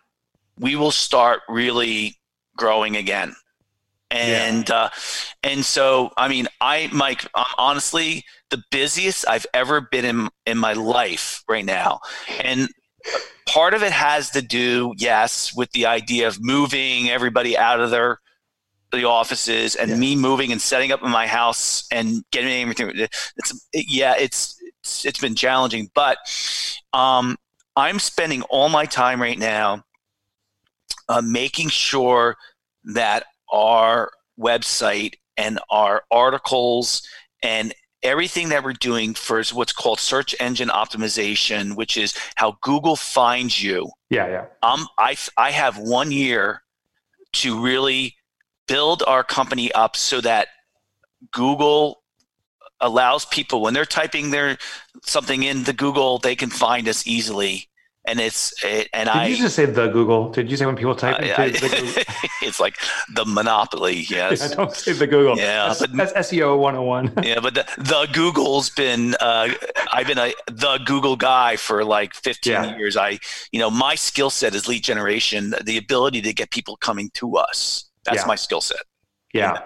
we 0.59 0.75
will 0.75 0.91
start 0.91 1.43
really 1.49 2.17
growing 2.57 2.97
again. 2.97 3.37
And 4.11 4.71
uh, 4.71 4.89
and 5.43 5.65
so 5.65 6.11
I 6.17 6.29
mean 6.29 6.49
I 6.61 6.89
Mike 6.93 7.27
I'm 7.35 7.45
honestly 7.59 8.25
the 8.51 8.63
busiest 8.71 9.29
I've 9.29 9.47
ever 9.53 9.81
been 9.83 10.05
in 10.05 10.29
in 10.47 10.57
my 10.59 10.73
life 10.73 11.43
right 11.49 11.65
now, 11.65 12.01
and 12.43 12.69
part 13.47 13.75
of 13.75 13.83
it 13.83 13.93
has 13.93 14.31
to 14.31 14.43
do 14.43 14.95
yes 14.97 15.55
with 15.55 15.71
the 15.73 15.87
idea 15.87 16.27
of 16.27 16.39
moving 16.43 17.11
everybody 17.11 17.57
out 17.57 17.81
of 17.81 17.91
their 17.91 18.19
the 18.93 19.05
offices 19.05 19.75
and 19.77 19.91
Yeah. 19.91 19.97
me 19.97 20.17
moving 20.17 20.53
and 20.53 20.61
setting 20.63 20.93
up 20.93 21.03
in 21.03 21.11
my 21.11 21.27
house 21.27 21.87
and 21.93 22.25
getting 22.31 22.63
everything. 22.63 22.91
It's 23.37 23.69
yeah 23.75 24.15
it's 24.19 24.57
it's, 24.83 25.05
it's 25.05 25.19
been 25.21 25.35
challenging, 25.35 25.91
but 25.95 26.17
um, 26.95 27.37
I'm 27.77 27.99
spending 27.99 28.43
all 28.45 28.71
my 28.71 28.87
time 28.87 29.21
right 29.21 29.39
now 29.39 29.85
uh, 31.09 31.21
making 31.23 31.69
sure 31.69 32.37
that 32.95 33.25
our 33.53 34.11
website 34.39 35.15
and 35.37 35.59
our 35.71 36.03
articles 36.11 37.03
and 37.43 37.75
everything 38.03 38.49
that 38.51 38.63
we're 38.63 38.73
doing 38.73 39.15
for 39.15 39.43
what's 39.53 39.73
called 39.73 39.99
search 39.99 40.35
engine 40.41 40.69
optimization, 40.69 41.77
which 41.77 41.97
is 41.97 42.15
how 42.37 42.57
Google 42.63 42.97
finds 42.97 43.63
you. 43.63 43.91
Yeah, 44.11 44.29
yeah. 44.29 44.45
Um, 44.63 44.87
I, 44.99 45.17
I 45.37 45.51
have 45.51 45.79
one 45.79 46.13
year 46.13 46.63
to 47.35 47.61
really 47.61 48.15
build 48.67 49.03
our 49.07 49.25
company 49.25 49.73
up 49.73 49.97
so 49.97 50.21
that 50.21 50.49
Google 51.33 52.03
allows 52.81 53.25
people 53.25 53.61
when 53.61 53.75
they're 53.75 53.85
typing 53.85 54.31
their 54.31 54.57
something 55.03 55.43
into 55.43 55.73
Google, 55.73 56.19
they 56.19 56.37
can 56.37 56.51
find 56.51 56.89
us 56.89 57.07
easily. 57.07 57.69
And 58.07 58.21
it's 58.21 58.55
it, 58.65 58.89
and 58.95 59.07
Did 59.07 59.17
I 59.17 59.27
you 59.27 59.37
just 59.37 59.55
say 59.55 59.67
the 59.67 59.89
Google? 59.89 60.31
Did 60.31 60.51
you 60.51 60.57
say 60.57 60.65
when 60.65 60.77
people 60.77 60.95
type 60.95 61.17
I- 61.17 61.25
into 61.25 61.41
I- 61.43 61.49
the 61.51 61.69
Google? 61.69 62.03
it's 62.43 62.59
like 62.59 62.77
the 63.13 63.27
monopoly, 63.27 63.97
yes. 64.09 64.41
Yeah, 64.41 64.57
don't 64.57 64.73
say 64.73 64.93
the 64.93 65.07
Google. 65.07 65.37
Yeah, 65.37 65.67
that's, 65.69 65.81
but- 65.81 65.93
that's 65.95 66.13
SEO 66.31 66.59
101. 66.59 67.13
yeah, 67.27 67.41
but 67.41 67.55
the, 67.55 67.67
the 67.77 68.09
Google's 68.15 68.71
been 68.71 69.15
uh, 69.21 69.49
I've 69.93 70.07
been 70.07 70.17
a 70.17 70.33
the 70.47 70.79
Google 70.87 71.17
guy 71.17 71.57
for 71.57 71.85
like 71.85 72.15
15 72.15 72.51
Yeah. 72.53 72.77
years. 72.79 72.97
I 72.97 73.19
you 73.53 73.59
know 73.61 73.69
my 73.71 73.95
skill 73.95 74.31
set 74.31 74.55
is 74.55 74.67
lead 74.69 74.83
generation, 74.85 75.53
the 75.63 75.77
ability 75.77 76.23
to 76.23 76.33
get 76.33 76.51
people 76.51 76.77
coming 76.77 77.11
to 77.15 77.37
us. 77.37 77.91
That's 78.05 78.19
Yeah. 78.23 78.27
my 78.27 78.37
skill 78.37 78.63
set. 78.63 78.81
Yeah. 79.35 79.59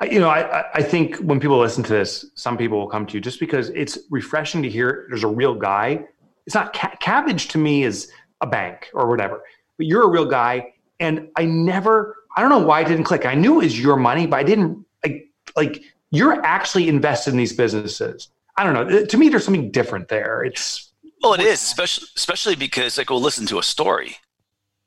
I, 0.00 0.04
you 0.04 0.20
know, 0.20 0.28
I- 0.28 0.64
I 0.74 0.82
think 0.82 1.16
when 1.18 1.40
people 1.40 1.58
listen 1.58 1.82
to 1.84 1.92
this, 1.94 2.26
some 2.34 2.58
people 2.58 2.78
will 2.78 2.88
come 2.88 3.06
to 3.06 3.14
you 3.14 3.20
just 3.22 3.40
because 3.40 3.70
it's 3.70 3.96
refreshing 4.10 4.62
to 4.64 4.68
hear 4.68 5.06
there's 5.08 5.24
a 5.24 5.28
real 5.28 5.54
guy. 5.54 6.04
It's 6.50 6.54
not 6.56 6.72
ca- 6.72 6.96
Kabbage 7.00 7.48
to 7.50 7.58
me 7.58 7.84
is 7.84 8.10
a 8.40 8.46
bank 8.48 8.88
or 8.92 9.06
whatever, 9.08 9.44
but 9.76 9.86
you're 9.86 10.02
a 10.02 10.08
real 10.08 10.24
guy. 10.24 10.74
And 10.98 11.28
I 11.36 11.44
never, 11.44 12.16
I 12.36 12.40
don't 12.40 12.50
know 12.50 12.58
why 12.58 12.80
I 12.80 12.82
didn't 12.82 13.04
click. 13.04 13.24
I 13.24 13.36
knew 13.36 13.60
it 13.60 13.64
was 13.66 13.78
your 13.80 13.94
money, 13.94 14.26
but 14.26 14.38
I 14.38 14.42
didn't 14.42 14.84
like, 15.04 15.28
like 15.54 15.84
you're 16.10 16.44
actually 16.44 16.88
invested 16.88 17.30
in 17.30 17.36
these 17.36 17.52
businesses. 17.52 18.30
I 18.56 18.64
don't 18.64 18.74
know. 18.74 18.98
Uh, 18.98 19.06
to 19.06 19.16
me, 19.16 19.28
there's 19.28 19.44
something 19.44 19.70
different 19.70 20.08
there. 20.08 20.42
It's, 20.42 20.90
Well, 21.22 21.34
it 21.34 21.40
is 21.40 21.62
especially 21.62 22.08
especially 22.16 22.56
because 22.56 22.98
like 22.98 23.10
we'll 23.10 23.20
listen 23.22 23.46
to 23.46 23.60
a 23.60 23.62
story. 23.62 24.16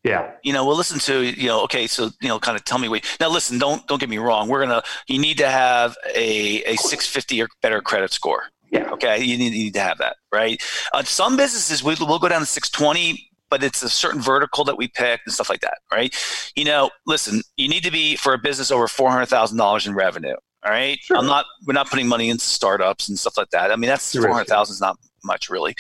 yeah, 0.04 0.32
You 0.44 0.52
know, 0.52 0.66
we'll 0.66 0.76
listen 0.76 1.00
to 1.00 1.24
you 1.24 1.48
know. 1.48 1.62
Okay, 1.62 1.88
so 1.88 2.10
you 2.20 2.28
know, 2.28 2.40
kind 2.40 2.58
of 2.58 2.66
tell 2.66 2.78
me 2.78 2.90
what. 2.90 3.06
Now, 3.22 3.30
listen, 3.30 3.58
don't 3.58 3.88
don't 3.88 4.02
get 4.02 4.10
me 4.10 4.18
wrong. 4.18 4.50
We're 4.50 4.60
gonna. 4.66 4.84
You 5.08 5.18
need 5.18 5.38
to 5.38 5.48
have 5.48 5.96
a 6.14 6.62
a 6.66 6.76
650 6.76 7.42
or 7.42 7.48
better 7.62 7.82
credit 7.82 8.12
score. 8.12 8.44
Yeah. 8.74 8.90
Okay, 8.90 9.24
you 9.24 9.38
need, 9.38 9.54
you 9.54 9.66
need 9.66 9.74
to 9.76 9.80
have 9.80 10.00
that, 10.00 10.16
right? 10.34 10.62
Uh, 10.94 11.04
some 11.04 11.38
businesses 11.38 11.84
we 11.84 11.96
will 12.00 12.18
go 12.18 12.28
down 12.28 12.40
to 12.42 12.46
620, 12.46 13.30
but 13.52 13.64
it's 13.64 13.84
a 13.84 13.90
certain 13.90 14.20
vertical 14.20 14.64
that 14.64 14.78
we 14.78 14.88
pick 14.88 15.22
and 15.26 15.34
stuff 15.34 15.48
like 15.48 15.62
that, 15.62 15.78
right? 15.94 16.12
You 16.56 16.66
know, 16.66 16.90
listen, 17.06 17.44
you 17.56 17.70
need 17.70 17.84
to 17.84 17.92
be 17.92 18.16
for 18.16 18.34
a 18.34 18.38
business 18.40 18.72
over 18.72 18.88
four 18.88 19.12
hundred 19.12 19.28
thousand 19.28 19.60
dollars 19.60 19.86
in 19.86 19.94
revenue. 19.94 20.36
All 20.66 20.72
right, 20.72 20.98
sure. 21.02 21.18
I'm 21.18 21.28
not. 21.28 21.46
We're 21.68 21.74
not 21.74 21.88
putting 21.88 22.08
money 22.08 22.32
into 22.32 22.46
startups 22.46 23.10
and 23.10 23.20
stuff 23.20 23.38
like 23.38 23.50
that. 23.52 23.72
I 23.72 23.76
mean, 23.76 23.90
that's 23.90 24.12
four 24.12 24.28
hundred 24.28 24.48
thousand 24.48 24.74
is 24.74 24.82
not 24.82 24.98
much 25.24 25.52
really, 25.52 25.76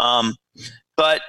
um, 0.00 0.34
but 0.98 1.22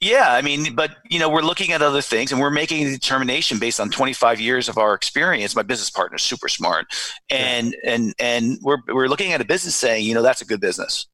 yeah, 0.00 0.32
I 0.32 0.42
mean, 0.42 0.74
but 0.74 0.96
you 1.08 1.18
know, 1.18 1.28
we're 1.28 1.42
looking 1.42 1.72
at 1.72 1.82
other 1.82 2.00
things 2.00 2.30
and 2.30 2.40
we're 2.40 2.50
making 2.50 2.86
a 2.86 2.90
determination 2.90 3.58
based 3.58 3.80
on 3.80 3.90
25 3.90 4.40
years 4.40 4.68
of 4.68 4.78
our 4.78 4.94
experience. 4.94 5.56
My 5.56 5.62
business 5.62 5.90
partner 5.90 6.16
is 6.16 6.22
super 6.22 6.48
smart, 6.48 6.86
and 7.30 7.74
yeah. 7.82 7.92
and 7.92 8.14
and 8.18 8.58
we're 8.62 8.78
we're 8.88 9.08
looking 9.08 9.32
at 9.32 9.40
a 9.40 9.44
business 9.44 9.74
saying, 9.74 10.04
you 10.04 10.14
know, 10.14 10.22
that's 10.22 10.42
a 10.42 10.44
good 10.44 10.60
business. 10.60 11.06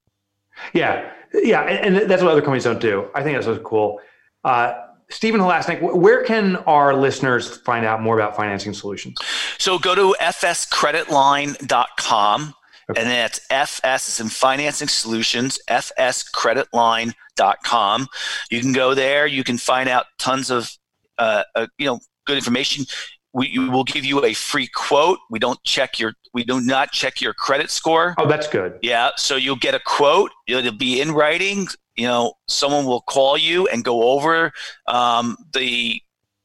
Yeah, 0.73 1.11
yeah, 1.33 1.63
and, 1.63 1.97
and 1.97 2.09
that's 2.09 2.21
what 2.21 2.31
other 2.31 2.41
companies 2.41 2.63
don't 2.63 2.79
do. 2.79 3.09
I 3.15 3.23
think 3.23 3.35
that's 3.35 3.47
what's 3.47 3.63
cool. 3.63 3.99
Uh, 4.43 4.73
Stephen 5.09 5.39
Halasnik, 5.39 5.81
where 5.81 6.23
can 6.23 6.57
our 6.67 6.95
listeners 6.95 7.57
find 7.57 7.85
out 7.85 8.01
more 8.01 8.17
about 8.17 8.35
financing 8.35 8.73
solutions? 8.73 9.17
So 9.57 9.77
go 9.77 9.93
to 9.95 10.15
fscreditline.com. 10.19 12.53
Okay. 12.89 13.01
And 13.01 13.09
that's 13.09 13.41
FS 13.49 14.09
is 14.09 14.19
in 14.19 14.29
financing 14.29 14.87
solutions, 14.87 15.59
fscreditline.com. 15.67 18.07
You 18.51 18.61
can 18.61 18.73
go 18.73 18.93
there. 18.93 19.25
You 19.25 19.43
can 19.43 19.57
find 19.57 19.89
out 19.89 20.05
tons 20.19 20.51
of, 20.51 20.71
uh, 21.17 21.41
uh, 21.55 21.65
you 21.79 21.87
know, 21.87 21.99
good 22.25 22.37
information. 22.37 22.85
We 23.33 23.57
will 23.57 23.83
give 23.83 24.05
you 24.05 24.23
a 24.23 24.33
free 24.33 24.67
quote. 24.67 25.17
We 25.29 25.39
don't 25.39 25.61
check 25.63 25.99
your, 25.99 26.13
we 26.33 26.43
do 26.43 26.61
not 26.61 26.91
check 26.91 27.21
your 27.21 27.33
credit 27.33 27.71
score. 27.71 28.13
Oh, 28.17 28.27
that's 28.27 28.47
good. 28.47 28.77
Yeah. 28.81 29.09
So 29.17 29.35
you'll 29.35 29.57
get 29.57 29.73
a 29.73 29.81
quote. 29.83 30.31
It'll 30.47 30.71
be 30.71 31.01
in 31.01 31.11
writing. 31.11 31.67
You 31.95 32.07
know, 32.07 32.33
someone 32.47 32.85
will 32.85 33.01
call 33.01 33.37
you 33.37 33.67
and 33.67 33.83
go 33.83 34.11
over 34.11 34.53
um, 34.87 35.37
the, 35.53 35.99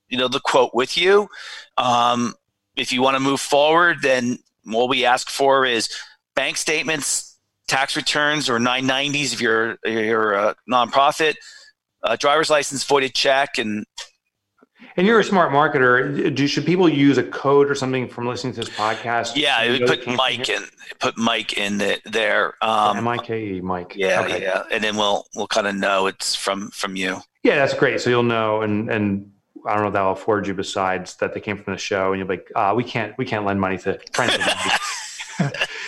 you 0.08 0.18
know, 0.18 0.28
the 0.28 0.40
quote 0.40 0.74
with 0.74 0.96
you. 0.96 1.28
Um, 1.76 2.34
if 2.76 2.92
you 2.92 3.02
want 3.02 3.16
to 3.16 3.20
move 3.20 3.40
forward, 3.40 3.98
then 4.02 4.38
what 4.64 4.88
we 4.88 5.04
ask 5.04 5.30
for 5.30 5.64
is 5.64 5.88
bank 6.40 6.56
statements, 6.56 7.36
tax 7.68 7.96
returns, 7.96 8.48
or 8.48 8.58
990s 8.58 9.34
if 9.34 9.42
you're 9.42 9.76
you're 9.84 10.32
a 10.32 10.56
nonprofit, 10.70 11.34
a 12.02 12.16
driver's 12.16 12.48
license, 12.48 12.82
voided 12.82 13.12
check, 13.12 13.58
and 13.58 13.84
and 14.96 15.06
you're 15.06 15.20
a 15.20 15.24
smart 15.24 15.52
marketer. 15.52 16.34
Do 16.34 16.46
should 16.46 16.64
people 16.64 16.88
use 16.88 17.18
a 17.18 17.22
code 17.22 17.70
or 17.70 17.74
something 17.74 18.08
from 18.08 18.26
listening 18.26 18.54
to 18.54 18.60
this 18.60 18.70
podcast? 18.70 19.36
Yeah, 19.36 19.70
we 19.70 19.84
put 19.84 20.06
Mike 20.06 20.48
in. 20.48 20.62
Put 20.98 21.18
Mike 21.18 21.58
in 21.58 21.76
the, 21.76 22.00
there. 22.06 22.54
Um, 22.64 22.96
M 22.96 23.08
I 23.08 23.18
K 23.18 23.56
E, 23.56 23.60
Mike. 23.60 23.92
Yeah, 23.94 24.22
okay. 24.22 24.40
yeah, 24.40 24.62
and 24.72 24.82
then 24.82 24.96
we'll 24.96 25.26
we'll 25.36 25.46
kind 25.46 25.66
of 25.66 25.74
know 25.74 26.06
it's 26.06 26.34
from 26.34 26.70
from 26.70 26.96
you. 26.96 27.18
Yeah, 27.42 27.56
that's 27.56 27.74
great. 27.74 28.00
So 28.00 28.08
you'll 28.08 28.22
know, 28.22 28.62
and 28.62 28.88
and 28.88 29.30
I 29.66 29.74
don't 29.74 29.82
know 29.82 29.88
if 29.88 29.92
that'll 29.92 30.12
afford 30.12 30.46
you 30.46 30.54
besides 30.54 31.16
that 31.16 31.34
they 31.34 31.40
came 31.40 31.62
from 31.62 31.74
the 31.74 31.78
show, 31.78 32.14
and 32.14 32.18
you're 32.18 32.28
like, 32.28 32.50
uh, 32.56 32.72
we 32.74 32.82
can't 32.82 33.12
we 33.18 33.26
can't 33.26 33.44
lend 33.44 33.60
money 33.60 33.76
to 33.76 34.00
friends. 34.14 34.38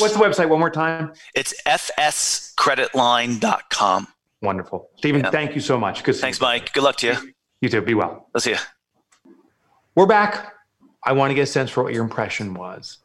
What's 0.00 0.14
the 0.14 0.20
website 0.20 0.48
one 0.48 0.58
more 0.58 0.70
time? 0.70 1.12
It's 1.34 1.54
fscreditline.com. 1.66 4.08
Wonderful. 4.40 4.88
Stephen, 4.96 5.20
yeah. 5.22 5.30
thank 5.30 5.54
you 5.54 5.60
so 5.60 5.78
much. 5.78 6.02
Good 6.02 6.16
Thanks, 6.16 6.40
Mike. 6.40 6.72
Good 6.72 6.82
luck 6.82 6.96
to 6.96 7.06
you. 7.06 7.32
You 7.60 7.68
too. 7.68 7.80
Be 7.80 7.94
well. 7.94 8.28
Let's 8.34 8.42
see 8.44 8.50
you. 8.50 8.56
We're 9.94 10.06
back. 10.06 10.52
I 11.04 11.12
want 11.12 11.30
to 11.30 11.34
get 11.34 11.42
a 11.42 11.46
sense 11.46 11.70
for 11.70 11.84
what 11.84 11.92
your 11.92 12.02
impression 12.02 12.54
was. 12.54 12.98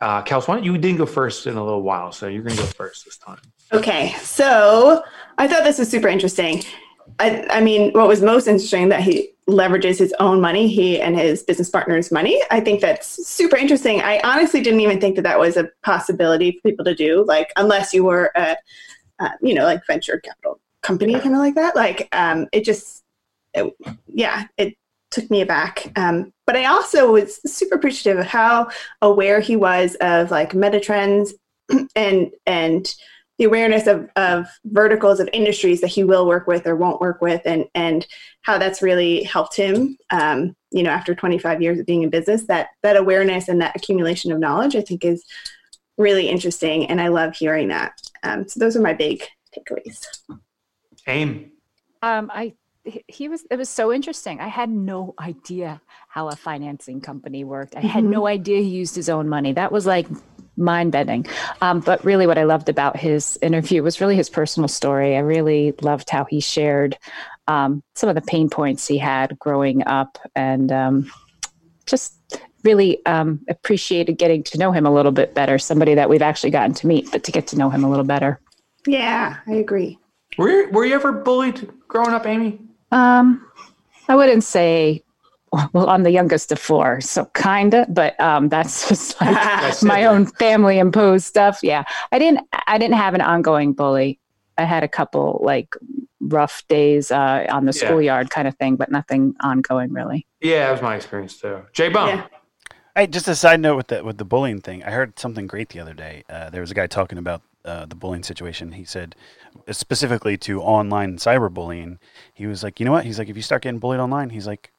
Uh, 0.00 0.22
Kels, 0.22 0.48
why 0.48 0.56
don't 0.56 0.64
you 0.64 0.76
didn't 0.76 0.98
go 0.98 1.06
first 1.06 1.46
in 1.46 1.56
a 1.56 1.64
little 1.64 1.82
while, 1.82 2.12
so 2.12 2.26
you're 2.26 2.42
going 2.42 2.56
to 2.56 2.62
go 2.62 2.68
first 2.68 3.04
this 3.04 3.16
time. 3.16 3.38
Okay, 3.72 4.12
so 4.20 5.02
I 5.38 5.48
thought 5.48 5.64
this 5.64 5.78
was 5.78 5.88
super 5.88 6.08
interesting. 6.08 6.62
I, 7.18 7.46
I 7.48 7.60
mean, 7.60 7.92
what 7.92 8.08
was 8.08 8.20
most 8.20 8.46
interesting 8.46 8.90
that 8.90 9.00
he 9.00 9.30
leverages 9.48 9.98
his 9.98 10.12
own 10.18 10.40
money, 10.40 10.68
he 10.68 11.00
and 11.00 11.16
his 11.16 11.42
business 11.42 11.70
partner's 11.70 12.10
money. 12.10 12.40
I 12.50 12.60
think 12.60 12.80
that's 12.80 13.26
super 13.26 13.56
interesting. 13.56 14.00
I 14.00 14.20
honestly 14.24 14.60
didn't 14.60 14.80
even 14.80 15.00
think 15.00 15.16
that 15.16 15.22
that 15.22 15.38
was 15.38 15.56
a 15.56 15.70
possibility 15.82 16.52
for 16.52 16.62
people 16.62 16.84
to 16.84 16.94
do, 16.94 17.24
like 17.24 17.52
unless 17.56 17.94
you 17.94 18.04
were 18.04 18.32
a, 18.34 18.56
uh, 19.20 19.28
you 19.40 19.54
know, 19.54 19.64
like 19.64 19.86
venture 19.86 20.20
capital 20.20 20.60
company, 20.82 21.14
kind 21.14 21.34
of 21.34 21.38
like 21.38 21.54
that. 21.54 21.76
Like, 21.76 22.08
um, 22.12 22.48
it 22.52 22.64
just, 22.64 23.04
it, 23.54 23.72
yeah, 24.08 24.46
it 24.58 24.74
took 25.10 25.30
me 25.30 25.40
aback. 25.40 25.92
Um, 25.96 26.32
but 26.46 26.56
I 26.56 26.66
also 26.66 27.12
was 27.12 27.40
super 27.50 27.76
appreciative 27.76 28.20
of 28.20 28.26
how 28.26 28.68
aware 29.00 29.40
he 29.40 29.56
was 29.56 29.96
of 30.00 30.30
like 30.30 30.54
meta 30.54 30.80
trends 30.80 31.34
and 31.96 32.30
and 32.46 32.94
the 33.38 33.44
awareness 33.44 33.86
of, 33.86 34.08
of 34.16 34.46
verticals 34.64 35.20
of 35.20 35.28
industries 35.32 35.80
that 35.82 35.88
he 35.88 36.04
will 36.04 36.26
work 36.26 36.46
with 36.46 36.66
or 36.66 36.74
won't 36.74 37.00
work 37.00 37.20
with 37.20 37.42
and 37.44 37.66
and 37.74 38.06
how 38.42 38.58
that's 38.58 38.82
really 38.82 39.22
helped 39.24 39.56
him 39.56 39.96
um, 40.10 40.56
you 40.70 40.82
know 40.82 40.90
after 40.90 41.14
25 41.14 41.60
years 41.60 41.78
of 41.78 41.86
being 41.86 42.02
in 42.02 42.10
business 42.10 42.46
that 42.46 42.68
that 42.82 42.96
awareness 42.96 43.48
and 43.48 43.60
that 43.60 43.76
accumulation 43.76 44.32
of 44.32 44.38
knowledge 44.38 44.74
i 44.74 44.80
think 44.80 45.04
is 45.04 45.24
really 45.98 46.28
interesting 46.28 46.86
and 46.86 47.00
i 47.00 47.08
love 47.08 47.34
hearing 47.34 47.68
that. 47.68 48.00
Um, 48.22 48.48
so 48.48 48.60
those 48.60 48.76
are 48.76 48.80
my 48.80 48.92
big 48.92 49.22
takeaways. 49.56 50.04
Aim. 51.06 51.52
Um, 52.02 52.30
i 52.34 52.54
he 53.08 53.28
was 53.28 53.44
it 53.50 53.56
was 53.56 53.68
so 53.68 53.92
interesting. 53.92 54.40
I 54.40 54.46
had 54.46 54.70
no 54.70 55.14
idea 55.18 55.80
how 56.08 56.28
a 56.28 56.36
financing 56.36 57.00
company 57.00 57.42
worked. 57.42 57.74
I 57.74 57.80
had 57.80 58.04
mm-hmm. 58.04 58.12
no 58.12 58.26
idea 58.28 58.60
he 58.60 58.68
used 58.68 58.94
his 58.94 59.08
own 59.08 59.28
money. 59.28 59.52
That 59.52 59.72
was 59.72 59.86
like 59.86 60.06
mind 60.56 60.92
bending. 60.92 61.26
Um, 61.60 61.80
but 61.80 62.04
really, 62.04 62.26
what 62.26 62.38
I 62.38 62.44
loved 62.44 62.68
about 62.68 62.96
his 62.96 63.38
interview 63.42 63.82
was 63.82 64.00
really 64.00 64.16
his 64.16 64.30
personal 64.30 64.68
story. 64.68 65.16
I 65.16 65.20
really 65.20 65.72
loved 65.82 66.10
how 66.10 66.24
he 66.24 66.40
shared 66.40 66.96
um, 67.48 67.82
some 67.94 68.08
of 68.08 68.14
the 68.14 68.22
pain 68.22 68.50
points 68.50 68.86
he 68.86 68.98
had 68.98 69.38
growing 69.38 69.86
up 69.86 70.18
and 70.34 70.72
um, 70.72 71.12
just 71.86 72.14
really 72.64 73.04
um, 73.06 73.40
appreciated 73.48 74.18
getting 74.18 74.42
to 74.42 74.58
know 74.58 74.72
him 74.72 74.86
a 74.86 74.92
little 74.92 75.12
bit 75.12 75.34
better. 75.34 75.58
Somebody 75.58 75.94
that 75.94 76.08
we've 76.08 76.22
actually 76.22 76.50
gotten 76.50 76.74
to 76.74 76.86
meet, 76.86 77.10
but 77.12 77.22
to 77.24 77.32
get 77.32 77.46
to 77.48 77.56
know 77.56 77.70
him 77.70 77.84
a 77.84 77.88
little 77.88 78.04
better. 78.04 78.40
Yeah, 78.86 79.36
I 79.46 79.54
agree. 79.54 79.98
Were 80.38 80.48
you, 80.48 80.68
were 80.70 80.84
you 80.84 80.94
ever 80.94 81.12
bullied 81.12 81.70
growing 81.88 82.12
up, 82.12 82.26
Amy? 82.26 82.60
Um, 82.92 83.48
I 84.08 84.14
wouldn't 84.16 84.44
say 84.44 85.02
well, 85.72 85.88
I'm 85.88 86.02
the 86.02 86.10
youngest 86.10 86.52
of 86.52 86.58
four, 86.58 87.00
so 87.00 87.24
kinda, 87.34 87.86
but 87.88 88.18
um, 88.20 88.48
that's 88.48 88.88
just 88.88 89.20
like 89.20 89.74
my 89.82 90.04
own 90.04 90.26
family 90.26 90.78
imposed 90.78 91.24
stuff. 91.24 91.60
Yeah, 91.62 91.84
I 92.12 92.18
didn't, 92.18 92.46
I 92.66 92.78
didn't 92.78 92.96
have 92.96 93.14
an 93.14 93.20
ongoing 93.20 93.72
bully. 93.72 94.18
I 94.58 94.64
had 94.64 94.82
a 94.82 94.88
couple 94.88 95.40
like 95.42 95.74
rough 96.20 96.66
days 96.68 97.10
uh, 97.10 97.46
on 97.50 97.66
the 97.66 97.72
yeah. 97.72 97.86
schoolyard 97.86 98.30
kind 98.30 98.48
of 98.48 98.56
thing, 98.56 98.76
but 98.76 98.90
nothing 98.90 99.34
ongoing 99.40 99.92
really. 99.92 100.26
Yeah, 100.40 100.66
that 100.66 100.72
was 100.72 100.82
my 100.82 100.96
experience 100.96 101.38
too. 101.38 101.62
J 101.72 101.88
Bum. 101.88 102.08
Yeah. 102.08 102.26
Hey, 102.94 103.06
just 103.06 103.28
a 103.28 103.34
side 103.34 103.60
note 103.60 103.76
with 103.76 103.88
the 103.88 104.02
with 104.02 104.18
the 104.18 104.24
bullying 104.24 104.60
thing. 104.60 104.82
I 104.82 104.90
heard 104.90 105.18
something 105.18 105.46
great 105.46 105.68
the 105.68 105.80
other 105.80 105.94
day. 105.94 106.24
Uh, 106.30 106.50
there 106.50 106.62
was 106.62 106.70
a 106.70 106.74
guy 106.74 106.86
talking 106.86 107.18
about 107.18 107.42
uh, 107.66 107.84
the 107.84 107.94
bullying 107.94 108.22
situation. 108.22 108.72
He 108.72 108.84
said, 108.84 109.14
specifically 109.70 110.36
to 110.38 110.62
online 110.62 111.18
cyberbullying, 111.18 111.98
he 112.32 112.46
was 112.46 112.62
like, 112.62 112.80
you 112.80 112.86
know 112.86 112.92
what? 112.92 113.04
He's 113.04 113.18
like, 113.18 113.28
if 113.28 113.36
you 113.36 113.42
start 113.42 113.62
getting 113.62 113.80
bullied 113.80 114.00
online, 114.00 114.30
he's 114.30 114.46
like, 114.46 114.72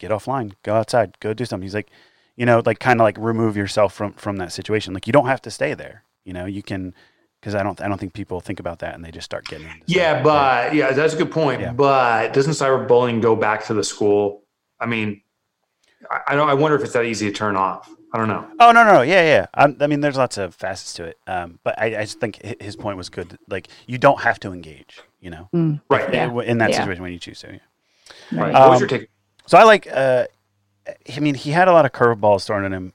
get 0.00 0.10
offline, 0.10 0.54
go 0.64 0.74
outside, 0.74 1.18
go 1.20 1.32
do 1.32 1.44
something. 1.44 1.64
He's 1.64 1.74
like, 1.74 1.90
you 2.36 2.46
know, 2.46 2.62
like 2.64 2.80
kind 2.80 3.00
of 3.00 3.04
like 3.04 3.16
remove 3.18 3.56
yourself 3.56 3.94
from 3.94 4.14
from 4.14 4.36
that 4.38 4.52
situation. 4.52 4.94
Like 4.94 5.06
you 5.06 5.12
don't 5.12 5.26
have 5.26 5.42
to 5.42 5.50
stay 5.50 5.74
there. 5.74 6.04
You 6.24 6.32
know, 6.32 6.46
you 6.46 6.62
can 6.62 6.94
because 7.40 7.54
I 7.54 7.62
don't 7.62 7.80
I 7.80 7.88
don't 7.88 7.98
think 7.98 8.14
people 8.14 8.40
think 8.40 8.58
about 8.58 8.80
that 8.80 8.94
and 8.94 9.04
they 9.04 9.10
just 9.10 9.26
start 9.26 9.46
getting. 9.46 9.68
Yeah, 9.86 10.22
but 10.22 10.74
yeah, 10.74 10.92
that's 10.92 11.14
a 11.14 11.16
good 11.16 11.30
point. 11.30 11.60
Yeah. 11.60 11.72
But 11.72 12.32
doesn't 12.32 12.54
cyberbullying 12.54 13.20
go 13.20 13.36
back 13.36 13.66
to 13.66 13.74
the 13.74 13.84
school? 13.84 14.42
I 14.80 14.86
mean, 14.86 15.22
I, 16.10 16.20
I 16.28 16.34
don't. 16.34 16.48
I 16.48 16.54
wonder 16.54 16.76
if 16.76 16.82
it's 16.82 16.94
that 16.94 17.04
easy 17.04 17.30
to 17.30 17.32
turn 17.32 17.56
off. 17.56 17.90
I 18.12 18.18
don't 18.18 18.28
know. 18.28 18.48
Oh 18.58 18.72
no, 18.72 18.84
no, 18.84 19.02
yeah, 19.02 19.22
yeah. 19.22 19.46
I'm, 19.54 19.76
i 19.80 19.86
mean, 19.86 20.00
there's 20.00 20.16
lots 20.16 20.36
of 20.36 20.54
facets 20.54 20.94
to 20.94 21.04
it. 21.04 21.18
Um, 21.28 21.60
but 21.62 21.78
I, 21.78 21.98
I 21.98 22.00
just 22.02 22.18
think 22.18 22.40
his 22.60 22.74
point 22.74 22.96
was 22.96 23.08
good. 23.08 23.38
Like, 23.48 23.68
you 23.86 23.98
don't 23.98 24.20
have 24.20 24.40
to 24.40 24.52
engage. 24.52 25.00
You 25.20 25.30
know, 25.30 25.48
mm, 25.54 25.80
right? 25.90 26.12
Yeah. 26.12 26.40
In 26.40 26.58
that 26.58 26.70
yeah. 26.70 26.78
situation 26.78 27.02
when 27.02 27.12
you 27.12 27.18
choose 27.18 27.40
to. 27.40 27.52
Yeah. 27.52 28.40
Right. 28.40 28.54
Um, 28.54 28.62
what 28.62 28.70
was 28.70 28.80
your 28.80 28.88
take? 28.88 29.10
So 29.50 29.58
I 29.58 29.64
like. 29.64 29.88
Uh, 29.90 30.26
I 30.86 31.18
mean, 31.18 31.34
he 31.34 31.50
had 31.50 31.66
a 31.66 31.72
lot 31.72 31.84
of 31.84 31.90
curveballs 31.90 32.46
thrown 32.46 32.64
at 32.64 32.70
him 32.70 32.92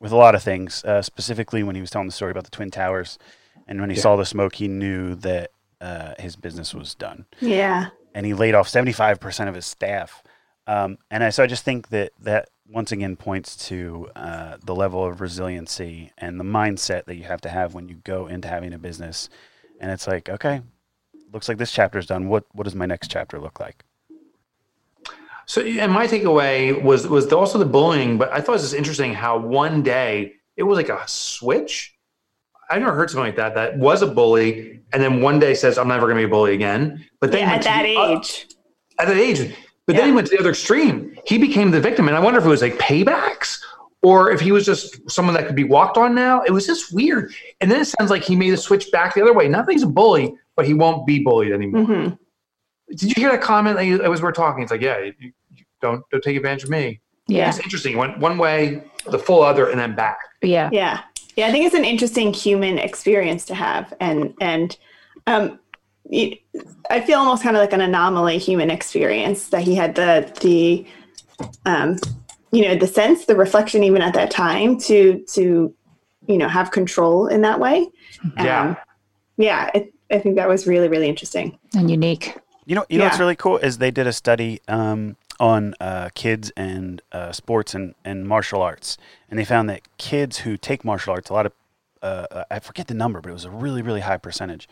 with 0.00 0.12
a 0.12 0.16
lot 0.16 0.34
of 0.34 0.42
things. 0.42 0.82
Uh, 0.82 1.02
specifically, 1.02 1.62
when 1.62 1.74
he 1.74 1.82
was 1.82 1.90
telling 1.90 2.08
the 2.08 2.12
story 2.12 2.30
about 2.30 2.44
the 2.44 2.50
twin 2.50 2.70
towers, 2.70 3.18
and 3.68 3.82
when 3.82 3.90
he 3.90 3.96
yeah. 3.96 4.02
saw 4.02 4.16
the 4.16 4.24
smoke, 4.24 4.54
he 4.54 4.66
knew 4.66 5.14
that 5.16 5.50
uh, 5.78 6.14
his 6.18 6.36
business 6.36 6.72
was 6.72 6.94
done. 6.94 7.26
Yeah. 7.38 7.88
And 8.14 8.24
he 8.24 8.32
laid 8.32 8.54
off 8.54 8.66
seventy 8.66 8.92
five 8.92 9.20
percent 9.20 9.50
of 9.50 9.54
his 9.54 9.66
staff. 9.66 10.22
Um, 10.66 10.96
and 11.10 11.22
I, 11.22 11.28
so 11.28 11.42
I 11.42 11.46
just 11.46 11.64
think 11.64 11.90
that 11.90 12.12
that 12.20 12.48
once 12.66 12.92
again 12.92 13.16
points 13.16 13.54
to 13.68 14.08
uh, 14.16 14.56
the 14.64 14.74
level 14.74 15.04
of 15.04 15.20
resiliency 15.20 16.12
and 16.16 16.40
the 16.40 16.44
mindset 16.44 17.04
that 17.04 17.16
you 17.16 17.24
have 17.24 17.42
to 17.42 17.50
have 17.50 17.74
when 17.74 17.90
you 17.90 17.96
go 18.04 18.26
into 18.26 18.48
having 18.48 18.72
a 18.72 18.78
business. 18.78 19.28
And 19.78 19.90
it's 19.90 20.06
like, 20.06 20.30
okay, 20.30 20.62
looks 21.30 21.46
like 21.46 21.58
this 21.58 21.72
chapter 21.72 21.98
is 21.98 22.06
done. 22.06 22.30
What 22.30 22.46
what 22.52 22.64
does 22.64 22.74
my 22.74 22.86
next 22.86 23.10
chapter 23.10 23.38
look 23.38 23.60
like? 23.60 23.84
So, 25.50 25.62
and 25.62 25.90
my 25.90 26.06
takeaway 26.06 26.80
was 26.80 27.08
was 27.08 27.32
also 27.32 27.58
the 27.58 27.64
bullying, 27.64 28.16
but 28.18 28.30
I 28.32 28.40
thought 28.40 28.52
it 28.52 28.62
was 28.62 28.72
interesting 28.72 29.12
how 29.12 29.36
one 29.36 29.82
day 29.82 30.34
it 30.56 30.62
was 30.62 30.76
like 30.76 30.90
a 30.90 31.02
switch. 31.08 31.92
I've 32.70 32.78
never 32.80 32.94
heard 32.94 33.10
something 33.10 33.24
like 33.26 33.34
that. 33.34 33.56
That 33.56 33.76
was 33.76 34.02
a 34.02 34.06
bully, 34.06 34.80
and 34.92 35.02
then 35.02 35.20
one 35.20 35.40
day 35.40 35.54
says, 35.54 35.76
"I'm 35.76 35.88
never 35.88 36.06
going 36.06 36.14
to 36.18 36.20
be 36.20 36.24
a 36.24 36.28
bully 36.28 36.54
again." 36.54 37.04
But 37.20 37.32
then 37.32 37.40
Yeah, 37.48 37.54
at 37.54 37.62
that 37.64 37.82
the 37.82 37.96
age. 38.00 38.46
at 39.00 39.08
that 39.08 39.16
age. 39.16 39.56
But 39.88 39.96
Yeah. 39.96 40.02
then 40.02 40.08
he 40.10 40.14
went 40.14 40.28
to 40.28 40.36
the 40.36 40.38
other 40.40 40.50
extreme. 40.50 41.16
He 41.26 41.36
became 41.36 41.72
the 41.72 41.80
victim, 41.80 42.06
and 42.06 42.16
I 42.16 42.20
wonder 42.20 42.38
if 42.38 42.46
it 42.46 42.48
was 42.48 42.62
like 42.62 42.78
paybacks 42.78 43.58
or 44.02 44.30
if 44.30 44.38
he 44.40 44.52
was 44.52 44.64
just 44.64 45.10
someone 45.10 45.34
that 45.34 45.48
could 45.48 45.56
be 45.56 45.64
walked 45.64 45.96
on 45.98 46.14
now. 46.14 46.42
It 46.42 46.52
was 46.52 46.64
just 46.64 46.94
weird. 46.94 47.34
And 47.60 47.68
then 47.68 47.80
it 47.80 47.86
sounds 47.86 48.08
like 48.08 48.22
he 48.22 48.36
made 48.36 48.52
a 48.52 48.56
switch 48.56 48.92
back 48.92 49.14
the 49.14 49.20
other 49.22 49.32
way. 49.34 49.48
Not 49.48 49.66
that 49.66 49.72
he's 49.72 49.82
a 49.82 49.88
bully, 49.88 50.32
but 50.54 50.64
he 50.64 50.74
won't 50.74 51.08
be 51.08 51.24
bullied 51.24 51.50
anymore. 51.50 51.82
hmm 51.86 52.08
Did 52.90 53.02
you 53.16 53.20
hear 53.20 53.30
that 53.32 53.40
comment 53.42 53.78
as 54.00 54.22
we're 54.22 54.30
talking? 54.30 54.62
It's 54.62 54.70
like, 54.70 54.80
yeah, 54.80 55.10
don't 55.80 56.02
don't 56.10 56.22
take 56.22 56.36
advantage 56.36 56.64
of 56.64 56.70
me. 56.70 57.00
Yeah. 57.26 57.48
It's 57.48 57.60
interesting. 57.60 57.96
One 57.96 58.18
one 58.18 58.38
way, 58.38 58.82
the 59.06 59.18
full 59.18 59.42
other, 59.42 59.70
and 59.70 59.78
then 59.78 59.94
back. 59.94 60.18
Yeah. 60.42 60.68
Yeah. 60.72 61.00
Yeah. 61.36 61.46
I 61.46 61.52
think 61.52 61.64
it's 61.64 61.76
an 61.76 61.84
interesting 61.84 62.32
human 62.32 62.78
experience 62.78 63.44
to 63.46 63.54
have. 63.54 63.94
And, 64.00 64.34
and, 64.40 64.76
um, 65.28 65.60
it, 66.06 66.40
I 66.90 67.00
feel 67.00 67.20
almost 67.20 67.42
kind 67.42 67.56
of 67.56 67.60
like 67.60 67.72
an 67.72 67.82
anomaly 67.82 68.38
human 68.38 68.68
experience 68.68 69.50
that 69.50 69.62
he 69.62 69.76
had 69.76 69.94
the, 69.94 70.32
the, 70.40 70.86
um, 71.66 71.98
you 72.50 72.62
know, 72.62 72.74
the 72.74 72.88
sense, 72.88 73.26
the 73.26 73.36
reflection, 73.36 73.84
even 73.84 74.02
at 74.02 74.14
that 74.14 74.32
time 74.32 74.80
to, 74.80 75.24
to, 75.28 75.72
you 76.26 76.38
know, 76.38 76.48
have 76.48 76.72
control 76.72 77.28
in 77.28 77.42
that 77.42 77.60
way. 77.60 77.88
Yeah. 78.38 78.62
Um, 78.62 78.76
yeah. 79.36 79.70
It, 79.72 79.94
I 80.10 80.18
think 80.18 80.34
that 80.34 80.48
was 80.48 80.66
really, 80.66 80.88
really 80.88 81.08
interesting. 81.08 81.56
And 81.76 81.88
unique. 81.88 82.36
You 82.66 82.74
know, 82.74 82.84
you 82.88 82.98
know 82.98 83.04
what's 83.04 83.20
really 83.20 83.36
cool 83.36 83.58
is 83.58 83.78
they 83.78 83.92
did 83.92 84.08
a 84.08 84.12
study 84.12 84.60
um, 84.66 85.16
on 85.40 85.74
uh, 85.80 86.10
kids 86.14 86.52
and 86.56 87.02
uh, 87.10 87.32
sports 87.32 87.74
and, 87.74 87.94
and 88.04 88.28
martial 88.28 88.62
arts, 88.62 88.96
and 89.28 89.38
they 89.38 89.44
found 89.44 89.68
that 89.70 89.80
kids 89.98 90.38
who 90.40 90.56
take 90.56 90.84
martial 90.84 91.12
arts, 91.14 91.30
a 91.30 91.32
lot 91.32 91.46
of 91.46 91.52
uh, 92.02 92.26
uh, 92.30 92.44
I 92.50 92.60
forget 92.60 92.86
the 92.86 92.94
number, 92.94 93.20
but 93.20 93.28
it 93.28 93.34
was 93.34 93.44
a 93.44 93.50
really 93.50 93.82
really 93.82 94.00
high 94.00 94.16
percentage. 94.16 94.66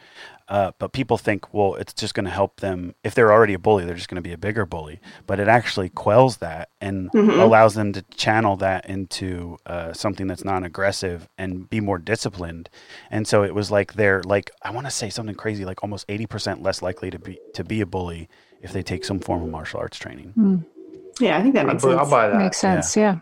Uh, 0.49 0.73
but 0.79 0.93
people 0.93 1.19
think, 1.19 1.53
well, 1.53 1.75
it's 1.75 1.93
just 1.93 2.15
going 2.15 2.25
to 2.25 2.31
help 2.31 2.61
them 2.61 2.95
if 3.05 3.15
they're 3.15 3.31
already 3.31 3.53
a 3.53 3.59
bully, 3.59 3.85
they're 3.85 3.95
just 3.95 4.09
going 4.09 4.17
to 4.17 4.27
be 4.27 4.33
a 4.33 4.39
bigger 4.39 4.65
bully. 4.65 4.99
But 5.27 5.39
it 5.39 5.47
actually 5.47 5.91
quells 5.91 6.39
that 6.39 6.71
and 6.81 7.11
Mhm. 7.13 7.39
allows 7.39 7.75
them 7.75 7.93
to 7.93 8.01
channel 8.17 8.57
that 8.57 8.87
into 8.89 9.59
uh, 9.67 9.93
something 9.93 10.27
that's 10.27 10.43
non-aggressive 10.43 11.29
and 11.37 11.69
be 11.69 11.81
more 11.83 11.99
disciplined. 11.99 12.71
And 13.11 13.29
so 13.29 13.43
it 13.43 13.55
was 13.55 13.71
like 13.71 13.93
they're 13.95 14.23
like 14.23 14.51
I 14.63 14.71
want 14.71 14.87
to 14.87 14.91
say 14.91 15.11
something 15.11 15.35
crazy, 15.35 15.67
like 15.67 15.83
almost 15.83 16.07
eighty 16.09 16.27
percent 16.27 16.63
less 16.63 16.81
likely 16.81 17.11
to 17.11 17.19
be 17.19 17.39
to 17.53 17.63
be 17.63 17.83
a 17.83 17.87
bully 17.87 18.31
if 18.63 18.73
they 18.73 18.83
take 18.83 19.05
some 19.05 19.21
form 19.21 19.43
of 19.43 19.49
martial 19.51 19.81
arts 19.81 19.99
training. 19.99 20.65
Yeah. 21.21 21.39
I 21.39 21.43
think 21.43 21.55
that 21.55 21.67
I'll, 21.67 21.73
makes 21.73 21.85
I'll 21.85 21.99
sense. 21.99 22.11
buy 22.11 22.29
that. 22.29 22.37
Makes 22.39 22.59
sense. 22.59 22.97
Yeah. 22.97 23.19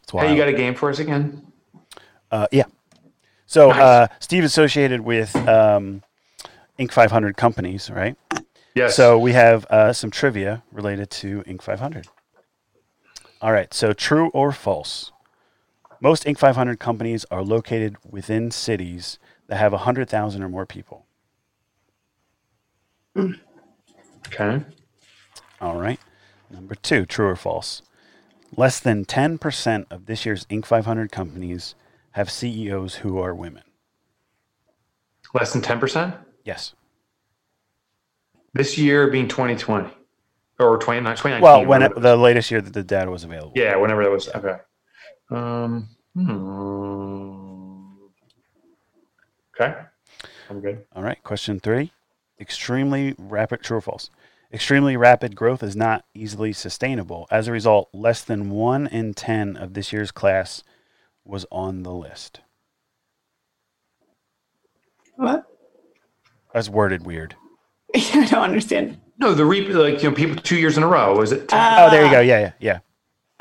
That's 0.00 0.12
why. 0.12 0.26
Hey, 0.26 0.32
you 0.32 0.38
got 0.38 0.48
a 0.48 0.52
game 0.52 0.74
for 0.74 0.90
us 0.90 0.98
again? 0.98 1.46
Uh, 2.30 2.46
yeah. 2.52 2.64
So 3.46 3.68
Nice. 3.68 3.80
uh, 3.80 4.06
Steve 4.20 4.44
associated 4.44 5.00
with 5.02 5.34
um, 5.36 6.02
Inc. 6.78 6.90
500 6.92 7.36
companies, 7.36 7.90
right? 7.90 8.16
Yes. 8.74 8.96
So 8.96 9.18
we 9.18 9.32
have 9.32 9.64
uh, 9.66 9.92
some 9.92 10.10
trivia 10.10 10.62
related 10.72 11.10
to 11.10 11.42
Inc. 11.46 11.62
500. 11.62 12.08
All 13.40 13.52
right. 13.52 13.72
So 13.72 13.92
true 13.92 14.28
or 14.30 14.50
false? 14.50 15.12
Most 16.00 16.24
Inc. 16.24 16.38
500 16.38 16.80
companies 16.80 17.24
are 17.30 17.42
located 17.42 17.96
within 18.10 18.50
cities 18.50 19.18
that 19.46 19.56
have 19.56 19.72
100,000 19.72 20.42
or 20.42 20.48
more 20.48 20.66
people. 20.66 21.06
Okay. 24.28 24.64
All 25.60 25.80
right. 25.80 26.00
Number 26.50 26.74
two, 26.74 27.06
true 27.06 27.28
or 27.28 27.36
false? 27.36 27.82
Less 28.56 28.78
than 28.80 29.04
10% 29.04 29.86
of 29.90 30.06
this 30.06 30.24
year's 30.24 30.44
Inc. 30.46 30.66
500 30.66 31.10
companies 31.10 31.74
have 32.12 32.30
CEOs 32.30 32.96
who 32.96 33.18
are 33.18 33.34
women. 33.34 33.62
Less 35.34 35.52
than 35.52 35.62
ten 35.62 35.80
percent 35.80 36.14
Yes. 36.44 36.74
this 38.52 38.78
year 38.78 39.08
being 39.10 39.26
2020 39.26 39.90
or 40.60 40.78
20, 40.78 41.00
2019. 41.00 41.42
Well, 41.42 41.66
when 41.66 41.82
it, 41.82 41.92
the 42.00 42.16
latest 42.16 42.52
year 42.52 42.60
that 42.60 42.72
the 42.72 42.84
data 42.84 43.10
was 43.10 43.24
available. 43.24 43.52
Yeah, 43.56 43.74
whenever 43.76 44.04
that 44.04 44.10
was. 44.12 44.28
Okay. 44.28 44.56
Um. 45.30 45.88
hmm. 46.14 47.96
Okay. 49.60 49.74
I'm 50.48 50.60
good. 50.60 50.84
All 50.94 51.02
right. 51.02 51.20
Question 51.24 51.58
three. 51.58 51.90
Extremely 52.40 53.14
rapid, 53.18 53.62
true 53.62 53.78
or 53.78 53.80
false? 53.80 54.10
Extremely 54.52 54.96
rapid 54.96 55.34
growth 55.34 55.62
is 55.62 55.74
not 55.74 56.04
easily 56.14 56.52
sustainable. 56.52 57.26
As 57.30 57.48
a 57.48 57.52
result, 57.52 57.88
less 57.92 58.22
than 58.22 58.50
one 58.50 58.86
in 58.86 59.14
10 59.14 59.56
of 59.56 59.74
this 59.74 59.92
year's 59.92 60.10
class 60.10 60.62
was 61.24 61.46
on 61.50 61.82
the 61.82 61.92
list. 61.92 62.40
What? 65.16 65.44
That's 66.52 66.68
worded 66.68 67.04
weird. 67.04 67.36
I 67.96 68.26
don't 68.30 68.42
understand. 68.42 69.00
No, 69.18 69.34
the 69.34 69.44
re- 69.44 69.66
like 69.72 70.02
you 70.02 70.10
know 70.10 70.14
people 70.14 70.36
two 70.36 70.56
years 70.56 70.76
in 70.76 70.82
a 70.82 70.88
row. 70.88 71.20
Is 71.20 71.32
it? 71.32 71.48
10? 71.48 71.58
Uh, 71.58 71.76
oh, 71.80 71.90
there 71.90 72.04
you 72.04 72.10
go. 72.10 72.20
Yeah, 72.20 72.40
yeah, 72.40 72.52
yeah. 72.60 72.78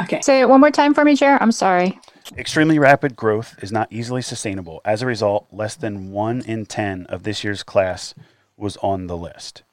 Okay. 0.02 0.22
Say 0.22 0.40
it 0.42 0.50
one 0.50 0.60
more 0.60 0.72
time 0.72 0.94
for 0.94 1.04
me, 1.04 1.16
Chair. 1.16 1.42
I'm 1.42 1.52
sorry. 1.52 2.00
Extremely 2.38 2.80
rapid 2.80 3.16
growth 3.16 3.56
is 3.62 3.72
not 3.72 3.92
easily 3.92 4.22
sustainable. 4.22 4.82
As 4.86 5.02
a 5.02 5.06
result, 5.06 5.48
less 5.52 5.76
than 5.76 6.12
one 6.12 6.42
in 6.42 6.66
10 6.66 7.06
of 7.08 7.24
this 7.24 7.44
year's 7.44 7.64
class 7.64 8.14
was 8.58 8.78
on 8.78 9.08
the 9.08 9.18
list. 9.18 9.64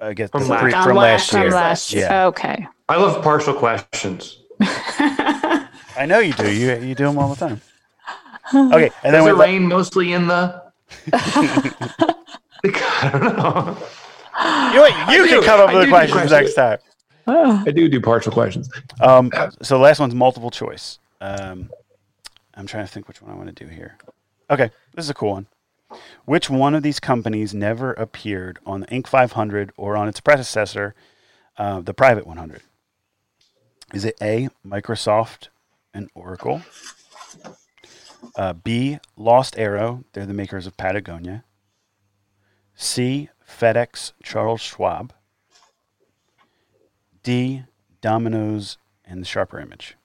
I 0.00 0.14
guess 0.14 0.30
From 0.30 0.42
from, 0.42 0.50
last- 0.50 0.62
from, 0.72 0.84
From 0.84 0.96
last 0.96 1.32
last 1.32 1.32
year. 1.32 1.42
From 1.50 1.52
last 1.54 1.92
year. 1.92 2.02
Yeah. 2.10 2.26
Okay. 2.26 2.66
I 2.88 2.96
love 2.96 3.22
partial 3.22 3.54
questions. 3.54 4.38
I 4.60 6.06
know 6.06 6.18
you 6.20 6.32
do. 6.32 6.50
You 6.50 6.74
you 6.76 6.94
do 6.94 7.04
them 7.06 7.18
all 7.18 7.34
the 7.34 7.36
time. 7.48 7.60
Okay, 8.52 8.90
and 9.04 9.14
then 9.14 9.22
Does 9.22 9.24
we 9.26 9.30
it 9.30 9.34
rain 9.46 9.68
mostly 9.68 10.12
in 10.12 10.26
the? 10.26 10.60
I 11.12 13.10
don't 13.12 13.36
know. 13.36 13.76
you, 14.74 14.82
wait, 14.82 14.90
you 15.14 15.24
I 15.24 15.28
can 15.28 15.40
do. 15.40 15.42
come 15.44 15.60
up 15.60 15.66
with 15.72 15.76
the 15.76 15.80
do 15.82 15.86
do 15.86 15.90
questions 15.90 16.12
questions. 16.30 16.30
next 16.32 16.54
time. 16.54 16.78
Oh. 17.28 17.62
I 17.64 17.70
do 17.70 17.88
do 17.88 18.00
partial 18.00 18.32
questions. 18.32 18.68
Um, 19.00 19.30
so 19.62 19.76
the 19.76 19.80
last 19.82 20.00
one's 20.00 20.14
multiple 20.16 20.50
choice. 20.50 20.98
Um, 21.20 21.70
I'm 22.54 22.66
trying 22.66 22.84
to 22.86 22.90
think 22.92 23.06
which 23.06 23.22
one 23.22 23.30
I 23.30 23.34
want 23.36 23.54
to 23.56 23.64
do 23.64 23.70
here. 23.70 23.96
Okay, 24.50 24.70
this 24.94 25.04
is 25.04 25.10
a 25.10 25.14
cool 25.14 25.30
one. 25.32 25.46
Which 26.24 26.48
one 26.48 26.74
of 26.74 26.82
these 26.82 27.00
companies 27.00 27.54
never 27.54 27.92
appeared 27.94 28.58
on 28.64 28.80
the 28.80 28.86
Inc. 28.88 29.06
500 29.06 29.72
or 29.76 29.96
on 29.96 30.08
its 30.08 30.20
predecessor, 30.20 30.94
uh, 31.56 31.80
the 31.80 31.94
Private 31.94 32.26
100? 32.26 32.62
Is 33.92 34.04
it 34.04 34.16
A, 34.22 34.48
Microsoft 34.66 35.48
and 35.92 36.08
Oracle? 36.14 36.62
Uh, 38.36 38.52
B, 38.52 38.98
Lost 39.16 39.58
Arrow, 39.58 40.04
they're 40.12 40.26
the 40.26 40.34
makers 40.34 40.66
of 40.66 40.76
Patagonia. 40.76 41.44
C, 42.74 43.28
FedEx, 43.46 44.12
Charles 44.22 44.60
Schwab. 44.60 45.12
D, 47.22 47.64
Domino's 48.00 48.78
and 49.04 49.20
the 49.20 49.26
Sharper 49.26 49.60
Image. 49.60 49.96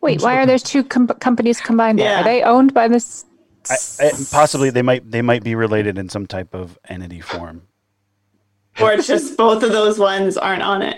Wait, 0.00 0.22
why 0.22 0.36
are 0.36 0.46
there 0.46 0.58
two 0.58 0.82
com- 0.82 1.06
companies 1.06 1.60
combined 1.60 1.98
there? 1.98 2.10
Yeah. 2.10 2.20
Are 2.20 2.24
they 2.24 2.42
owned 2.42 2.72
by 2.72 2.88
this? 2.88 3.26
I, 3.68 3.74
I, 4.06 4.10
possibly 4.30 4.70
they 4.70 4.82
might 4.82 5.10
they 5.10 5.22
might 5.22 5.42
be 5.44 5.54
related 5.54 5.98
in 5.98 6.08
some 6.08 6.26
type 6.26 6.54
of 6.54 6.78
entity 6.88 7.20
form. 7.20 7.62
or 8.80 8.92
it's 8.92 9.06
just 9.06 9.36
both 9.36 9.62
of 9.62 9.72
those 9.72 9.98
ones 9.98 10.36
aren't 10.38 10.62
on 10.62 10.82
it. 10.82 10.96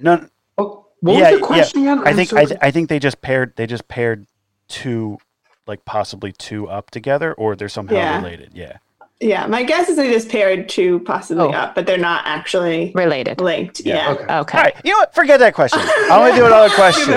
No, 0.00 0.26
Oh, 0.58 0.86
what 1.00 1.16
yeah, 1.16 1.30
was 1.30 1.40
the 1.40 1.46
question 1.46 1.82
yeah. 1.84 1.92
again? 1.94 2.06
I 2.08 2.12
think 2.12 2.30
so- 2.30 2.36
I, 2.36 2.44
th- 2.44 2.58
I 2.60 2.70
think 2.70 2.88
they 2.88 2.98
just 2.98 3.20
paired 3.22 3.54
they 3.56 3.66
just 3.66 3.88
paired 3.88 4.26
two, 4.68 5.18
like 5.66 5.84
possibly 5.84 6.32
two 6.32 6.68
up 6.68 6.90
together, 6.90 7.32
or 7.34 7.56
they're 7.56 7.68
somehow 7.70 7.94
Yeah. 7.94 8.16
related. 8.18 8.50
Yeah. 8.54 8.76
yeah, 9.20 9.46
my 9.46 9.62
guess 9.62 9.88
is 9.88 9.96
they 9.96 10.12
just 10.12 10.28
paired 10.28 10.68
two 10.68 10.98
possibly 11.00 11.44
Oh. 11.46 11.50
up, 11.52 11.74
but 11.74 11.86
they're 11.86 11.96
not 11.96 12.22
actually 12.26 12.92
Related. 12.94 13.40
linked. 13.40 13.80
Yeah, 13.80 13.94
Yeah. 13.94 14.10
okay. 14.12 14.34
Okay. 14.40 14.58
All 14.58 14.64
right. 14.64 14.74
You 14.84 14.90
know 14.92 14.98
what? 14.98 15.14
Forget 15.14 15.38
that 15.40 15.54
question. 15.54 15.80
I 15.80 16.18
want 16.18 16.34
to 16.34 16.40
do 16.40 16.46
another 16.46 16.74
question. 16.74 17.14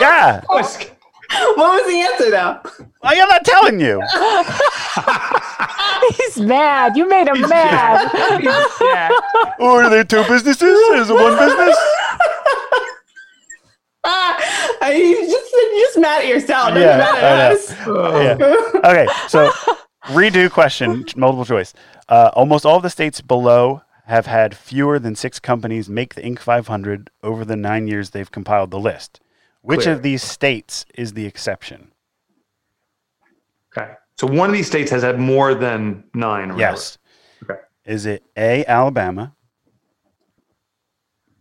Yeah. 0.00 0.42
what 1.56 1.56
was 1.56 1.86
the 1.86 2.00
answer 2.00 2.30
though? 2.30 2.60
I 3.02 3.14
am 3.14 3.28
not 3.28 3.44
telling 3.44 3.80
you. 3.80 4.00
He's 6.16 6.38
mad. 6.40 6.96
You 6.96 7.08
made 7.08 7.28
him 7.28 7.40
mad. 7.42 8.10
Or 9.58 9.84
are 9.84 9.90
there 9.90 10.04
two 10.04 10.22
businesses? 10.28 10.62
Is 11.00 11.10
it 11.10 11.14
one 11.14 11.36
business? 11.38 11.76
Ah, 14.04 14.88
you 14.90 15.26
just 15.26 15.52
you're 15.52 15.80
just 15.86 15.98
mad 15.98 16.22
at 16.22 16.28
yourself. 16.28 16.68
Don't 16.74 16.80
Yeah, 16.82 16.96
mad 16.98 17.24
at 17.24 17.48
know. 17.50 17.54
us. 17.56 17.74
Oh, 17.86 18.20
Yeah. 18.20 18.88
Okay, 18.90 19.06
so 19.28 19.50
redo 20.14 20.48
question, 20.50 21.04
multiple 21.16 21.44
choice. 21.44 21.74
Uh, 22.08 22.30
almost 22.34 22.64
all 22.64 22.76
of 22.76 22.82
the 22.84 22.90
states 22.90 23.20
below 23.20 23.82
have 24.04 24.26
had 24.26 24.56
fewer 24.56 25.00
than 25.00 25.16
six 25.16 25.40
companies 25.40 25.88
make 25.88 26.14
the 26.14 26.22
Inc. 26.22 26.38
500 26.38 27.10
over 27.24 27.44
the 27.44 27.56
nine 27.56 27.88
years 27.88 28.10
they've 28.10 28.30
compiled 28.30 28.70
the 28.70 28.78
list. 28.78 29.18
Which 29.66 29.80
Clear. 29.80 29.94
of 29.96 30.02
these 30.02 30.22
states 30.22 30.86
is 30.94 31.14
the 31.14 31.26
exception? 31.26 31.90
Okay. 33.76 33.94
So 34.16 34.28
one 34.28 34.48
of 34.48 34.54
these 34.54 34.68
states 34.68 34.92
has 34.92 35.02
had 35.02 35.18
more 35.18 35.56
than 35.56 36.04
nine. 36.14 36.52
Or 36.52 36.54
whatever. 36.54 36.72
Yes. 36.76 36.98
Okay. 37.42 37.58
Is 37.84 38.06
it 38.06 38.22
A, 38.36 38.64
Alabama, 38.66 39.34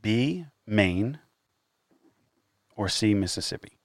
B, 0.01 0.47
Maine, 0.65 1.19
or 2.75 2.89
C, 2.89 3.13
Mississippi? 3.13 3.77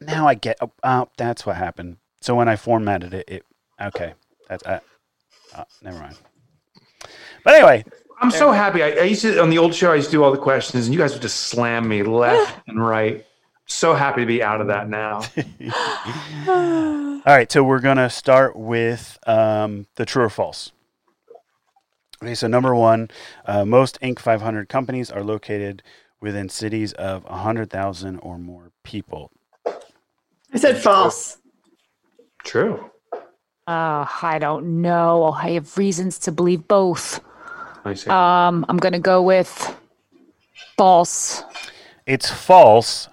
now 0.00 0.26
I 0.26 0.34
get. 0.34 0.56
Oh, 0.60 0.72
oh, 0.82 1.08
that's 1.16 1.46
what 1.46 1.54
happened. 1.54 1.98
So 2.22 2.34
when 2.34 2.48
I 2.48 2.56
formatted 2.56 3.14
it, 3.14 3.28
it 3.28 3.46
okay. 3.80 4.14
That's 4.48 4.66
uh, 4.66 4.80
uh, 5.54 5.64
never 5.80 6.00
mind. 6.00 6.16
But 7.44 7.54
anyway, 7.54 7.84
I'm 8.20 8.30
so 8.30 8.52
happy. 8.52 8.82
I, 8.82 8.90
I 8.90 9.02
used 9.02 9.22
to 9.22 9.40
on 9.40 9.50
the 9.50 9.58
old 9.58 9.74
show. 9.74 9.92
I 9.92 9.96
used 9.96 10.08
to 10.08 10.16
do 10.16 10.24
all 10.24 10.32
the 10.32 10.38
questions, 10.38 10.86
and 10.86 10.94
you 10.94 11.00
guys 11.00 11.12
would 11.12 11.22
just 11.22 11.40
slam 11.40 11.88
me 11.88 12.02
left 12.02 12.60
and 12.68 12.84
right. 12.84 13.24
So 13.66 13.94
happy 13.94 14.22
to 14.22 14.26
be 14.26 14.42
out 14.42 14.60
of 14.60 14.66
that 14.66 14.88
now. 14.88 15.22
all 16.48 17.34
right. 17.34 17.50
So 17.50 17.64
we're 17.64 17.80
gonna 17.80 18.10
start 18.10 18.56
with 18.56 19.18
um, 19.26 19.86
the 19.96 20.04
true 20.04 20.24
or 20.24 20.30
false. 20.30 20.72
Okay. 22.22 22.34
So 22.34 22.46
number 22.46 22.74
one, 22.74 23.10
uh, 23.46 23.64
most 23.64 23.98
Inc. 24.00 24.18
500 24.18 24.68
companies 24.68 25.10
are 25.10 25.24
located 25.24 25.82
within 26.20 26.48
cities 26.48 26.92
of 26.94 27.24
100,000 27.24 28.18
or 28.20 28.38
more 28.38 28.72
people. 28.82 29.30
I 29.66 30.58
said 30.58 30.78
false. 30.78 31.38
True. 32.44 32.90
Uh, 33.66 34.06
I 34.22 34.38
don't 34.40 34.82
know. 34.82 35.32
I 35.32 35.52
have 35.52 35.76
reasons 35.76 36.18
to 36.20 36.32
believe 36.32 36.68
both. 36.68 37.20
I 37.84 37.94
see. 37.94 38.10
Um, 38.10 38.64
I'm 38.68 38.78
gonna 38.78 38.98
go 38.98 39.22
with 39.22 39.76
false. 40.76 41.42
It's 42.06 42.30
false, 42.30 43.08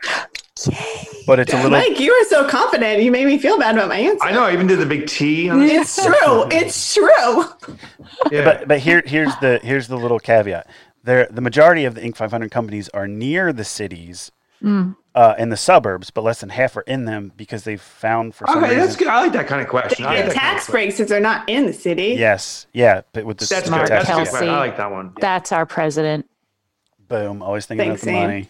but 1.26 1.40
it's 1.40 1.54
a 1.54 1.58
little. 1.58 1.72
Mike, 1.72 2.00
you 2.00 2.12
were 2.18 2.28
so 2.30 2.48
confident. 2.48 3.02
You 3.02 3.12
made 3.12 3.26
me 3.26 3.38
feel 3.38 3.58
bad 3.58 3.76
about 3.76 3.90
my 3.90 3.98
answer. 3.98 4.24
I 4.24 4.32
know. 4.32 4.44
I 4.44 4.54
even 4.54 4.68
did 4.68 4.80
the 4.80 4.86
big 4.86 5.08
T. 5.08 5.50
On 5.50 5.62
it. 5.62 5.72
It's 5.72 5.96
true. 5.96 6.48
It's 6.52 6.94
true. 6.94 7.46
Yeah. 8.32 8.44
But 8.44 8.68
but 8.68 8.80
here 8.80 9.02
here's 9.06 9.36
the 9.38 9.60
here's 9.64 9.88
the 9.88 9.98
little 9.98 10.20
caveat. 10.20 10.68
There 11.04 11.28
the 11.32 11.42
majority 11.42 11.86
of 11.86 11.96
the 11.96 12.02
Inc. 12.02 12.16
500 12.16 12.52
companies 12.52 12.90
are 12.90 13.08
near 13.08 13.52
the 13.52 13.64
cities, 13.64 14.32
uh, 14.64 15.36
in 15.38 15.50
the 15.50 15.58
suburbs, 15.58 16.10
but 16.12 16.24
less 16.24 16.40
than 16.42 16.50
half 16.50 16.78
are 16.78 16.82
in 16.82 17.06
them 17.06 17.32
because 17.36 17.64
they've 17.64 17.82
found 17.82 18.34
for 18.36 18.48
some 18.48 18.58
okay, 18.60 18.70
reason. 18.70 18.80
that's 18.86 18.96
good. 18.96 19.08
I 19.08 19.22
like 19.22 19.34
that 19.34 19.48
kind 19.48 19.62
of 19.62 19.68
question. 19.68 20.06
I 20.06 20.10
like 20.10 20.18
Get 20.18 20.26
that 20.28 20.36
kind 20.36 20.38
of 20.38 20.42
tax 20.54 20.66
question. 20.66 20.72
breaks 20.72 21.00
if 21.00 21.08
they're 21.08 21.20
not 21.20 21.48
in 21.50 21.66
the 21.66 21.74
city. 21.74 22.16
Yes, 22.18 22.68
yeah, 22.74 23.02
but 23.14 23.26
with 23.26 23.38
the 23.38 23.46
That's 23.46 23.70
the 23.70 23.76
good. 23.76 23.88
tax 23.88 24.08
That's 24.08 24.34
a 24.36 24.40
good 24.40 24.50
I 24.50 24.58
like 24.60 24.78
that 24.78 24.92
one. 24.92 25.14
That's 25.20 25.52
our 25.52 25.66
president. 25.66 26.30
Boom, 27.08 27.42
always 27.42 27.66
thinking 27.66 27.88
Thanks, 27.90 28.04
about 28.04 28.12
the 28.12 28.18
Zane. 28.18 28.28
money. 28.28 28.50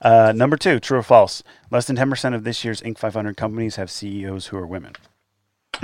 Uh, 0.00 0.32
number 0.34 0.56
two, 0.56 0.78
true 0.80 0.98
or 0.98 1.02
false? 1.02 1.42
Less 1.70 1.86
than 1.86 1.96
10% 1.96 2.34
of 2.34 2.44
this 2.44 2.64
year's 2.64 2.80
Inc. 2.82 2.98
500 2.98 3.36
companies 3.36 3.76
have 3.76 3.90
CEOs 3.90 4.46
who 4.46 4.56
are 4.56 4.66
women. 4.66 4.92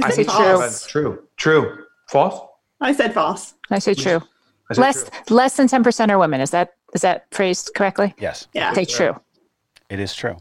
I 0.02 0.10
say 0.10 0.24
true. 0.24 0.32
false. 0.32 0.86
True. 0.86 1.22
True. 1.36 1.84
False. 2.08 2.48
I 2.80 2.92
said 2.92 3.12
false. 3.12 3.54
I 3.70 3.78
say 3.78 3.94
true. 3.94 4.22
I 4.70 4.74
said 4.74 4.80
Less 4.80 5.04
true. 5.26 5.36
less 5.36 5.56
than 5.56 5.68
ten 5.68 5.82
percent 5.84 6.10
are 6.10 6.18
women. 6.18 6.40
Is 6.40 6.50
that 6.50 6.74
is 6.94 7.00
that 7.02 7.26
phrased 7.30 7.70
correctly? 7.76 8.14
Yes, 8.18 8.48
Yeah. 8.54 8.72
Say 8.72 8.84
true. 8.84 9.20
it 9.90 10.00
is 10.00 10.14
true. 10.14 10.36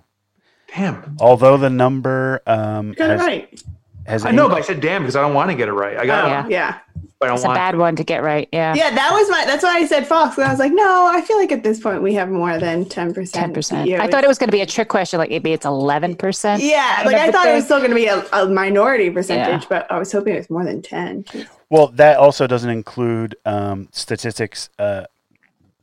Damn. 0.75 1.17
Although 1.19 1.57
the 1.57 1.69
number 1.69 2.41
um, 2.47 2.89
You 2.89 2.95
got 2.95 3.11
it 3.11 3.17
right. 3.19 3.61
has 4.07 4.25
I 4.25 4.31
know, 4.31 4.47
but 4.49 4.57
I 4.57 4.61
said 4.61 4.81
damn 4.81 5.01
because 5.03 5.15
I 5.15 5.21
don't 5.21 5.33
want 5.35 5.51
to 5.51 5.55
get 5.55 5.67
it 5.67 5.73
right. 5.73 5.97
I 5.97 6.05
got 6.05 6.25
Oh, 6.25 6.27
it. 6.27 6.29
Yeah. 6.31 6.47
yeah. 6.49 6.79
But 7.19 7.27
I 7.27 7.29
don't 7.29 7.35
It's 7.35 7.43
a 7.45 7.47
want. 7.47 7.57
bad 7.57 7.77
one 7.77 7.95
to 7.97 8.03
get 8.03 8.21
right. 8.23 8.49
Yeah. 8.51 8.73
Yeah, 8.73 8.89
that 8.93 9.11
was 9.13 9.29
my. 9.29 9.45
That's 9.45 9.63
why 9.63 9.75
I 9.77 9.85
said 9.85 10.05
false. 10.07 10.35
'cause 10.35 10.43
I 10.45 10.49
was 10.49 10.59
like, 10.59 10.73
no, 10.73 11.07
I 11.07 11.21
feel 11.21 11.37
like 11.37 11.51
at 11.53 11.63
this 11.63 11.79
point 11.79 12.01
we 12.01 12.13
have 12.15 12.27
more 12.29 12.57
than 12.57 12.83
ten 12.85 13.13
percent. 13.13 13.33
Ten 13.33 13.53
percent. 13.53 13.89
I 13.91 14.07
thought 14.07 14.23
it 14.23 14.27
was 14.27 14.37
going 14.37 14.49
to 14.49 14.51
be 14.51 14.61
a 14.61 14.65
trick 14.65 14.89
question, 14.89 15.19
like 15.19 15.29
maybe 15.29 15.53
it's 15.53 15.65
eleven 15.65 16.15
percent. 16.15 16.61
Yeah, 16.63 17.03
like 17.05 17.15
I 17.15 17.31
thought 17.31 17.47
it 17.47 17.53
was 17.53 17.63
still 17.65 17.77
going 17.77 17.91
to 17.91 17.95
be 17.95 18.07
a, 18.07 18.25
a 18.33 18.47
minority 18.49 19.09
percentage, 19.09 19.69
but 19.69 19.89
I 19.91 19.99
was 19.99 20.11
hoping 20.11 20.33
it 20.33 20.37
was 20.39 20.49
more 20.49 20.65
than 20.65 20.81
ten. 20.81 21.23
Well, 21.69 21.87
that 21.89 22.17
also 22.17 22.45
doesn't 22.45 22.69
include 22.69 23.35
um, 23.45 23.87
statistics 23.93 24.69
uh, 24.77 25.05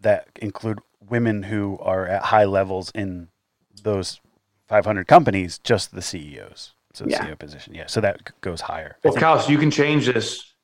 that 0.01 0.29
include 0.37 0.79
women 1.09 1.43
who 1.45 1.79
are 1.81 2.07
at 2.07 2.23
high 2.23 2.45
levels 2.45 2.91
in 2.95 3.29
those 3.83 4.21
500 4.69 5.07
companies, 5.07 5.59
just 5.59 5.95
the 5.95 6.03
CEOs. 6.03 6.73
So 6.93 7.05
the 7.05 7.11
Yeah. 7.11 7.25
CEO 7.27 7.39
position, 7.39 7.75
yeah. 7.75 7.87
So 7.87 8.01
that 8.01 8.41
goes 8.41 8.63
higher. 8.63 8.97
Well, 9.05 9.15
think- 9.15 9.49
you 9.49 9.59
can 9.59 9.71
change 9.71 10.07
this. 10.07 10.55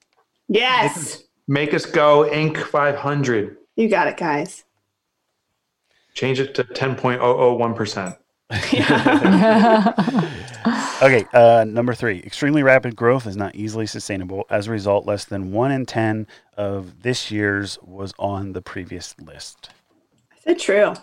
Yes, 0.49 1.23
Make 1.49 1.73
us 1.75 1.87
go 1.87 2.29
Inc. 2.29 2.57
500. 2.59 3.57
you 3.77 3.89
got 3.89 4.09
it, 4.09 4.17
guys. 4.17 4.65
Change 6.15 6.41
it 6.41 6.55
to 6.57 6.65
10.001%. 6.65 8.17
Okay, 11.03 11.25
uh, 11.33 11.65
number 11.65 11.95
three. 11.95 12.19
Extremely 12.21 12.63
rapid 12.63 12.97
growth 12.97 13.27
is 13.27 13.37
not 13.37 13.55
easily 13.55 13.87
sustainable. 13.87 14.45
As 14.51 14.67
a 14.67 14.71
result, 14.71 15.07
less 15.07 15.25
than 15.25 15.53
one 15.53 15.71
in 15.71 15.87
10 15.87 16.27
of 16.57 17.03
this 17.03 17.31
year's 17.31 17.79
was 17.83 18.13
on 18.19 18.53
the 18.53 18.63
previous 18.63 19.15
list. 19.21 19.71
I 20.33 20.37
said 20.41 20.59
true. 20.59 20.95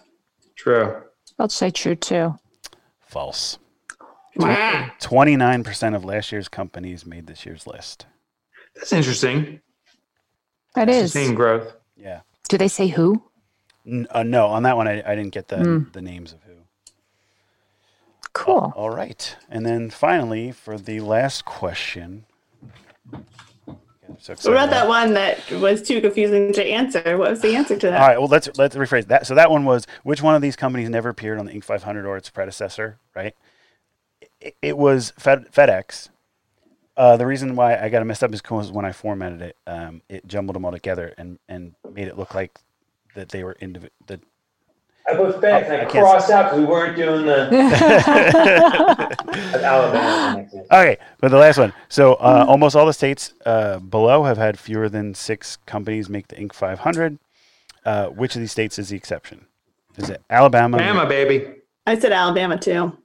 True. 0.56 1.04
I'll 1.40 1.50
say 1.50 1.70
true 1.70 1.96
too. 1.96 2.36
False. 3.08 3.58
Wow. 4.36 4.90
29% 5.00 5.96
of 5.96 6.04
last 6.04 6.32
year's 6.32 6.48
companies 6.50 7.06
made 7.06 7.28
this 7.28 7.46
year's 7.46 7.68
list. 7.68 8.06
That's 8.76 8.92
interesting. 8.92 9.62
That 10.76 10.90
is. 10.90 11.12
Sustained 11.12 11.36
growth. 11.38 11.76
Yeah. 11.96 12.22
Do 12.50 12.58
they 12.58 12.68
say 12.68 12.88
who? 12.88 13.24
N- 13.86 14.08
uh, 14.10 14.24
no, 14.24 14.48
on 14.48 14.64
that 14.64 14.76
one, 14.76 14.88
I, 14.88 15.04
I 15.06 15.16
didn't 15.16 15.34
get 15.34 15.48
the, 15.50 15.58
Hmm. 15.58 15.80
the 15.94 16.02
names 16.02 16.34
of 16.34 16.42
who. 16.43 16.43
Cool. 18.34 18.74
All 18.76 18.90
right. 18.90 19.36
And 19.50 19.66
then 19.66 19.90
finally, 19.90 20.52
for 20.52 20.78
the 20.78 21.00
last 21.02 21.46
question. 21.46 22.26
I'm 23.12 23.26
so 24.20 24.34
What 24.34 24.48
about 24.48 24.70
that 24.72 24.88
one 24.88 25.14
that 25.14 25.50
was 25.52 25.82
too 25.82 26.02
confusing 26.02 26.52
to 26.54 26.66
answer? 26.66 27.18
What 27.18 27.30
was 27.30 27.42
the 27.42 27.56
answer 27.56 27.78
to 27.78 27.88
that? 27.88 28.02
All 28.02 28.08
right. 28.08 28.18
Well, 28.18 28.28
let's 28.28 28.50
let's 28.58 28.76
rephrase 28.76 29.08
that. 29.08 29.28
So 29.28 29.36
that 29.36 29.52
one 29.52 29.66
was 29.66 29.86
which 30.04 30.22
one 30.22 30.36
of 30.36 30.42
these 30.42 30.56
companies 30.56 30.90
never 30.90 31.10
appeared 31.10 31.40
on 31.40 31.46
the 31.46 31.54
Inc. 31.54 31.64
500 31.64 32.06
or 32.06 32.18
its 32.18 32.30
predecessor, 32.30 33.00
right? 33.16 33.36
It, 34.42 34.56
it 34.62 34.78
was 34.78 35.14
Fed, 35.18 35.52
FedEx. 35.52 36.10
Uh, 36.96 37.18
the 37.18 37.26
reason 37.26 37.56
why 37.56 37.78
I 37.78 37.90
got 37.90 38.02
it 38.02 38.06
messed 38.06 38.24
up 38.24 38.34
is 38.34 38.42
because 38.42 38.72
when 38.72 38.86
I 38.86 38.92
formatted 38.92 39.42
it, 39.42 39.58
um, 39.66 40.02
it 40.10 40.28
jumbled 40.28 40.56
them 40.56 40.66
all 40.66 40.72
together 40.72 41.14
and, 41.18 41.40
and 41.50 41.74
made 41.92 42.08
it 42.08 42.18
look 42.18 42.36
like 42.36 42.60
that 43.16 43.30
they 43.30 43.44
were 43.44 43.58
individual. 43.60 43.92
The, 44.06 44.20
I 45.06 45.16
put 45.16 45.36
FedEx 45.42 45.66
and 45.66 45.74
I 45.74 45.82
I 45.82 45.86
crossed 45.86 46.30
out 46.30 46.46
because 46.46 46.60
we 46.60 46.66
weren't 46.66 46.96
doing 46.96 47.26
the 47.26 47.50
Alabama. 49.64 50.38
Next. 50.38 50.56
Okay, 50.56 50.98
but 51.20 51.30
the 51.30 51.38
last 51.38 51.58
one. 51.58 51.74
So 51.90 52.14
uh, 52.16 52.46
almost 52.48 52.76
all 52.76 52.86
the 52.86 52.94
states 52.94 53.34
uh, 53.46 53.80
below 53.80 54.24
have 54.24 54.38
had 54.38 54.58
fewer 54.58 54.88
than 54.88 55.14
six 55.14 55.58
companies 55.66 56.10
make 56.10 56.30
the 56.30 56.36
Inc. 56.36 56.54
500. 56.54 57.20
Uh, 57.86 58.08
which 58.08 58.36
of 58.36 58.42
these 58.42 58.52
states 58.52 58.80
is 58.80 58.90
the 58.90 58.96
exception? 58.96 59.46
Is 59.98 60.10
it 60.10 60.22
Alabama? 60.30 60.78
Bama, 60.78 61.08
baby. 61.08 61.48
I 61.86 62.00
said 62.00 62.14
Alabama 62.14 62.58
too. 62.58 62.98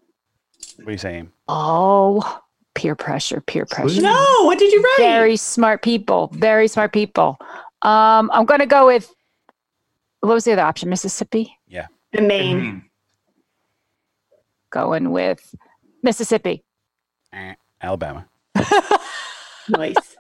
What 0.77 0.89
are 0.89 0.93
you 0.93 0.99
saying? 0.99 1.33
Oh, 1.49 2.41
peer 2.75 2.95
pressure, 2.95 3.41
peer 3.41 3.67
pressure. 3.67 4.01
No, 4.01 4.45
what 4.45 4.59
did 4.59 4.73
you 4.73 4.81
write? 4.81 4.97
Very 4.99 5.37
smart 5.37 5.83
people. 5.83 6.29
Very 6.33 6.69
smart 6.69 6.93
people. 6.93 7.37
Um, 7.83 8.31
I'm 8.33 8.45
going 8.45 8.61
to 8.61 8.67
go 8.67 8.87
with 8.87 9.13
what 10.21 10.35
was 10.35 10.45
the 10.45 10.53
other 10.53 10.63
option? 10.63 10.89
Mississippi. 10.89 11.58
In 12.13 12.27
Maine. 12.27 12.85
Going 14.71 15.11
with 15.11 15.55
Mississippi. 16.03 16.65
Eh, 17.33 17.55
Alabama. 17.83 18.27
Nice. 19.69 19.97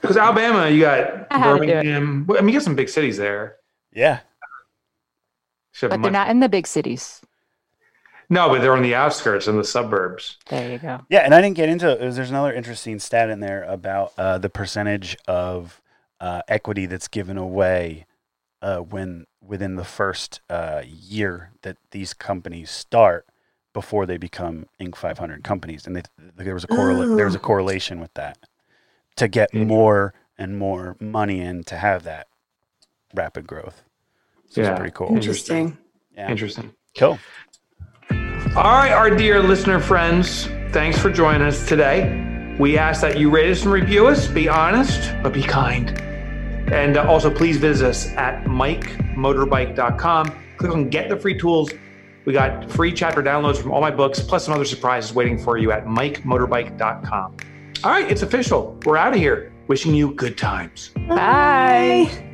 Because 0.00 0.16
Alabama, 0.18 0.68
you 0.68 0.80
got 0.82 1.26
I 1.30 1.38
had 1.38 1.54
to 1.54 1.58
do 1.58 1.64
it. 1.64 1.68
Birmingham. 1.68 2.26
I 2.36 2.40
mean, 2.40 2.48
you 2.48 2.58
got 2.60 2.64
some 2.64 2.74
big 2.74 2.88
cities 2.88 3.16
there. 3.16 3.56
Yeah. 3.94 4.20
Should 5.72 5.92
have 5.92 6.02
But 6.02 6.06
they're 6.06 6.12
not 6.12 6.28
in 6.28 6.40
the 6.40 6.48
big 6.50 6.66
cities. 6.66 7.22
No, 8.28 8.50
but 8.50 8.60
they're 8.60 8.74
on 8.74 8.82
the 8.82 8.94
outskirts 8.94 9.48
in 9.48 9.56
the 9.56 9.64
suburbs. 9.64 10.36
There 10.50 10.70
you 10.70 10.78
go. 10.78 11.00
Yeah, 11.08 11.20
and 11.20 11.34
I 11.34 11.40
didn't 11.40 11.56
get 11.56 11.70
into 11.70 11.90
it. 11.92 11.98
There's 12.14 12.30
another 12.30 12.52
interesting 12.52 12.98
stat 12.98 13.30
in 13.30 13.40
there 13.40 13.62
about 13.64 14.12
uh, 14.18 14.36
the 14.38 14.50
percentage 14.50 15.16
of 15.26 15.80
uh, 16.20 16.42
equity 16.48 16.84
that's 16.84 17.08
given 17.08 17.38
away 17.38 18.04
uh, 18.60 18.78
when 18.78 19.24
within 19.40 19.76
the 19.76 19.84
first 19.84 20.40
uh, 20.50 20.82
year 20.86 21.50
that 21.62 21.76
these 21.90 22.12
companies 22.14 22.70
start 22.70 23.26
before 23.72 24.06
they 24.06 24.16
become 24.16 24.66
Inc. 24.80 24.96
500 24.96 25.44
companies, 25.44 25.86
and 25.86 25.94
they, 25.96 26.02
there 26.36 26.54
was 26.54 26.64
a 26.64 26.68
correla- 26.68 27.16
there 27.16 27.26
was 27.26 27.34
a 27.34 27.38
correlation 27.38 28.00
with 28.00 28.12
that 28.14 28.38
to 29.16 29.28
get 29.28 29.52
more 29.54 30.14
and 30.36 30.58
more 30.58 30.96
money 31.00 31.40
in 31.40 31.64
to 31.64 31.76
have 31.76 32.02
that 32.04 32.26
rapid 33.14 33.46
growth. 33.46 33.82
So 34.48 34.60
Yeah. 34.62 34.70
it's 34.70 34.78
pretty 34.78 34.94
cool. 34.94 35.14
Interesting. 35.14 35.76
Yeah. 36.16 36.30
Interesting. 36.30 36.72
Cool. 36.96 37.18
All 38.56 38.64
right, 38.64 38.92
our 38.92 39.10
dear 39.10 39.42
listener 39.42 39.78
friends, 39.78 40.46
thanks 40.70 40.98
for 40.98 41.10
joining 41.10 41.42
us 41.42 41.66
today. 41.68 42.56
We 42.58 42.76
ask 42.78 43.00
that 43.02 43.18
you 43.18 43.30
rate 43.30 43.50
us 43.50 43.62
and 43.62 43.72
review 43.72 44.06
us. 44.08 44.26
Be 44.26 44.48
honest, 44.48 45.12
but 45.22 45.32
be 45.32 45.42
kind. 45.42 45.90
And 46.72 46.96
uh, 46.96 47.08
also, 47.08 47.30
please 47.30 47.56
visit 47.56 47.88
us 47.88 48.08
at 48.14 48.44
mikemotorbike.com. 48.44 50.38
Click 50.56 50.72
on 50.72 50.88
Get 50.88 51.08
the 51.08 51.16
Free 51.16 51.38
Tools. 51.38 51.70
We 52.24 52.32
got 52.32 52.70
free 52.70 52.92
chapter 52.92 53.22
downloads 53.22 53.56
from 53.56 53.72
all 53.72 53.80
my 53.80 53.90
books, 53.90 54.20
plus 54.20 54.44
some 54.44 54.54
other 54.54 54.64
surprises 54.64 55.14
waiting 55.14 55.38
for 55.38 55.56
you 55.56 55.72
at 55.72 55.86
mikemotorbike.com. 55.86 57.36
All 57.84 57.90
right, 57.90 58.10
it's 58.10 58.22
official. 58.22 58.78
We're 58.84 58.96
out 58.96 59.14
of 59.14 59.18
here. 59.18 59.52
Wishing 59.68 59.94
you 59.94 60.12
good 60.14 60.36
times. 60.36 60.90
Bye. 61.08 62.27